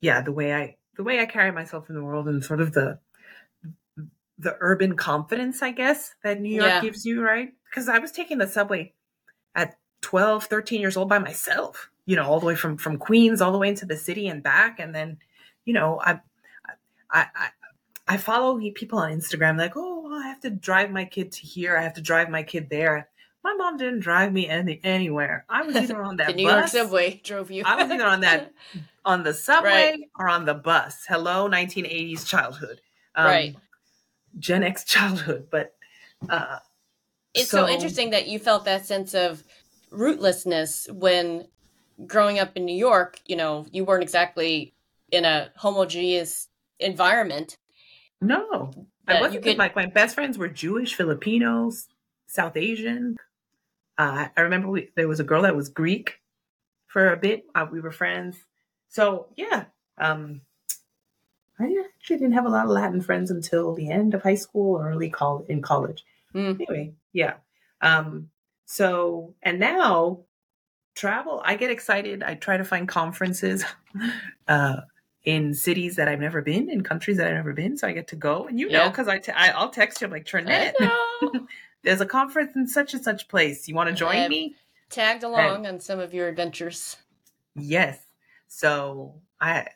yeah, 0.00 0.20
the 0.20 0.32
way 0.32 0.54
I 0.54 0.76
the 0.96 1.04
way 1.04 1.20
I 1.20 1.26
carry 1.26 1.52
myself 1.52 1.88
in 1.88 1.94
the 1.94 2.04
world 2.04 2.28
and 2.28 2.44
sort 2.44 2.60
of 2.60 2.72
the 2.72 2.98
the 4.38 4.56
urban 4.60 4.96
confidence, 4.96 5.62
I 5.62 5.70
guess, 5.70 6.14
that 6.24 6.40
New 6.40 6.54
York 6.54 6.68
yeah. 6.68 6.80
gives 6.80 7.06
you, 7.06 7.22
right? 7.22 7.52
Because 7.70 7.88
I 7.88 7.98
was 7.98 8.10
taking 8.10 8.38
the 8.38 8.48
subway 8.48 8.92
at 9.54 9.78
12, 10.02 10.44
13 10.44 10.80
years 10.80 10.96
old 10.96 11.08
by 11.08 11.18
myself, 11.18 11.90
you 12.06 12.16
know, 12.16 12.24
all 12.24 12.40
the 12.40 12.46
way 12.46 12.56
from, 12.56 12.76
from 12.76 12.98
Queens 12.98 13.40
all 13.40 13.52
the 13.52 13.58
way 13.58 13.68
into 13.68 13.86
the 13.86 13.96
city 13.96 14.26
and 14.26 14.42
back. 14.42 14.80
And 14.80 14.92
then, 14.92 15.18
you 15.64 15.72
know, 15.72 16.00
I, 16.04 16.20
I, 17.10 17.26
I, 17.34 17.48
I 18.08 18.16
follow 18.16 18.58
people 18.74 18.98
on 18.98 19.12
Instagram 19.12 19.56
like, 19.56 19.74
oh, 19.76 20.12
I 20.12 20.26
have 20.26 20.40
to 20.40 20.50
drive 20.50 20.90
my 20.90 21.04
kid 21.04 21.30
to 21.32 21.46
here. 21.46 21.76
I 21.76 21.82
have 21.82 21.94
to 21.94 22.00
drive 22.00 22.28
my 22.28 22.42
kid 22.42 22.68
there. 22.68 23.08
My 23.44 23.54
mom 23.54 23.76
didn't 23.76 24.00
drive 24.00 24.32
me 24.32 24.48
any 24.48 24.80
anywhere. 24.84 25.44
I 25.48 25.62
was 25.62 25.74
either 25.74 26.02
on 26.02 26.16
that 26.16 26.26
the 26.28 26.34
New 26.34 26.46
bus, 26.46 26.72
York 26.72 26.86
subway 26.86 27.20
drove 27.24 27.50
you. 27.50 27.64
I 27.66 27.82
was 27.82 27.90
either 27.90 28.06
on 28.06 28.20
that 28.20 28.52
on 29.04 29.24
the 29.24 29.34
subway 29.34 29.70
right. 29.70 30.00
or 30.18 30.28
on 30.28 30.44
the 30.44 30.54
bus. 30.54 31.04
Hello, 31.08 31.48
1980s 31.48 32.26
childhood. 32.26 32.80
Um, 33.14 33.26
right. 33.26 33.56
Gen 34.38 34.62
X 34.62 34.84
childhood, 34.86 35.48
but 35.50 35.74
uh, 36.28 36.58
it's 37.34 37.50
so, 37.50 37.66
so 37.66 37.68
interesting 37.68 38.10
that 38.10 38.28
you 38.28 38.38
felt 38.38 38.64
that 38.64 38.86
sense 38.86 39.14
of 39.14 39.42
rootlessness 39.90 40.90
when 40.90 41.46
growing 42.06 42.38
up 42.38 42.56
in 42.56 42.64
New 42.64 42.76
York, 42.76 43.20
you 43.26 43.36
know, 43.36 43.66
you 43.72 43.84
weren't 43.84 44.02
exactly 44.02 44.72
in 45.10 45.24
a 45.24 45.50
homogeneous 45.56 46.48
environment. 46.78 47.58
No, 48.20 48.72
I 49.06 49.20
wasn't. 49.20 49.42
Could... 49.42 49.58
Like 49.58 49.76
my 49.76 49.86
best 49.86 50.14
friends 50.14 50.38
were 50.38 50.48
Jewish, 50.48 50.94
Filipinos, 50.94 51.88
South 52.26 52.56
Asian. 52.56 53.16
Uh, 53.98 54.28
I 54.36 54.40
remember 54.40 54.68
we, 54.68 54.88
there 54.96 55.08
was 55.08 55.20
a 55.20 55.24
girl 55.24 55.42
that 55.42 55.54
was 55.56 55.68
Greek 55.68 56.20
for 56.86 57.12
a 57.12 57.16
bit. 57.16 57.44
Uh, 57.54 57.66
we 57.70 57.80
were 57.80 57.90
friends. 57.92 58.36
so 58.88 59.28
yeah, 59.36 59.64
um, 59.98 60.40
I 61.60 61.84
actually 61.84 62.16
didn't 62.16 62.32
have 62.32 62.46
a 62.46 62.48
lot 62.50 62.64
of 62.64 62.70
Latin 62.70 63.00
friends 63.00 63.30
until 63.30 63.74
the 63.74 63.90
end 63.90 64.14
of 64.14 64.22
high 64.22 64.34
school 64.34 64.76
or 64.76 64.88
early 64.90 65.10
college 65.10 65.48
in 65.48 65.62
college. 65.62 66.04
Mm. 66.34 66.54
Anyway, 66.54 66.92
yeah. 67.12 67.34
Um, 67.80 68.30
so 68.64 69.34
and 69.42 69.60
now 69.60 70.20
travel, 70.94 71.42
I 71.44 71.56
get 71.56 71.70
excited. 71.70 72.22
I 72.22 72.34
try 72.34 72.56
to 72.56 72.64
find 72.64 72.88
conferences 72.88 73.64
uh, 74.48 74.76
in 75.24 75.54
cities 75.54 75.96
that 75.96 76.08
I've 76.08 76.20
never 76.20 76.42
been, 76.42 76.68
in 76.70 76.82
countries 76.82 77.18
that 77.18 77.28
I've 77.28 77.34
never 77.34 77.52
been. 77.52 77.76
So 77.76 77.86
I 77.86 77.92
get 77.92 78.08
to 78.08 78.16
go, 78.16 78.46
and 78.48 78.58
you 78.58 78.68
know, 78.68 78.78
Yeah. 78.84 78.88
because 78.88 79.08
I, 79.08 79.18
t- 79.18 79.32
I 79.32 79.50
I'll 79.50 79.70
text 79.70 80.00
you 80.00 80.06
I'm 80.06 80.10
like 80.12 80.24
Trinette. 80.24 80.74
I. 81.82 81.88
There's 81.88 82.00
a 82.00 82.06
conference 82.06 82.54
in 82.56 82.66
such 82.68 82.94
and 82.94 83.02
such 83.02 83.28
place. 83.28 83.68
You 83.68 83.74
want 83.74 83.88
to 83.90 83.94
join 83.94 84.16
I've- 84.16 84.28
me? 84.28 84.56
Tagged 84.90 85.22
along 85.24 85.66
on 85.66 85.80
some 85.80 85.98
of 86.00 86.12
your 86.12 86.28
adventures. 86.28 86.96
Yes. 87.54 87.98
So 88.48 89.14
I 89.40 89.68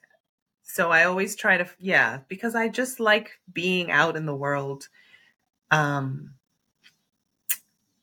so 0.63 0.91
I 0.91 1.05
always 1.05 1.37
try 1.37 1.57
to 1.57 1.67
yeah, 1.79 2.19
because 2.29 2.55
I 2.55 2.69
just 2.69 3.01
like 3.01 3.41
being 3.51 3.91
out 3.91 4.15
in 4.17 4.27
the 4.27 4.35
world. 4.35 4.89
Um 5.71 6.35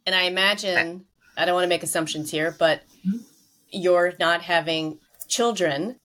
And 0.07 0.15
I 0.15 0.23
imagine, 0.23 1.05
I 1.37 1.45
don't 1.45 1.53
want 1.53 1.65
to 1.65 1.69
make 1.69 1.83
assumptions 1.83 2.31
here, 2.31 2.55
but 2.57 2.81
Mhm. 3.05 3.23
your 3.69 4.13
not 4.19 4.41
having 4.41 4.99
children 5.27 5.99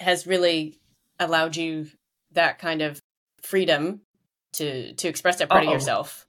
has 0.00 0.26
really 0.26 0.80
allowed 1.20 1.56
you 1.56 1.88
that 2.32 2.58
kind 2.58 2.82
of 2.82 3.00
freedom 3.42 4.00
to 4.54 4.92
to 4.94 5.06
express 5.08 5.36
that 5.38 5.48
part 5.48 5.62
Uh-oh. 5.62 5.68
of 5.68 5.74
yourself. 5.74 6.26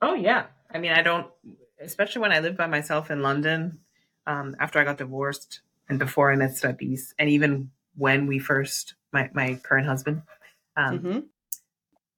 oh 0.00 0.14
yeah. 0.14 0.46
I 0.72 0.78
mean, 0.78 0.92
I 0.92 1.02
don't 1.02 1.26
especially 1.80 2.22
when 2.22 2.32
I 2.32 2.40
lived 2.40 2.56
by 2.56 2.66
myself 2.66 3.10
in 3.10 3.22
London 3.22 3.80
um 4.26 4.56
after 4.58 4.78
I 4.78 4.84
got 4.84 4.98
divorced 4.98 5.60
and 5.88 5.98
before 5.98 6.32
I 6.32 6.36
met 6.36 6.52
Steppies 6.52 7.12
and 7.18 7.28
even 7.30 7.70
when 7.96 8.26
we 8.26 8.38
first 8.38 8.94
my 9.12 9.30
my 9.34 9.60
current 9.62 9.86
husband 9.86 10.22
um 10.76 10.98
hmm 10.98 11.18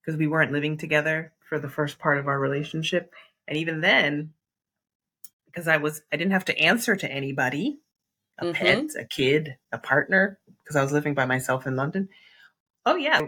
because 0.09 0.19
we 0.19 0.27
weren't 0.27 0.53
living 0.53 0.79
together 0.79 1.35
for 1.47 1.59
the 1.59 1.69
first 1.69 1.99
part 1.99 2.17
of 2.17 2.29
our 2.29 2.41
relationship. 2.41 3.13
And 3.47 3.59
even 3.59 3.83
then, 3.83 4.33
because 5.45 5.69
I 5.69 5.77
was, 5.77 6.01
I 6.11 6.17
didn't 6.17 6.33
have 6.33 6.47
to 6.47 6.59
answer 6.59 6.97
to 6.97 7.13
anybody, 7.13 7.81
a 8.39 8.47
Mhm. 8.47 8.55
pet, 8.55 8.87
a 8.99 9.05
kid, 9.05 9.59
a 9.71 9.77
partner, 9.77 10.39
because 10.63 10.77
I 10.77 10.83
was 10.83 10.93
living 10.93 11.13
by 11.13 11.27
myself 11.27 11.67
in 11.67 11.77
London. 11.77 12.09
Oh 12.87 12.97
yeah, 12.97 13.21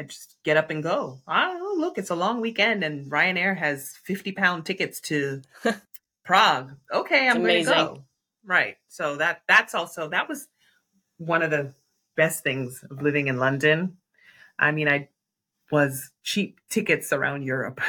I 0.00 0.04
just 0.04 0.36
get 0.44 0.56
up 0.56 0.70
and 0.70 0.82
go. 0.82 1.20
Ah, 1.28 1.52
oh 1.52 1.76
look, 1.78 1.98
it's 1.98 2.08
a 2.08 2.14
long 2.14 2.40
weekend, 2.40 2.82
and 2.82 3.10
Ryanair 3.10 3.56
has 3.56 3.98
fifty 4.02 4.32
pound 4.32 4.64
tickets 4.64 4.98
to 5.02 5.42
Prague. 6.24 6.72
Okay, 6.90 7.28
I'm 7.28 7.42
going 7.42 7.64
to 7.66 7.70
go. 7.70 8.04
Right. 8.44 8.78
So 8.88 9.16
that 9.16 9.42
that's 9.46 9.74
also 9.74 10.08
that 10.08 10.26
was 10.26 10.48
one 11.18 11.42
of 11.42 11.50
the 11.50 11.74
best 12.16 12.42
things 12.42 12.82
of 12.90 13.02
living 13.02 13.28
in 13.28 13.36
London. 13.36 13.98
I 14.58 14.70
mean, 14.70 14.88
I 14.88 15.10
was 15.70 16.10
cheap 16.22 16.60
tickets 16.70 17.12
around 17.12 17.42
Europe. 17.42 17.82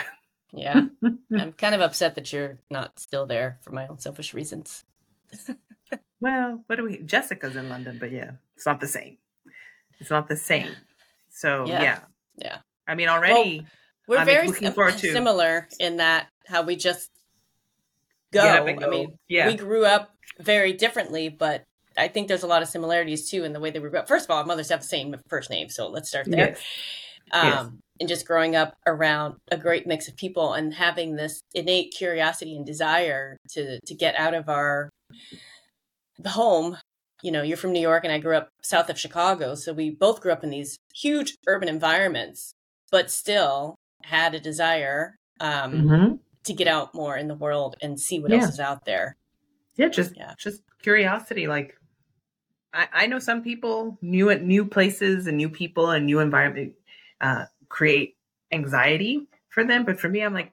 Yeah. 0.51 0.88
I'm 1.34 1.53
kind 1.53 1.74
of 1.74 1.80
upset 1.80 2.16
that 2.16 2.34
you're 2.34 2.59
not 2.70 2.99
still 2.99 3.26
there 3.26 3.57
for 3.62 3.72
my 3.72 3.88
own 3.88 3.99
selfish 3.99 4.34
reasons. 4.34 4.84
Well, 6.22 6.64
what 6.68 6.76
do 6.76 6.84
we? 6.84 6.99
Jessica's 6.99 7.55
in 7.55 7.68
London, 7.68 7.97
but 7.99 8.12
yeah, 8.12 8.34
it's 8.55 8.68
not 8.68 8.80
the 8.80 8.88
same. 8.88 9.18
It's 9.99 10.12
not 10.12 10.28
the 10.28 10.38
same. 10.38 10.70
So 11.32 11.65
Yeah. 11.65 11.82
yeah, 11.82 11.99
Yeah. 12.36 12.57
I 12.88 12.95
mean, 12.95 13.07
already 13.09 13.65
We're 14.07 14.17
I'm 14.19 14.25
very 14.25 14.47
looking 14.47 14.71
forward 14.71 14.97
to- 14.99 15.11
similar 15.11 15.67
in 15.79 15.97
that 15.97 16.27
how 16.47 16.61
we 16.63 16.75
just 16.75 17.09
go. 18.32 18.41
up 18.47 18.67
I 18.67 18.88
mean, 18.88 19.17
yeah, 19.27 19.47
we 19.47 19.55
grew 19.55 19.86
up 19.86 20.11
very 20.39 20.73
differently, 20.73 21.29
but 21.29 21.63
I 21.97 22.07
think 22.07 22.27
there's 22.27 22.43
a 22.43 22.47
lot 22.47 22.61
of 22.61 22.67
similarities 22.69 23.29
too 23.29 23.43
in 23.43 23.53
the 23.53 23.59
way 23.59 23.69
that 23.71 23.82
we 23.82 23.89
grew 23.89 23.99
up. 23.99 24.07
First 24.07 24.25
of 24.25 24.32
all, 24.32 24.38
our 24.39 24.45
mothers 24.45 24.69
have 24.69 24.82
the 24.82 24.88
same 24.88 25.15
first 25.29 25.49
name, 25.49 25.69
so 25.69 25.88
let's 25.89 26.09
start 26.09 26.25
there. 26.29 26.49
yes, 26.49 26.59
Um, 27.32 27.47
Yes. 27.47 27.67
And 27.99 28.09
just 28.09 28.25
growing 28.25 28.55
up 28.55 28.73
around 28.88 29.36
a 29.51 29.57
great 29.57 29.86
mix 29.86 30.07
of 30.07 30.15
people 30.15 30.53
and 30.53 30.73
having 30.73 31.15
this 31.17 31.41
innate 31.53 31.93
curiosity 31.95 32.55
and 32.55 32.65
desire 32.65 33.38
to 33.51 33.79
to 33.86 33.93
get 33.93 34.15
out 34.15 34.34
of 34.34 34.49
our 34.49 34.89
home. 36.27 36.77
You 37.24 37.32
know, 37.32 37.43
you're 37.43 37.57
from 37.57 37.72
New 37.74 37.82
York, 37.82 38.03
and 38.03 38.11
I 38.11 38.17
grew 38.19 38.36
up 38.36 38.49
south 38.63 38.89
of 38.89 38.99
Chicago, 38.99 39.55
so 39.55 39.74
we 39.74 39.91
both 39.91 40.22
grew 40.22 40.32
up 40.32 40.43
in 40.43 40.49
these 40.49 40.78
huge 40.93 41.36
urban 41.47 41.69
environments, 41.69 42.51
but 42.91 43.11
still 43.11 43.76
had 44.03 44.34
a 44.34 44.39
desire 44.39 45.15
um, 45.39 45.72
Mhm. 45.74 46.19
to 46.45 46.53
get 46.53 46.67
out 46.67 46.93
more 46.95 47.15
in 47.17 47.28
the 47.28 47.36
world 47.36 47.76
and 47.82 47.99
see 47.99 48.19
what 48.19 48.32
Yeah. 48.32 48.38
else 48.43 48.53
is 48.53 48.59
out 48.59 48.86
there. 48.86 49.15
yeah, 49.76 49.88
just 49.88 50.15
Yeah. 50.15 50.34
just 50.38 50.61
curiosity. 50.82 51.47
Like, 51.47 51.78
I, 52.74 52.88
I 52.93 53.07
know 53.07 53.19
some 53.19 53.41
people 53.41 53.97
new 54.01 54.30
at 54.30 54.43
new 54.43 54.65
places 54.65 55.28
and 55.28 55.38
new 55.38 55.49
people 55.49 55.89
and 55.91 56.05
new 56.05 56.19
environment 56.19 56.74
uh, 57.22 57.45
create 57.69 58.15
anxiety 58.51 59.28
for 59.49 59.63
them, 59.63 59.86
but 59.86 59.99
for 59.99 60.09
me, 60.09 60.22
I'm 60.22 60.34
like, 60.34 60.51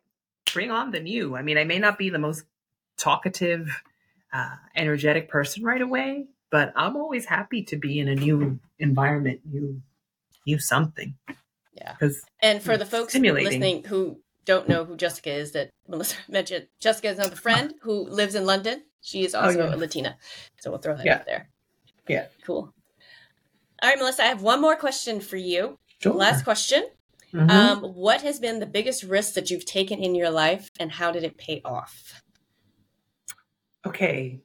bring 0.52 0.70
on 0.70 0.90
the 0.92 1.00
new. 1.00 1.36
I 1.36 1.42
mean, 1.42 1.58
I 1.58 1.64
may 1.64 1.78
not 1.78 1.98
be 1.98 2.10
the 2.10 2.18
most 2.18 2.44
talkative, 2.96 3.68
uh, 4.32 4.56
energetic 4.76 5.28
person 5.28 5.62
right 5.64 5.80
away, 5.82 6.26
but 6.50 6.72
I'm 6.76 6.96
always 6.96 7.26
happy 7.26 7.62
to 7.64 7.76
be 7.76 7.98
in 7.98 8.08
a 8.08 8.14
new 8.14 8.58
environment, 8.78 9.40
new, 9.44 9.82
new 10.46 10.58
something. 10.58 11.16
Yeah. 11.74 11.92
Because 11.92 12.22
And 12.40 12.62
for 12.62 12.76
the 12.76 12.86
folks 12.86 13.14
listening 13.14 13.84
who 13.84 14.20
don't 14.44 14.68
know 14.68 14.84
who 14.84 14.96
Jessica 14.96 15.30
is, 15.32 15.52
that 15.52 15.70
Melissa 15.86 16.16
mentioned, 16.28 16.68
Jessica 16.80 17.08
is 17.10 17.18
another 17.18 17.36
friend 17.36 17.74
who 17.82 18.08
lives 18.08 18.34
in 18.34 18.44
London. 18.46 18.82
She 19.00 19.24
is 19.24 19.34
also 19.34 19.60
Oh, 19.60 19.66
yeah. 19.68 19.74
a 19.74 19.76
Latina. 19.76 20.16
So 20.60 20.70
we'll 20.70 20.80
throw 20.80 20.96
that 20.96 21.06
Yeah. 21.06 21.14
out 21.16 21.26
there. 21.26 21.48
Yeah. 22.08 22.26
Cool. 22.44 22.72
All 23.82 23.88
right, 23.90 23.98
Melissa, 23.98 24.22
I 24.24 24.26
have 24.26 24.42
one 24.42 24.60
more 24.60 24.74
question 24.76 25.20
for 25.20 25.36
you. 25.36 25.78
sure. 26.02 26.14
Last 26.14 26.42
question. 26.44 26.84
Mhm. 27.32 27.50
Um, 27.50 27.82
what 27.82 28.22
has 28.22 28.40
been 28.40 28.58
the 28.58 28.66
biggest 28.66 29.02
risk 29.02 29.34
that 29.34 29.50
you've 29.50 29.66
taken 29.66 30.02
in 30.02 30.14
your 30.14 30.30
life 30.30 30.70
and 30.80 30.90
how 30.92 31.12
did 31.12 31.22
it 31.24 31.36
pay 31.36 31.60
off? 31.64 32.22
okay, 33.86 34.40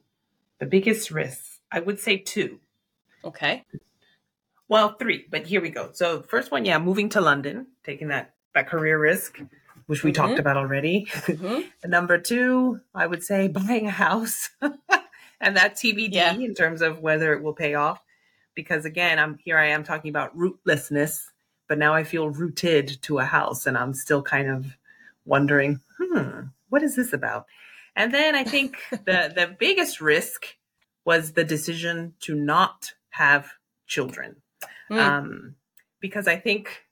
the 0.58 0.66
biggest 0.66 1.10
risks, 1.10 1.53
I 1.74 1.80
would 1.80 1.98
say 1.98 2.18
two. 2.18 2.60
Okay. 3.24 3.64
Well, 4.68 4.94
three, 4.96 5.26
but 5.28 5.44
here 5.46 5.60
we 5.60 5.70
go. 5.70 5.90
So 5.92 6.22
first 6.22 6.52
one, 6.52 6.64
yeah, 6.64 6.78
moving 6.78 7.08
to 7.10 7.20
London, 7.20 7.66
taking 7.82 8.08
that 8.08 8.34
that 8.54 8.68
career 8.68 8.96
risk, 8.98 9.40
which 9.86 10.04
we 10.04 10.12
Mhm. 10.12 10.14
talked 10.14 10.38
about 10.38 10.56
already. 10.56 11.04
hmm 11.26 11.62
number 11.84 12.16
two, 12.16 12.80
I 12.94 13.06
would 13.06 13.22
say 13.24 13.48
buying 13.48 13.86
a 13.88 13.90
house, 13.90 14.50
and 15.40 15.56
that 15.56 15.74
TBD 15.74 16.12
Yeah. 16.14 16.32
in 16.34 16.54
terms 16.54 16.80
of 16.80 17.00
whether 17.00 17.34
it 17.34 17.42
will 17.42 17.52
pay 17.54 17.74
off. 17.74 18.00
Because 18.54 18.84
again, 18.84 19.18
I'm 19.18 19.36
here. 19.38 19.58
I 19.58 19.66
am 19.66 19.82
talking 19.82 20.10
about 20.10 20.36
rootlessness, 20.38 21.24
but 21.68 21.76
now 21.76 21.92
I 21.92 22.04
feel 22.04 22.30
rooted 22.30 23.02
to 23.02 23.18
a 23.18 23.24
house, 23.24 23.66
and 23.66 23.76
I'm 23.76 23.94
still 23.94 24.22
kind 24.22 24.48
of 24.48 24.76
wondering, 25.24 25.80
hmm, 25.98 26.40
what 26.68 26.84
is 26.84 26.94
this 26.94 27.12
about? 27.12 27.46
And 27.96 28.14
then 28.14 28.36
I 28.36 28.44
think 28.44 28.78
the 28.90 29.32
the 29.34 29.56
biggest 29.58 30.00
risk 30.00 30.56
was 31.04 31.32
the 31.32 31.44
decision 31.44 32.14
to 32.20 32.34
not 32.34 32.94
have 33.10 33.52
children 33.86 34.36
Mm. 34.90 34.98
um, 34.98 35.54
because 36.00 36.28
I 36.28 36.36
think 36.36 36.84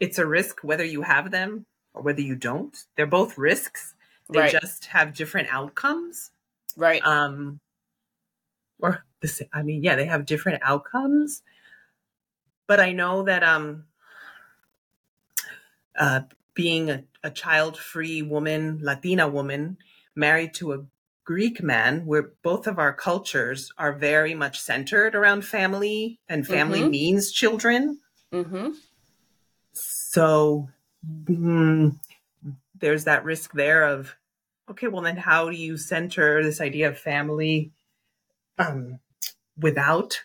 it's 0.00 0.18
a 0.18 0.24
risk 0.26 0.60
whether 0.62 0.84
you 0.84 1.02
have 1.02 1.30
them 1.30 1.66
or 1.92 2.00
whether 2.02 2.22
you 2.22 2.34
don't. 2.36 2.74
They're 2.96 3.06
both 3.06 3.36
risks. 3.36 3.94
They 4.30 4.38
right. 4.40 4.50
just 4.50 4.86
have 4.86 5.14
different 5.14 5.48
outcomes. 5.50 6.30
right. 6.76 7.02
Um, 7.04 7.60
or 8.80 9.04
the 9.20 9.28
sa- 9.28 9.44
I 9.52 9.62
mean, 9.62 9.82
yeah, 9.82 9.94
they 9.94 10.06
have 10.06 10.24
different 10.26 10.62
outcomes. 10.62 11.42
But 12.66 12.80
I 12.80 12.92
know 12.92 13.22
that 13.24 13.44
um, 13.44 13.84
uh, 15.98 16.22
being 16.54 16.90
a, 16.90 17.04
a 17.22 17.30
child-free 17.30 18.22
woman, 18.22 18.78
Latina 18.82 19.28
woman, 19.28 19.76
married 20.14 20.54
to 20.54 20.72
a 20.72 20.84
Greek 21.24 21.62
man, 21.62 22.04
where 22.04 22.32
both 22.42 22.66
of 22.66 22.78
our 22.78 22.92
cultures 22.92 23.72
are 23.78 23.92
very 23.92 24.34
much 24.34 24.60
centered 24.60 25.14
around 25.14 25.44
family, 25.44 26.20
and 26.28 26.46
family 26.46 26.82
Mhm. 26.82 26.90
means 26.90 27.32
children. 27.32 28.00
hmm 28.32 28.70
So 29.72 30.68
mm, 31.04 31.98
there's 32.74 33.04
that 33.04 33.24
risk 33.24 33.52
there 33.52 33.84
of, 33.84 34.14
okay, 34.70 34.86
well, 34.88 35.02
then 35.02 35.16
how 35.16 35.50
do 35.50 35.56
you 35.56 35.76
center 35.76 36.42
this 36.42 36.60
idea 36.60 36.88
of 36.88 36.98
family 36.98 37.72
um, 38.58 39.00
without 39.56 40.22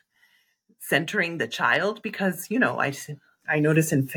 centering 0.80 1.38
the 1.38 1.48
child? 1.48 2.02
Because, 2.02 2.48
you 2.52 2.60
know, 2.60 2.80
I, 2.80 2.94
I 3.48 3.60
notice 3.60 3.92
in 3.92 4.08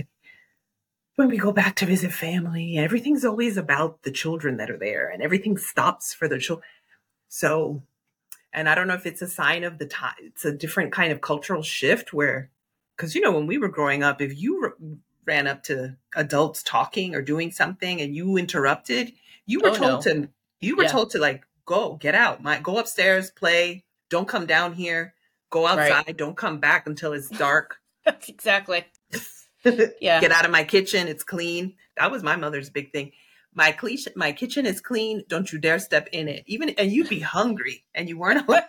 when 1.17 1.29
we 1.29 1.37
go 1.37 1.53
back 1.53 1.77
to 1.77 1.87
visit 1.87 2.13
family, 2.13 2.79
everything's 2.79 3.25
always 3.25 3.57
about 3.57 4.03
the 4.03 4.11
children 4.11 4.57
that 4.57 4.71
are 4.71 4.79
there 4.79 5.09
and 5.09 5.23
everything 5.23 5.57
stops 5.59 6.15
for 6.15 6.29
the 6.29 6.39
children. 6.39 6.67
So, 7.29 7.83
and 8.53 8.69
I 8.69 8.75
don't 8.75 8.89
know 8.89 8.95
if 8.95 9.07
it's 9.07 9.23
a 9.23 9.29
sign 9.29 9.65
of 9.65 9.79
the 9.79 9.87
time, 9.87 10.15
it's 10.21 10.45
a 10.45 10.53
different 10.53 10.93
kind 10.93 11.13
of 11.13 11.21
cultural 11.21 11.63
shift 11.63 12.13
where, 12.13 12.51
because, 12.97 13.15
you 13.15 13.21
know, 13.21 13.33
when 13.33 13.47
we 13.47 13.59
were 13.59 13.69
growing 13.69 14.03
up, 14.03 14.21
if 14.21 14.39
you 14.41 14.63
r- 14.63 14.75
ran 15.27 15.47
up 15.47 15.63
to 15.65 15.97
adults 16.17 16.63
talking 16.63 17.15
or 17.15 17.23
doing 17.23 17.51
something 17.51 18.01
and 18.01 18.15
you 18.15 18.37
interrupted, 18.37 19.13
you 19.47 19.61
were 19.61 19.71
Oh, 19.71 19.75
told 19.75 20.07
no. 20.07 20.13
to, 20.13 20.29
you 20.61 20.77
were 20.77 20.85
Yeah. 20.85 20.93
told 20.93 21.11
to 21.11 21.19
like, 21.19 21.45
go, 21.65 21.95
get 21.97 22.15
out, 22.15 22.43
my, 22.43 22.59
go 22.59 22.79
upstairs, 22.79 23.31
play, 23.31 23.85
don't 24.09 24.29
come 24.29 24.47
down 24.47 24.75
here, 24.75 25.15
Go 25.53 25.67
outside. 25.67 26.05
Right. 26.07 26.17
Don't 26.17 26.37
come 26.37 26.59
back 26.61 26.87
until 26.87 27.13
it's 27.13 27.29
dark. 27.29 27.79
That's 28.07 28.31
exactly. 28.31 28.87
yeah. 30.01 30.21
Get 30.21 30.33
out 30.33 30.45
of 30.45 30.51
my 30.51 30.65
kitchen. 30.65 31.09
It's 31.09 31.25
clean. 31.25 31.75
That 31.97 32.11
was 32.11 32.23
my 32.23 32.37
mother's 32.37 32.71
big 32.71 32.93
thing. 32.93 33.13
My 33.55 33.71
cliche, 33.73 34.11
my 34.17 34.33
kitchen 34.33 34.67
is 34.67 34.81
clean. 34.81 35.25
Don't 35.29 35.53
you 35.53 35.59
dare 35.59 35.79
step 35.79 36.09
in 36.13 36.29
it. 36.29 36.45
Even 36.47 36.71
and 36.71 36.91
you'd 36.91 37.09
be 37.09 37.21
hungry 37.21 37.85
and 37.95 38.09
you 38.09 38.19
weren't 38.19 38.49
allowed, 38.49 38.65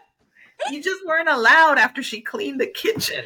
you 0.70 0.82
just 0.82 1.04
weren't 1.04 1.28
allowed 1.28 1.78
after 1.78 2.02
she 2.02 2.20
cleaned 2.20 2.60
the 2.60 2.66
kitchen. 2.66 3.24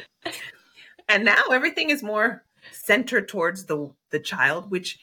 And 1.07 1.23
now 1.23 1.43
everything 1.51 1.91
is 1.91 2.01
more 2.01 2.43
centered 2.71 3.27
towards 3.27 3.65
the 3.65 3.93
the 4.09 4.19
child, 4.19 4.71
which 4.71 4.99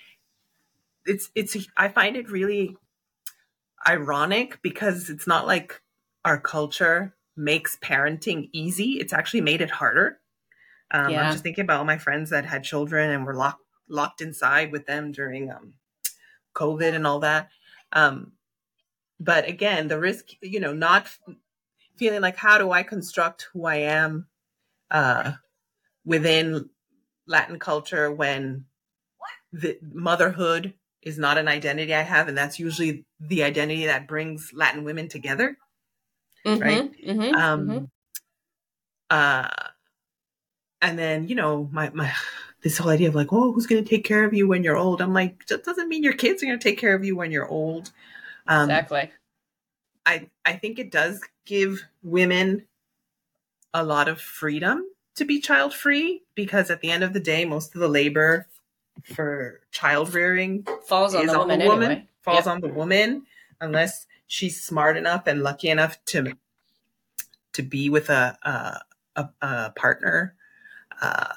it's 1.06 1.30
it's 1.34 1.56
I 1.76 1.88
find 1.88 2.16
it 2.16 2.30
really 2.30 2.76
ironic 3.86 4.60
because 4.62 5.10
it's 5.10 5.26
not 5.26 5.46
like 5.46 5.80
our 6.24 6.40
culture 6.40 7.14
makes 7.36 7.76
parenting 7.76 8.48
easy. 8.52 8.92
It's 8.92 9.12
actually 9.12 9.42
made 9.42 9.60
it 9.60 9.70
harder. 9.70 10.20
Um, 10.94 11.10
yeah. 11.10 11.22
I'm 11.24 11.32
just 11.32 11.42
thinking 11.42 11.64
about 11.64 11.78
all 11.78 11.84
my 11.84 11.98
friends 11.98 12.30
that 12.30 12.46
had 12.46 12.62
children 12.62 13.10
and 13.10 13.26
were 13.26 13.34
locked 13.34 13.64
locked 13.88 14.20
inside 14.20 14.70
with 14.70 14.86
them 14.86 15.10
during 15.10 15.50
um, 15.50 15.74
COVID 16.54 16.94
and 16.94 17.04
all 17.04 17.18
that. 17.18 17.48
Um, 17.92 18.32
but 19.18 19.48
again, 19.48 19.88
the 19.88 19.98
risk, 19.98 20.26
you 20.40 20.60
know, 20.60 20.72
not 20.72 21.08
feeling 21.96 22.20
like 22.20 22.36
how 22.36 22.58
do 22.58 22.70
I 22.70 22.84
construct 22.84 23.48
who 23.52 23.66
I 23.66 23.76
am 23.76 24.28
uh, 24.90 25.32
within 26.04 26.70
Latin 27.26 27.58
culture 27.58 28.12
when 28.12 28.66
the 29.52 29.78
motherhood 29.82 30.74
is 31.02 31.18
not 31.18 31.38
an 31.38 31.48
identity 31.48 31.92
I 31.92 32.02
have, 32.02 32.28
and 32.28 32.38
that's 32.38 32.60
usually 32.60 33.04
the 33.20 33.42
identity 33.42 33.86
that 33.86 34.06
brings 34.06 34.52
Latin 34.54 34.84
women 34.84 35.08
together, 35.08 35.56
mm-hmm, 36.46 36.62
right? 36.62 36.90
Mm-hmm, 37.04 37.34
um, 37.34 37.66
mm-hmm. 37.66 37.84
Uh, 39.10 39.48
and 40.84 40.98
then 40.98 41.28
you 41.28 41.34
know 41.34 41.68
my 41.72 41.90
my 41.94 42.12
this 42.62 42.78
whole 42.78 42.90
idea 42.90 43.08
of 43.08 43.14
like, 43.14 43.32
oh, 43.32 43.52
who's 43.52 43.66
going 43.66 43.82
to 43.82 43.88
take 43.88 44.04
care 44.04 44.24
of 44.24 44.32
you 44.32 44.46
when 44.46 44.62
you're 44.62 44.76
old? 44.76 45.02
I'm 45.02 45.12
like, 45.12 45.46
that 45.48 45.64
doesn't 45.64 45.88
mean 45.88 46.02
your 46.02 46.14
kids 46.14 46.42
are 46.42 46.46
going 46.46 46.58
to 46.58 46.62
take 46.62 46.78
care 46.78 46.94
of 46.94 47.04
you 47.04 47.14
when 47.14 47.30
you're 47.30 47.48
old. 47.48 47.90
Um, 48.46 48.70
exactly. 48.70 49.10
I 50.06 50.28
I 50.44 50.52
think 50.54 50.78
it 50.78 50.90
does 50.90 51.20
give 51.46 51.82
women 52.02 52.66
a 53.72 53.82
lot 53.82 54.08
of 54.08 54.20
freedom 54.20 54.84
to 55.16 55.24
be 55.24 55.40
child 55.40 55.74
free 55.74 56.22
because 56.34 56.70
at 56.70 56.80
the 56.80 56.90
end 56.90 57.02
of 57.02 57.12
the 57.12 57.20
day, 57.20 57.44
most 57.44 57.74
of 57.74 57.80
the 57.80 57.88
labor 57.88 58.46
for 59.14 59.60
child 59.72 60.14
rearing 60.14 60.66
falls 60.86 61.14
on 61.14 61.26
the 61.26 61.38
woman, 61.38 61.58
the 61.58 61.66
woman 61.66 61.90
anyway. 61.90 62.08
falls 62.22 62.46
yep. 62.46 62.54
on 62.54 62.60
the 62.60 62.68
woman 62.68 63.26
unless 63.60 64.06
she's 64.26 64.62
smart 64.62 64.96
enough 64.96 65.26
and 65.26 65.42
lucky 65.42 65.68
enough 65.68 66.02
to 66.04 66.34
to 67.54 67.62
be 67.62 67.88
with 67.90 68.10
a 68.10 68.38
a, 69.16 69.28
a 69.42 69.70
partner 69.70 70.34
uh, 71.00 71.34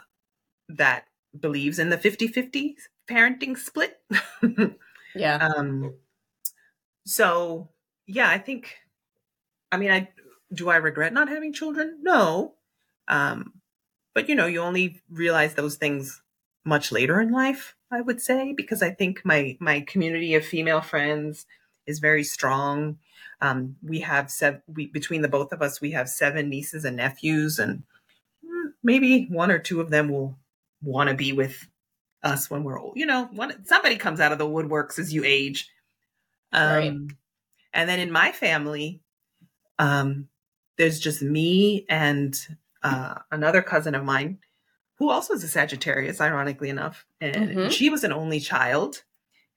that 0.70 1.06
believes 1.40 1.80
in 1.80 1.90
the 1.90 1.98
50-50 1.98 2.76
parenting 3.10 3.58
split. 3.58 4.00
yeah. 5.16 5.50
Um 5.56 5.96
so 7.06 7.70
yeah, 8.06 8.30
I 8.30 8.38
think 8.38 8.76
I 9.72 9.78
mean 9.78 9.92
I 9.92 10.10
do 10.54 10.70
I 10.70 10.78
regret 10.78 11.14
not 11.14 11.30
having 11.30 11.54
children? 11.54 12.00
No. 12.02 12.56
Um 13.08 13.54
but 14.14 14.28
you 14.30 14.36
know, 14.36 14.48
you 14.48 14.62
only 14.62 15.02
realize 15.10 15.54
those 15.54 15.76
things 15.76 16.22
much 16.66 16.92
later 16.92 17.22
in 17.22 17.32
life, 17.32 17.76
I 17.92 18.02
would 18.02 18.22
say, 18.22 18.54
because 18.54 18.82
I 18.82 18.92
think 18.92 19.22
my 19.24 19.58
my 19.60 19.82
community 19.82 20.36
of 20.36 20.46
female 20.46 20.82
friends 20.82 21.46
is 21.86 22.00
very 22.00 22.24
strong. 22.24 22.98
Um, 23.40 23.78
we 23.82 24.02
have 24.02 24.30
seven 24.30 24.62
we 24.68 24.88
between 24.88 25.22
the 25.22 25.28
both 25.28 25.54
of 25.54 25.62
us, 25.62 25.80
we 25.80 25.92
have 25.92 26.10
seven 26.10 26.50
nieces 26.50 26.84
and 26.84 26.98
nephews, 26.98 27.58
and 27.60 27.84
maybe 28.88 29.28
one 29.30 29.52
or 29.52 29.60
two 29.60 29.82
of 29.82 29.90
them 29.90 30.08
will 30.08 30.40
want 30.82 31.10
to 31.10 31.16
be 31.16 31.34
with 31.34 31.68
us 32.24 32.50
when 32.50 32.64
we're 32.64 32.80
old. 32.80 32.94
You 32.96 33.06
know, 33.06 33.28
one, 33.34 33.66
somebody 33.66 33.98
comes 33.98 34.22
out 34.22 34.32
of 34.32 34.38
the 34.38 34.48
woodworks 34.48 34.98
as 34.98 35.14
you 35.14 35.24
age. 35.26 35.70
Um, 36.54 36.74
right. 36.74 36.94
And 37.74 37.90
then 37.90 38.00
in 38.00 38.12
my 38.12 38.32
family, 38.32 39.02
um, 39.78 40.30
there's 40.78 41.00
just 41.00 41.22
me 41.22 41.86
and 41.90 42.34
uh, 42.82 43.16
another 43.30 43.62
cousin 43.62 43.94
of 43.94 44.06
mine 44.06 44.40
who 45.00 45.10
also 45.10 45.34
is 45.34 45.44
a 45.44 45.50
Sagittarius, 45.50 46.22
ironically 46.22 46.70
enough. 46.70 47.06
And 47.20 47.50
mm-hmm. 47.50 47.70
she 47.70 47.90
was 47.90 48.06
an 48.06 48.14
only 48.14 48.40
child 48.40 49.04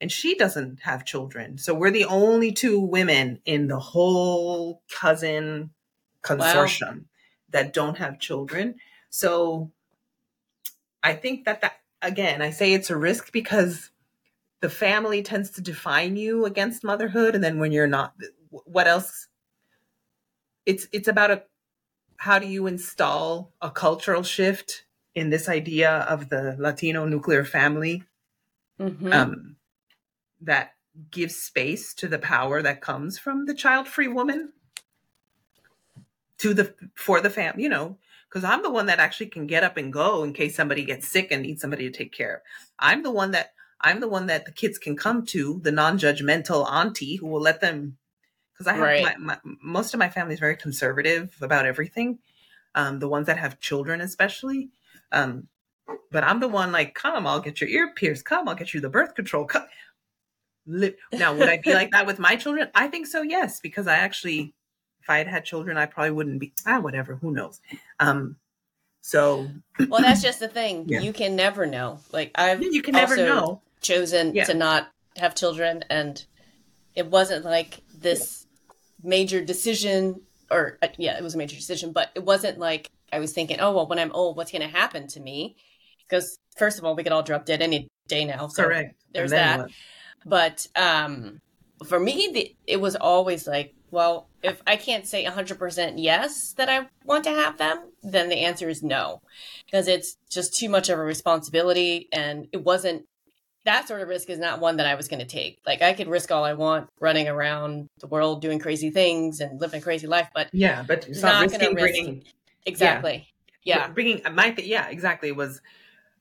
and 0.00 0.10
she 0.10 0.34
doesn't 0.34 0.80
have 0.80 1.04
children. 1.04 1.56
So 1.56 1.72
we're 1.72 1.92
the 1.92 2.06
only 2.06 2.50
two 2.50 2.80
women 2.80 3.40
in 3.44 3.68
the 3.68 3.78
whole 3.78 4.82
cousin 4.90 5.70
consortium 6.24 6.80
wow. 6.80 7.04
that 7.50 7.72
don't 7.72 7.98
have 7.98 8.18
children. 8.18 8.74
So 9.10 9.70
I 11.02 11.14
think 11.14 11.44
that 11.44 11.60
that 11.60 11.80
again, 12.02 12.40
I 12.40 12.50
say 12.50 12.72
it's 12.72 12.90
a 12.90 12.96
risk 12.96 13.32
because 13.32 13.90
the 14.60 14.70
family 14.70 15.22
tends 15.22 15.50
to 15.50 15.60
define 15.60 16.16
you 16.16 16.44
against 16.44 16.84
motherhood. 16.84 17.34
And 17.34 17.44
then 17.44 17.58
when 17.58 17.72
you're 17.72 17.86
not 17.86 18.14
what 18.48 18.86
else? 18.86 19.28
It's 20.64 20.86
it's 20.92 21.08
about 21.08 21.30
a 21.30 21.42
how 22.16 22.38
do 22.38 22.46
you 22.46 22.66
install 22.66 23.52
a 23.60 23.70
cultural 23.70 24.22
shift 24.22 24.84
in 25.14 25.30
this 25.30 25.48
idea 25.48 25.90
of 25.90 26.28
the 26.28 26.56
Latino 26.58 27.04
nuclear 27.04 27.44
family? 27.44 28.04
Mm-hmm. 28.80 29.12
um, 29.12 29.56
that 30.40 30.72
gives 31.10 31.36
space 31.36 31.92
to 31.94 32.08
the 32.08 32.18
power 32.18 32.62
that 32.62 32.80
comes 32.80 33.18
from 33.18 33.44
the 33.44 33.52
child-free 33.52 34.08
woman 34.08 34.54
to 36.38 36.54
the 36.54 36.74
for 36.94 37.20
the 37.20 37.28
family, 37.28 37.62
you 37.62 37.68
know, 37.68 37.98
because 38.30 38.44
I'm 38.44 38.62
the 38.62 38.70
one 38.70 38.86
that 38.86 39.00
actually 39.00 39.26
can 39.26 39.46
get 39.46 39.64
up 39.64 39.76
and 39.76 39.92
go 39.92 40.22
in 40.22 40.32
case 40.32 40.54
somebody 40.54 40.84
gets 40.84 41.08
sick 41.08 41.32
and 41.32 41.42
needs 41.42 41.60
somebody 41.60 41.90
to 41.90 41.98
take 41.98 42.12
care 42.12 42.36
of. 42.36 42.40
I'm 42.78 43.02
the 43.02 43.10
one 43.10 43.32
that 43.32 43.52
I'm 43.80 44.00
the 44.00 44.08
one 44.08 44.26
that 44.26 44.44
the 44.44 44.52
kids 44.52 44.78
can 44.78 44.96
come 44.96 45.26
to, 45.26 45.58
the 45.62 45.72
non-judgmental 45.72 46.70
auntie 46.70 47.16
who 47.16 47.26
will 47.26 47.40
let 47.40 47.60
them. 47.60 47.96
Because 48.52 48.66
I 48.66 48.74
have 48.74 48.82
right. 48.82 49.18
my, 49.18 49.38
my, 49.42 49.54
most 49.62 49.94
of 49.94 49.98
my 49.98 50.10
family 50.10 50.34
is 50.34 50.40
very 50.40 50.56
conservative 50.56 51.34
about 51.40 51.66
everything. 51.66 52.18
Um, 52.74 52.98
the 52.98 53.08
ones 53.08 53.26
that 53.26 53.38
have 53.38 53.58
children, 53.58 54.00
especially, 54.00 54.68
um, 55.12 55.48
but 56.12 56.22
I'm 56.22 56.40
the 56.40 56.46
one 56.46 56.70
like, 56.70 56.94
come, 56.94 57.26
I'll 57.26 57.40
get 57.40 57.60
your 57.60 57.70
ear 57.70 57.92
pierced. 57.96 58.24
Come, 58.24 58.48
I'll 58.48 58.54
get 58.54 58.74
you 58.74 58.80
the 58.80 58.88
birth 58.88 59.14
control. 59.14 59.44
Come. 59.46 59.64
Now, 60.66 61.34
would 61.34 61.48
I 61.48 61.58
be 61.64 61.74
like 61.74 61.90
that 61.92 62.06
with 62.06 62.18
my 62.18 62.36
children? 62.36 62.68
I 62.74 62.86
think 62.86 63.06
so, 63.06 63.22
yes, 63.22 63.60
because 63.60 63.88
I 63.88 63.96
actually, 63.96 64.54
I 65.10 65.18
had 65.18 65.26
had 65.26 65.44
children, 65.44 65.76
I 65.76 65.86
probably 65.86 66.12
wouldn't 66.12 66.38
be, 66.38 66.52
ah, 66.66 66.80
whatever, 66.80 67.16
who 67.16 67.32
knows. 67.32 67.60
Um, 67.98 68.36
so. 69.00 69.48
well, 69.88 70.00
that's 70.00 70.22
just 70.22 70.40
the 70.40 70.48
thing. 70.48 70.88
Yeah. 70.88 71.00
You 71.00 71.12
can 71.12 71.36
never 71.36 71.66
know. 71.66 71.98
Like, 72.12 72.30
I've 72.36 72.62
you 72.62 72.80
can 72.82 72.94
never 72.94 73.16
know. 73.16 73.60
chosen 73.80 74.34
yeah. 74.34 74.44
to 74.44 74.54
not 74.54 74.88
have 75.16 75.34
children, 75.34 75.84
and 75.90 76.24
it 76.94 77.06
wasn't 77.06 77.44
like 77.44 77.80
this 77.98 78.46
major 79.02 79.44
decision, 79.44 80.20
or 80.50 80.78
uh, 80.82 80.88
yeah, 80.96 81.18
it 81.18 81.22
was 81.22 81.34
a 81.34 81.38
major 81.38 81.56
decision, 81.56 81.92
but 81.92 82.10
it 82.14 82.24
wasn't 82.24 82.58
like 82.58 82.90
I 83.12 83.18
was 83.18 83.32
thinking, 83.32 83.58
oh 83.60 83.72
well, 83.72 83.86
when 83.86 83.98
I'm 83.98 84.12
old, 84.12 84.36
what's 84.36 84.52
going 84.52 84.62
to 84.62 84.68
happen 84.68 85.08
to 85.08 85.20
me? 85.20 85.56
Because 86.08 86.38
first 86.56 86.78
of 86.78 86.84
all, 86.84 86.94
we 86.94 87.02
could 87.02 87.12
all 87.12 87.22
drop 87.22 87.46
dead 87.46 87.62
any 87.62 87.88
day 88.06 88.24
now. 88.24 88.48
So 88.48 88.64
Correct. 88.64 88.94
There's 89.12 89.30
that. 89.30 89.58
What? 89.58 89.70
But 90.24 90.66
um, 90.76 91.40
for 91.84 91.98
me, 91.98 92.30
the, 92.32 92.56
it 92.66 92.80
was 92.80 92.96
always 92.96 93.46
like, 93.46 93.74
well, 93.90 94.28
if 94.42 94.62
I 94.66 94.76
can't 94.76 95.06
say 95.06 95.24
100% 95.24 95.94
yes 95.96 96.52
that 96.56 96.68
I 96.68 96.86
want 97.04 97.24
to 97.24 97.30
have 97.30 97.58
them, 97.58 97.90
then 98.02 98.28
the 98.28 98.40
answer 98.40 98.68
is 98.68 98.82
no, 98.82 99.22
because 99.66 99.88
it's 99.88 100.16
just 100.30 100.56
too 100.56 100.68
much 100.68 100.88
of 100.88 100.98
a 100.98 101.02
responsibility, 101.02 102.08
and 102.12 102.48
it 102.52 102.62
wasn't. 102.62 103.06
That 103.66 103.86
sort 103.86 104.00
of 104.00 104.08
risk 104.08 104.30
is 104.30 104.38
not 104.38 104.58
one 104.58 104.78
that 104.78 104.86
I 104.86 104.94
was 104.94 105.06
going 105.06 105.20
to 105.20 105.26
take. 105.26 105.60
Like 105.66 105.82
I 105.82 105.92
could 105.92 106.08
risk 106.08 106.32
all 106.32 106.44
I 106.44 106.54
want, 106.54 106.88
running 106.98 107.28
around 107.28 107.88
the 107.98 108.06
world 108.06 108.40
doing 108.40 108.58
crazy 108.58 108.90
things 108.90 109.40
and 109.40 109.60
living 109.60 109.80
a 109.80 109.82
crazy 109.82 110.06
life, 110.06 110.30
but 110.34 110.48
yeah, 110.52 110.82
but 110.86 111.06
it's 111.06 111.20
not, 111.20 111.42
not 111.42 111.60
going 111.60 111.76
to 111.76 111.82
risk 111.82 111.94
bringing 111.94 112.22
Exactly. 112.64 113.28
Yeah. 113.64 113.78
yeah. 113.78 113.88
Bringing 113.88 114.22
my 114.32 114.50
th- 114.50 114.66
yeah, 114.66 114.88
exactly 114.88 115.32
was 115.32 115.60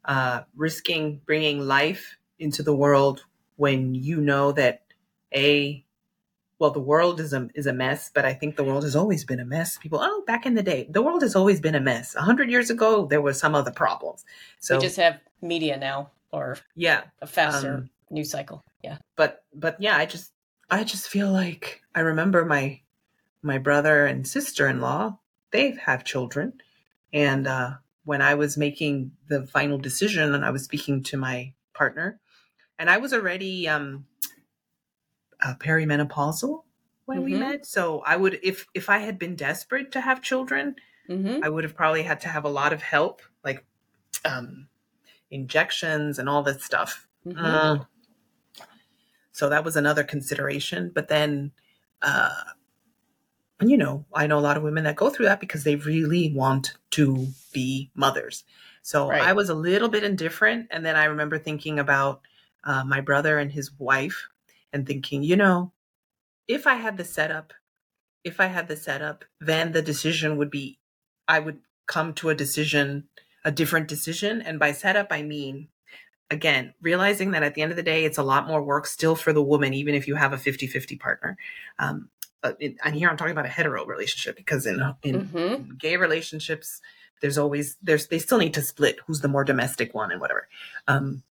uh, 0.05 0.41
risking 0.55 1.21
bringing 1.25 1.59
life 1.59 2.17
into 2.39 2.63
the 2.63 2.75
world 2.75 3.25
when 3.55 3.95
you 3.95 4.21
know 4.21 4.51
that 4.53 4.81
a 5.33 5.83
well 6.59 6.71
the 6.71 6.79
world 6.79 7.19
is 7.19 7.33
a 7.33 7.49
is 7.55 7.67
a 7.67 7.73
mess 7.73 8.11
but 8.13 8.25
i 8.25 8.33
think 8.33 8.55
the 8.55 8.63
world 8.63 8.83
has 8.83 8.95
always 8.95 9.23
been 9.23 9.39
a 9.39 9.45
mess. 9.45 9.77
People 9.77 9.99
oh 10.01 10.23
back 10.25 10.45
in 10.45 10.55
the 10.55 10.63
day 10.63 10.87
the 10.89 11.01
world 11.01 11.21
has 11.21 11.35
always 11.35 11.59
been 11.59 11.75
a 11.75 11.79
mess. 11.79 12.15
100 12.15 12.49
years 12.49 12.69
ago 12.69 13.05
there 13.05 13.21
was 13.21 13.39
some 13.39 13.55
other 13.55 13.71
problems. 13.71 14.25
So 14.59 14.77
we 14.77 14.83
just 14.83 14.97
have 14.97 15.19
media 15.41 15.77
now 15.77 16.11
or 16.31 16.57
yeah 16.75 17.03
a 17.21 17.27
faster 17.27 17.73
um, 17.75 17.89
news 18.09 18.31
cycle. 18.31 18.63
Yeah. 18.83 18.97
but 19.17 19.43
but 19.53 19.75
yeah 19.81 19.97
i 19.97 20.05
just 20.05 20.31
i 20.69 20.85
just 20.85 21.09
feel 21.09 21.29
like 21.31 21.81
i 21.93 21.99
remember 21.99 22.45
my 22.45 22.79
my 23.41 23.57
brother 23.57 24.05
and 24.05 24.25
sister-in-law 24.25 25.19
they 25.51 25.71
have 25.71 26.03
children. 26.03 26.53
And 27.13 27.47
uh, 27.47 27.73
when 28.03 28.21
I 28.21 28.35
was 28.35 28.57
making 28.57 29.11
the 29.27 29.45
final 29.47 29.77
decision 29.77 30.33
and 30.33 30.45
I 30.45 30.51
was 30.51 30.63
speaking 30.63 31.03
to 31.03 31.17
my 31.17 31.53
partner, 31.73 32.19
and 32.77 32.89
I 32.89 32.97
was 32.97 33.13
already 33.13 33.67
um, 33.67 34.05
uh, 35.41 35.55
perimenopausal 35.59 36.63
when 37.05 37.23
we 37.23 37.33
Mhm. 37.33 37.39
met. 37.39 37.65
So 37.65 38.01
I 38.05 38.15
would 38.15 38.39
if 38.43 38.67
if 38.73 38.89
I 38.89 38.99
had 38.99 39.17
been 39.17 39.35
desperate 39.35 39.91
to 39.93 40.01
have 40.01 40.21
children, 40.21 40.75
Mm-hmm. 41.09 41.43
I 41.43 41.49
would 41.49 41.63
have 41.63 41.75
probably 41.75 42.03
had 42.03 42.21
to 42.21 42.27
have 42.27 42.45
a 42.45 42.49
lot 42.49 42.71
of 42.71 42.83
help, 42.83 43.23
like 43.43 43.65
um, 44.25 44.67
injections 45.31 46.19
and 46.19 46.29
all 46.29 46.43
this 46.43 46.63
stuff. 46.63 47.07
Mm-hmm. 47.25 47.43
Mm. 47.43 47.87
So 49.31 49.49
that 49.49 49.63
was 49.63 49.75
another 49.75 50.03
consideration. 50.03 50.91
But 50.93 51.07
then, 51.07 51.51
uh, 52.03 52.43
you 53.61 53.75
know, 53.77 54.05
I 54.13 54.27
know 54.27 54.37
a 54.37 54.41
lot 54.41 54.55
of 54.57 54.61
women 54.61 54.83
that 54.83 54.95
go 54.97 55.09
through 55.09 55.25
that 55.25 55.39
because 55.39 55.63
they 55.63 55.77
really 55.77 56.31
want 56.31 56.77
to 56.91 57.27
be 57.53 57.89
mothers. 57.95 58.43
So 58.83 59.09
Right. 59.09 59.21
I 59.23 59.33
was 59.33 59.49
a 59.49 59.55
little 59.55 59.89
bit 59.89 60.03
indifferent. 60.03 60.67
And 60.69 60.85
then 60.85 60.95
I 60.95 61.05
remember 61.05 61.39
thinking 61.39 61.79
about 61.79 62.21
uh, 62.63 62.83
my 62.83 63.01
brother 63.01 63.39
and 63.39 63.51
his 63.51 63.71
wife 63.79 64.27
and 64.73 64.85
thinking, 64.87 65.23
you 65.23 65.35
know, 65.35 65.71
if 66.47 66.65
I 66.67 66.75
had 66.75 66.97
the 66.97 67.05
setup, 67.05 67.53
if 68.23 68.39
I 68.39 68.47
had 68.47 68.67
the 68.67 68.75
setup, 68.75 69.25
then 69.39 69.71
the 69.71 69.81
decision 69.81 70.37
would 70.37 70.51
be, 70.51 70.79
I 71.27 71.39
would 71.39 71.59
come 71.87 72.13
to 72.15 72.29
a 72.29 72.35
decision, 72.35 73.07
a 73.45 73.51
different 73.51 73.87
decision. 73.87 74.41
And 74.41 74.59
by 74.59 74.71
setup, 74.71 75.07
I 75.11 75.21
mean, 75.21 75.69
again, 76.29 76.73
realizing 76.81 77.31
that 77.31 77.43
at 77.43 77.55
the 77.55 77.61
end 77.61 77.71
of 77.71 77.77
the 77.77 77.83
day, 77.83 78.05
it's 78.05 78.17
a 78.17 78.23
lot 78.23 78.47
more 78.47 78.61
work 78.61 78.87
still 78.87 79.15
for 79.15 79.33
the 79.33 79.41
woman, 79.41 79.73
even 79.73 79.95
if 79.95 80.07
you 80.07 80.15
have 80.15 80.33
a 80.33 80.37
50 80.37 80.67
50 80.67 80.95
partner. 80.97 81.37
Um, 81.77 82.09
it, 82.59 82.75
and 82.83 82.95
here 82.95 83.09
I'm 83.09 83.17
talking 83.17 83.31
about 83.31 83.45
a 83.45 83.49
hetero 83.49 83.85
relationship 83.85 84.35
because 84.35 84.65
in, 84.65 84.81
in, 85.03 85.21
Mm-hmm. 85.27 85.37
in 85.37 85.75
gay 85.77 85.97
relationships, 85.97 86.81
there's 87.21 87.37
always, 87.37 87.75
there's, 87.81 88.07
they 88.07 88.19
still 88.19 88.37
need 88.37 88.53
to 88.53 88.61
split 88.61 88.97
who's 89.05 89.21
the 89.21 89.27
more 89.27 89.43
domestic 89.43 89.93
one 89.93 90.11
and 90.11 90.21
whatever. 90.21 90.47
Um, 90.87 91.23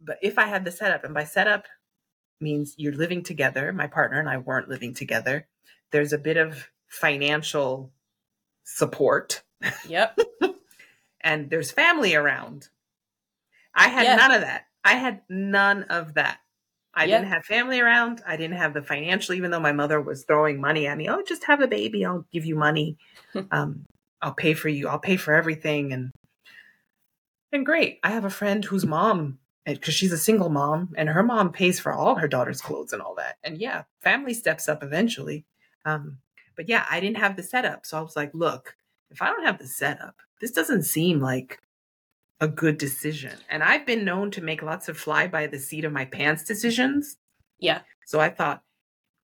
but 0.00 0.18
if 0.22 0.38
I 0.38 0.46
had 0.46 0.64
the 0.64 0.70
setup, 0.70 1.02
and 1.04 1.12
by 1.12 1.24
setup 1.24 1.64
means 2.40 2.74
you're 2.76 2.92
living 2.94 3.22
together, 3.22 3.72
my 3.72 3.86
partner 3.86 4.18
and 4.20 4.28
I 4.28 4.38
weren't 4.38 4.68
living 4.68 4.94
together, 4.94 5.46
there's 5.92 6.12
a 6.12 6.18
bit 6.18 6.36
of 6.36 6.68
financial 6.88 7.92
support 8.64 9.42
Yep. 9.88 10.18
and 11.20 11.50
there's 11.50 11.70
family 11.70 12.14
around. 12.14 12.68
I 13.74 13.88
had 13.88 14.04
Yeah. 14.04 14.16
none 14.16 14.30
of 14.32 14.40
that. 14.42 14.66
I 14.84 14.94
had 14.94 15.22
none 15.28 15.84
of 15.84 16.14
that. 16.14 16.38
I 16.94 17.04
Yep. 17.04 17.20
didn't 17.20 17.32
have 17.32 17.44
family 17.44 17.80
around. 17.80 18.22
I 18.26 18.36
didn't 18.36 18.56
have 18.56 18.74
the 18.74 18.82
financial, 18.82 19.34
even 19.34 19.50
though 19.50 19.60
my 19.60 19.72
mother 19.72 20.00
was 20.00 20.24
throwing 20.24 20.60
money 20.60 20.86
at 20.86 20.96
me. 20.96 21.08
Oh, 21.08 21.22
just 21.22 21.44
have 21.44 21.60
a 21.60 21.68
baby. 21.68 22.04
I'll 22.04 22.26
give 22.32 22.44
you 22.44 22.56
money. 22.56 22.96
um, 23.50 23.84
I'll 24.22 24.34
pay 24.34 24.54
for 24.54 24.68
you. 24.68 24.88
I'll 24.88 24.98
pay 24.98 25.16
for 25.16 25.34
everything. 25.34 25.92
And 25.92 26.10
and 27.52 27.64
great. 27.64 27.98
I 28.02 28.10
have 28.10 28.24
a 28.24 28.30
friend 28.30 28.64
whose 28.64 28.84
mom, 28.84 29.38
because 29.74 29.94
she's 29.94 30.12
a 30.12 30.18
single 30.18 30.48
mom, 30.48 30.94
and 30.96 31.08
her 31.08 31.22
mom 31.22 31.52
pays 31.52 31.78
for 31.78 31.92
all 31.92 32.16
her 32.16 32.28
daughter's 32.28 32.60
clothes 32.60 32.92
and 32.92 33.02
all 33.02 33.14
that. 33.16 33.36
And 33.42 33.58
yeah, 33.58 33.84
family 34.00 34.34
steps 34.34 34.68
up 34.68 34.82
eventually. 34.82 35.44
Um, 35.84 36.18
but 36.56 36.68
yeah, 36.68 36.86
I 36.90 37.00
didn't 37.00 37.18
have 37.18 37.36
the 37.36 37.42
setup. 37.42 37.86
So 37.86 37.98
I 37.98 38.00
was 38.00 38.16
like, 38.16 38.32
look, 38.34 38.76
if 39.10 39.22
I 39.22 39.26
don't 39.26 39.44
have 39.44 39.58
the 39.58 39.66
setup, 39.66 40.16
this 40.40 40.50
doesn't 40.50 40.82
seem 40.82 41.20
like 41.20 41.60
a 42.40 42.48
good 42.48 42.78
decision. 42.78 43.32
And 43.48 43.62
I've 43.62 43.86
been 43.86 44.04
known 44.04 44.30
to 44.32 44.42
make 44.42 44.62
lots 44.62 44.88
of 44.88 44.98
fly 44.98 45.26
by 45.26 45.46
the 45.46 45.58
seat 45.58 45.84
of 45.84 45.92
my 45.92 46.04
pants 46.04 46.44
decisions. 46.44 47.16
Yeah. 47.58 47.80
So 48.06 48.20
I 48.20 48.30
thought, 48.30 48.62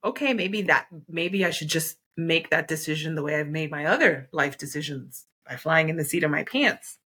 okay, 0.05 0.35
maybe 0.35 0.63
that, 0.63 0.87
maybe 1.09 1.45
I 1.45 1.51
should 1.51 1.69
just 1.69 1.99
make 2.17 2.51
that 2.51 2.69
decision 2.69 3.15
the 3.15 3.23
way 3.23 3.37
I've 3.37 3.49
made 3.49 3.71
my 3.71 3.87
other 3.87 4.29
life 4.33 4.59
decisions 4.59 5.27
by 5.49 5.57
flying 5.57 5.89
in 5.89 5.97
the 5.97 6.05
seat 6.05 6.25
of 6.25 6.31
my 6.31 6.45
pants. 6.45 6.99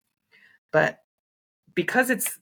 But 0.73 1.01
because 1.75 2.11
it's 2.11 2.39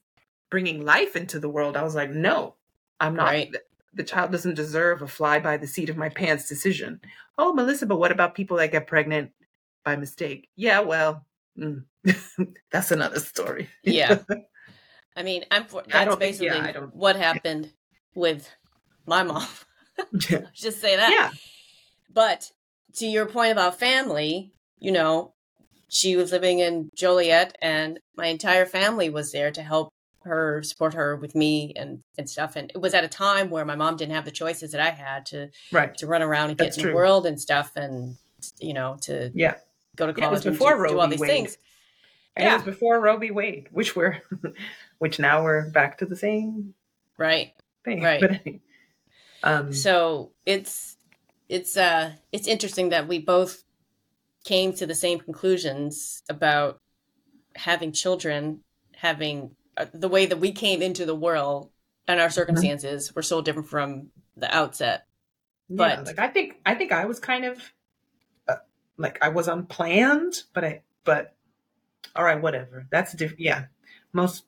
bringing 0.55 0.85
life 0.85 1.17
into 1.17 1.37
the 1.37 1.49
world, 1.49 1.75
I 1.75 1.83
was 1.83 1.95
like, 1.95 2.11
no, 2.11 2.55
I'm 2.97 3.13
not. 3.13 3.25
Right. 3.25 3.53
The, 3.93 4.05
child 4.05 4.31
doesn't 4.31 4.53
deserve 4.55 5.01
a 5.01 5.07
fly 5.07 5.37
by 5.37 5.57
the 5.57 5.67
seat 5.67 5.89
of 5.89 5.97
my 5.97 6.07
pants 6.07 6.47
decision. 6.47 7.01
Oh, 7.37 7.51
Melissa, 7.51 7.85
but 7.85 7.99
what 7.99 8.13
about 8.13 8.35
people 8.35 8.55
that 8.55 8.71
get 8.71 8.87
pregnant 8.87 9.31
by 9.83 9.97
mistake? 9.97 10.47
Yeah, 10.55 10.79
well, 10.79 11.25
mm, 11.59 11.83
that's 12.71 12.91
another 12.91 13.19
story. 13.19 13.67
Yeah. 13.83 14.19
I 15.17 15.23
mean, 15.23 15.43
I'm 15.51 15.65
for, 15.65 15.83
that's 15.89 16.09
yeah, 16.09 16.15
basically 16.15 16.71
don't- 16.71 16.95
what 16.95 17.17
happened 17.17 17.73
with 18.15 18.49
my 19.05 19.23
mom. 19.23 19.45
Just 20.53 20.79
say 20.79 20.95
that. 20.95 21.11
yeah. 21.11 21.31
But 22.13 22.49
to 22.93 23.05
your 23.05 23.25
point 23.25 23.51
about 23.51 23.77
family, 23.77 24.53
you 24.79 24.93
know, 24.93 25.33
she 25.89 26.15
was 26.15 26.31
living 26.31 26.59
in 26.59 26.91
Joliet 26.95 27.57
and 27.61 27.99
my 28.15 28.27
entire 28.27 28.65
family 28.65 29.09
was 29.09 29.33
there 29.33 29.51
to 29.51 29.61
help 29.61 29.91
her, 30.25 30.61
support 30.63 30.93
her 30.93 31.15
with 31.15 31.35
me 31.35 31.73
and, 31.75 32.01
and 32.17 32.29
stuff. 32.29 32.55
And 32.55 32.71
it 32.73 32.79
was 32.79 32.93
at 32.93 33.03
a 33.03 33.07
time 33.07 33.49
where 33.49 33.63
my 33.65 33.75
mom 33.75 33.95
didn't 33.95 34.13
have 34.15 34.25
the 34.25 34.31
choices 34.31 34.71
that 34.71 34.81
I 34.81 34.89
had 34.89 35.25
to, 35.27 35.49
Right. 35.71 35.95
to 35.97 36.07
run 36.07 36.21
around 36.21 36.49
and 36.49 36.57
That's 36.57 36.75
get 36.75 36.83
in 36.85 36.89
the 36.91 36.95
world 36.95 37.25
and 37.25 37.39
stuff 37.39 37.71
and, 37.75 38.17
you 38.59 38.73
know, 38.73 38.97
to 39.01 39.31
Yeah. 39.33 39.55
go 39.95 40.07
to 40.07 40.13
Yeah, 40.19 40.27
it 40.27 40.31
was 40.31 40.41
college 40.41 40.45
and 40.47 40.53
before 40.55 40.87
do, 40.87 40.93
do 40.93 40.99
all 40.99 41.07
these 41.07 41.19
Wade. 41.19 41.29
things. 41.29 41.57
And 42.35 42.45
Yeah. 42.45 42.51
it 42.51 42.57
was 42.57 42.63
before 42.63 42.99
Roe 42.99 43.17
v. 43.17 43.31
Wade, 43.31 43.69
which 43.71 43.95
we're, 43.95 44.21
which 44.99 45.19
now 45.19 45.43
we're 45.43 45.69
back 45.69 45.97
to 45.99 46.05
the 46.05 46.15
same 46.15 46.73
Right. 47.17 47.53
thing. 47.85 48.01
Right. 48.03 48.19
But 48.21 48.41
um, 49.43 49.71
So 49.73 50.31
it's 50.45 50.97
it's 51.47 51.77
uh 51.77 52.13
it's 52.31 52.47
interesting 52.47 52.89
that 52.89 53.07
we 53.07 53.19
both 53.19 53.63
came 54.43 54.73
to 54.73 54.85
the 54.87 54.95
same 54.95 55.19
conclusions 55.19 56.23
about 56.29 56.79
having 57.55 57.91
children, 57.91 58.61
having 58.95 59.55
the 59.93 60.09
way 60.09 60.25
that 60.25 60.39
we 60.39 60.51
came 60.51 60.81
into 60.81 61.05
the 61.05 61.15
world 61.15 61.69
and 62.07 62.19
our 62.19 62.29
circumstances 62.29 63.13
were 63.15 63.21
so 63.23 63.41
different 63.41 63.67
from 63.69 64.09
the 64.37 64.53
outset. 64.55 65.05
yeah, 65.69 65.75
but- 65.95 66.05
like 66.07 66.19
I 66.19 66.27
think, 66.27 66.55
I 66.65 66.75
think 66.75 66.91
I 66.91 67.05
was 67.05 67.19
kind 67.19 67.45
of 67.45 67.61
uh, 68.47 68.55
like 68.97 69.17
I 69.21 69.29
was 69.29 69.47
unplanned, 69.47 70.43
but 70.53 70.63
I, 70.63 70.81
but 71.03 71.35
all 72.15 72.23
right, 72.23 72.41
whatever. 72.41 72.85
That's 72.91 73.13
different. 73.13 73.41
Yeah, 73.41 73.65
most 74.13 74.45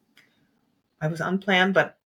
I 1.01 1.07
was 1.07 1.21
unplanned, 1.21 1.73
but 1.73 1.97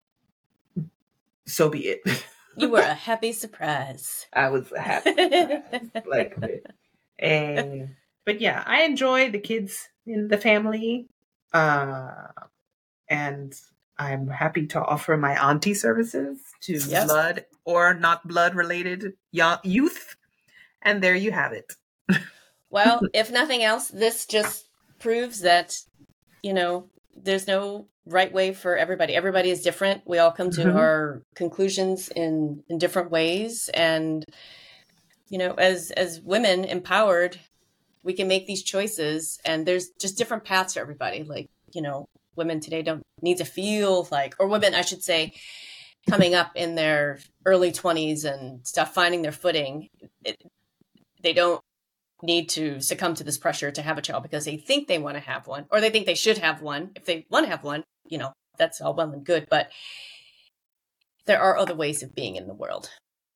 so 1.46 1.70
be 1.70 1.88
it. 1.88 2.26
You 2.58 2.68
were 2.70 2.80
a 2.82 2.94
happy 2.94 3.32
surprise. 3.32 4.28
I 4.34 4.50
was 4.50 4.72
happy. 4.78 5.16
like 6.06 6.38
and 7.18 7.96
but 8.26 8.42
yeah 8.42 8.64
i 8.66 8.82
enjoy 8.82 9.30
the 9.32 9.40
kids 9.40 9.88
in 10.06 10.28
the 10.28 10.38
family 10.38 11.08
uh 11.54 12.28
and 13.12 13.54
i'm 14.00 14.28
happy 14.28 14.66
to 14.66 14.82
offer 14.84 15.16
my 15.18 15.34
auntie 15.50 15.76
services 15.76 16.40
to 16.62 16.80
Yep. 16.88 17.06
blood 17.06 17.46
or 17.66 17.94
not 17.94 18.28
blood 18.28 18.56
related 18.56 19.14
young 19.32 19.60
youth 19.64 20.16
and 20.82 21.04
there 21.04 21.16
you 21.16 21.32
have 21.32 21.54
it 21.54 21.74
well, 22.70 23.02
if 23.14 23.32
nothing 23.32 23.64
else, 23.64 23.90
this 23.90 24.26
just 24.26 24.66
proves 25.00 25.42
that, 25.42 25.78
you 26.42 26.54
know, 26.54 26.90
there's 27.16 27.48
no 27.48 27.88
right 28.06 28.32
way 28.32 28.54
for 28.54 28.78
everybody. 28.78 29.14
Everybody 29.16 29.50
is 29.50 29.62
different. 29.62 30.02
We 30.06 30.18
all 30.20 30.32
come 30.32 30.50
to 30.52 30.64
Mhm. 30.66 30.76
our 30.76 31.22
conclusions 31.36 32.10
in 32.10 32.64
in 32.70 32.78
different 32.78 33.12
ways 33.12 33.70
and 33.74 34.26
you 35.30 35.38
know, 35.38 35.54
as 35.54 35.92
as 35.92 36.20
women 36.22 36.66
empowered, 36.66 37.40
we 38.04 38.14
can 38.14 38.28
make 38.28 38.48
these 38.48 38.64
choices 38.64 39.40
and 39.46 39.66
there's 39.66 39.90
just 40.00 40.18
different 40.18 40.44
paths 40.44 40.74
for 40.74 40.80
everybody. 40.82 41.24
Like, 41.24 41.48
you 41.74 41.82
know, 41.82 42.06
women 42.42 42.60
today 42.60 42.82
don't 42.82 43.04
need 43.22 43.38
to 43.38 43.46
feel 43.46 44.08
like 44.12 44.34
or 44.40 44.48
women, 44.48 44.74
I 44.74 44.82
should 44.82 45.04
say, 45.04 45.34
coming 46.10 46.34
up 46.34 46.54
in 46.56 46.74
their 46.74 47.20
early 47.46 47.72
20s 47.72 48.26
and 48.26 48.66
stuff 48.66 48.96
finding 48.96 49.22
their 49.22 49.32
footing. 49.32 49.90
It, 50.26 50.42
they 51.22 51.34
don't 51.34 51.62
need 52.24 52.50
to 52.50 52.82
succumb 52.82 53.14
to 53.14 53.24
this 53.24 53.38
pressure 53.38 53.70
to 53.70 53.82
have 53.84 54.00
a 54.00 54.02
child 54.02 54.24
because 54.24 54.46
they 54.46 54.58
think 54.58 54.88
they 54.88 54.98
want 54.98 55.18
to 55.18 55.22
have 55.22 55.46
one 55.46 55.66
or 55.70 55.80
they 55.80 55.92
think 55.92 56.08
they 56.08 56.16
should 56.16 56.40
have 56.40 56.64
one. 56.64 56.90
If 56.96 57.06
they 57.06 57.28
want 57.30 57.46
to 57.46 57.52
have 57.52 57.64
one, 57.64 57.84
you 58.08 58.18
know, 58.18 58.34
that's 58.58 58.82
all 58.82 58.96
well 58.96 59.12
and 59.12 59.24
good. 59.24 59.46
But 59.52 59.70
there 61.26 61.42
are 61.42 61.58
other 61.58 61.76
ways 61.76 62.02
of 62.02 62.16
being 62.16 62.38
in 62.38 62.48
the 62.48 62.56
world 62.56 62.90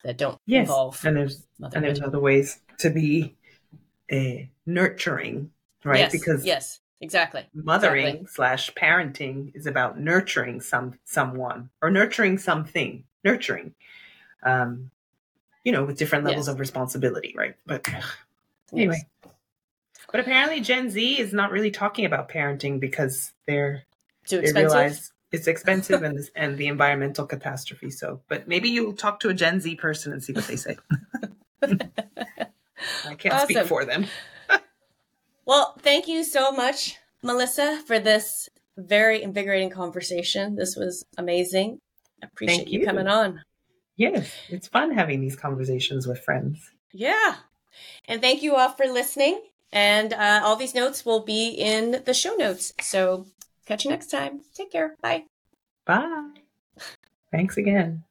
that 0.04 0.18
don't 0.18 0.38
yes 0.46 0.68
involve 0.68 1.04
and 1.06 1.18
there's 1.18 1.44
and 1.60 1.84
there's 1.84 2.02
other 2.02 2.20
ways 2.20 2.60
to 2.80 2.90
be 2.90 3.36
uh, 4.12 4.46
nurturing 4.66 5.52
right 5.84 6.00
yes, 6.00 6.12
because 6.12 6.46
yes, 6.46 6.80
exactly. 7.06 7.46
mothering 7.54 8.08
Exactly. 8.08 8.28
slash 8.28 8.74
parenting 8.74 9.56
is 9.56 9.68
about 9.68 10.00
nurturing 10.00 10.60
some 10.60 10.98
someone 11.06 11.70
or 11.82 11.90
nurturing 11.90 12.38
something 12.38 13.04
nurturing 13.24 13.74
um 14.44 14.90
you 15.64 15.72
know 15.72 15.86
with 15.86 15.98
different 15.98 16.26
levels 16.26 16.48
Yes. 16.48 16.54
of 16.54 16.60
responsibility 16.60 17.34
right? 17.38 17.56
But 17.66 17.88
anyway. 18.74 19.02
But 20.12 20.20
apparently 20.22 20.62
gen 20.62 20.90
z 20.90 21.20
is 21.20 21.32
not 21.32 21.52
really 21.52 21.72
talking 21.72 22.06
about 22.06 22.30
parenting 22.30 22.80
because 22.80 23.32
they're 23.48 23.84
Too 24.28 24.42
they 24.42 24.52
realize 24.52 25.12
it's 25.32 25.48
expensive 25.48 26.02
and 26.08 26.18
this, 26.18 26.32
and 26.36 26.58
the 26.58 26.68
environmental 26.68 27.26
catastrophe. 27.26 27.92
So 27.92 28.22
but 28.28 28.48
maybe 28.48 28.70
you'll 28.70 28.94
talk 28.94 29.20
to 29.22 29.30
a 29.30 29.34
gen 29.34 29.60
z 29.60 29.76
person 29.76 30.12
and 30.12 30.24
see 30.24 30.34
what 30.34 30.48
they 30.48 30.56
say. 30.56 30.78
I 31.62 33.16
can't 33.16 33.42
speak 33.42 33.66
for 33.68 33.86
them 33.86 34.08
Well, 35.46 35.76
thank 35.80 36.08
you 36.08 36.24
so 36.24 36.52
much, 36.52 36.98
Melissa, 37.22 37.82
for 37.86 38.00
this 38.00 38.50
very 38.78 39.22
invigorating 39.22 39.70
conversation. 39.70 40.56
This 40.56 40.76
was 40.76 41.06
amazing. 41.18 41.80
I 42.22 42.28
appreciate 42.28 42.68
you 42.68 42.80
you. 42.80 42.86
coming 42.86 43.08
on. 43.08 43.42
Yes, 43.96 44.32
it's 44.50 44.68
fun 44.68 44.92
having 44.92 45.22
these 45.22 45.36
conversations 45.36 46.08
with 46.08 46.20
friends. 46.20 46.72
Yeah. 46.92 47.36
And 48.08 48.22
thank 48.22 48.44
you 48.44 48.56
all 48.56 48.70
for 48.70 48.86
listening. 48.86 49.42
And 49.72 50.14
uh, 50.14 50.42
all 50.44 50.56
these 50.56 50.76
notes 50.76 51.06
will 51.06 51.24
be 51.24 51.50
in 51.50 52.04
the 52.06 52.14
show 52.14 52.36
notes. 52.36 52.74
So 52.82 53.28
catch 53.66 53.86
you 53.86 53.92
next 53.92 54.08
time. 54.08 54.42
Take 54.54 54.72
care. 54.72 54.96
Bye. 55.02 55.26
Bye. 55.86 56.30
Thanks 57.32 57.58
again. 57.58 58.04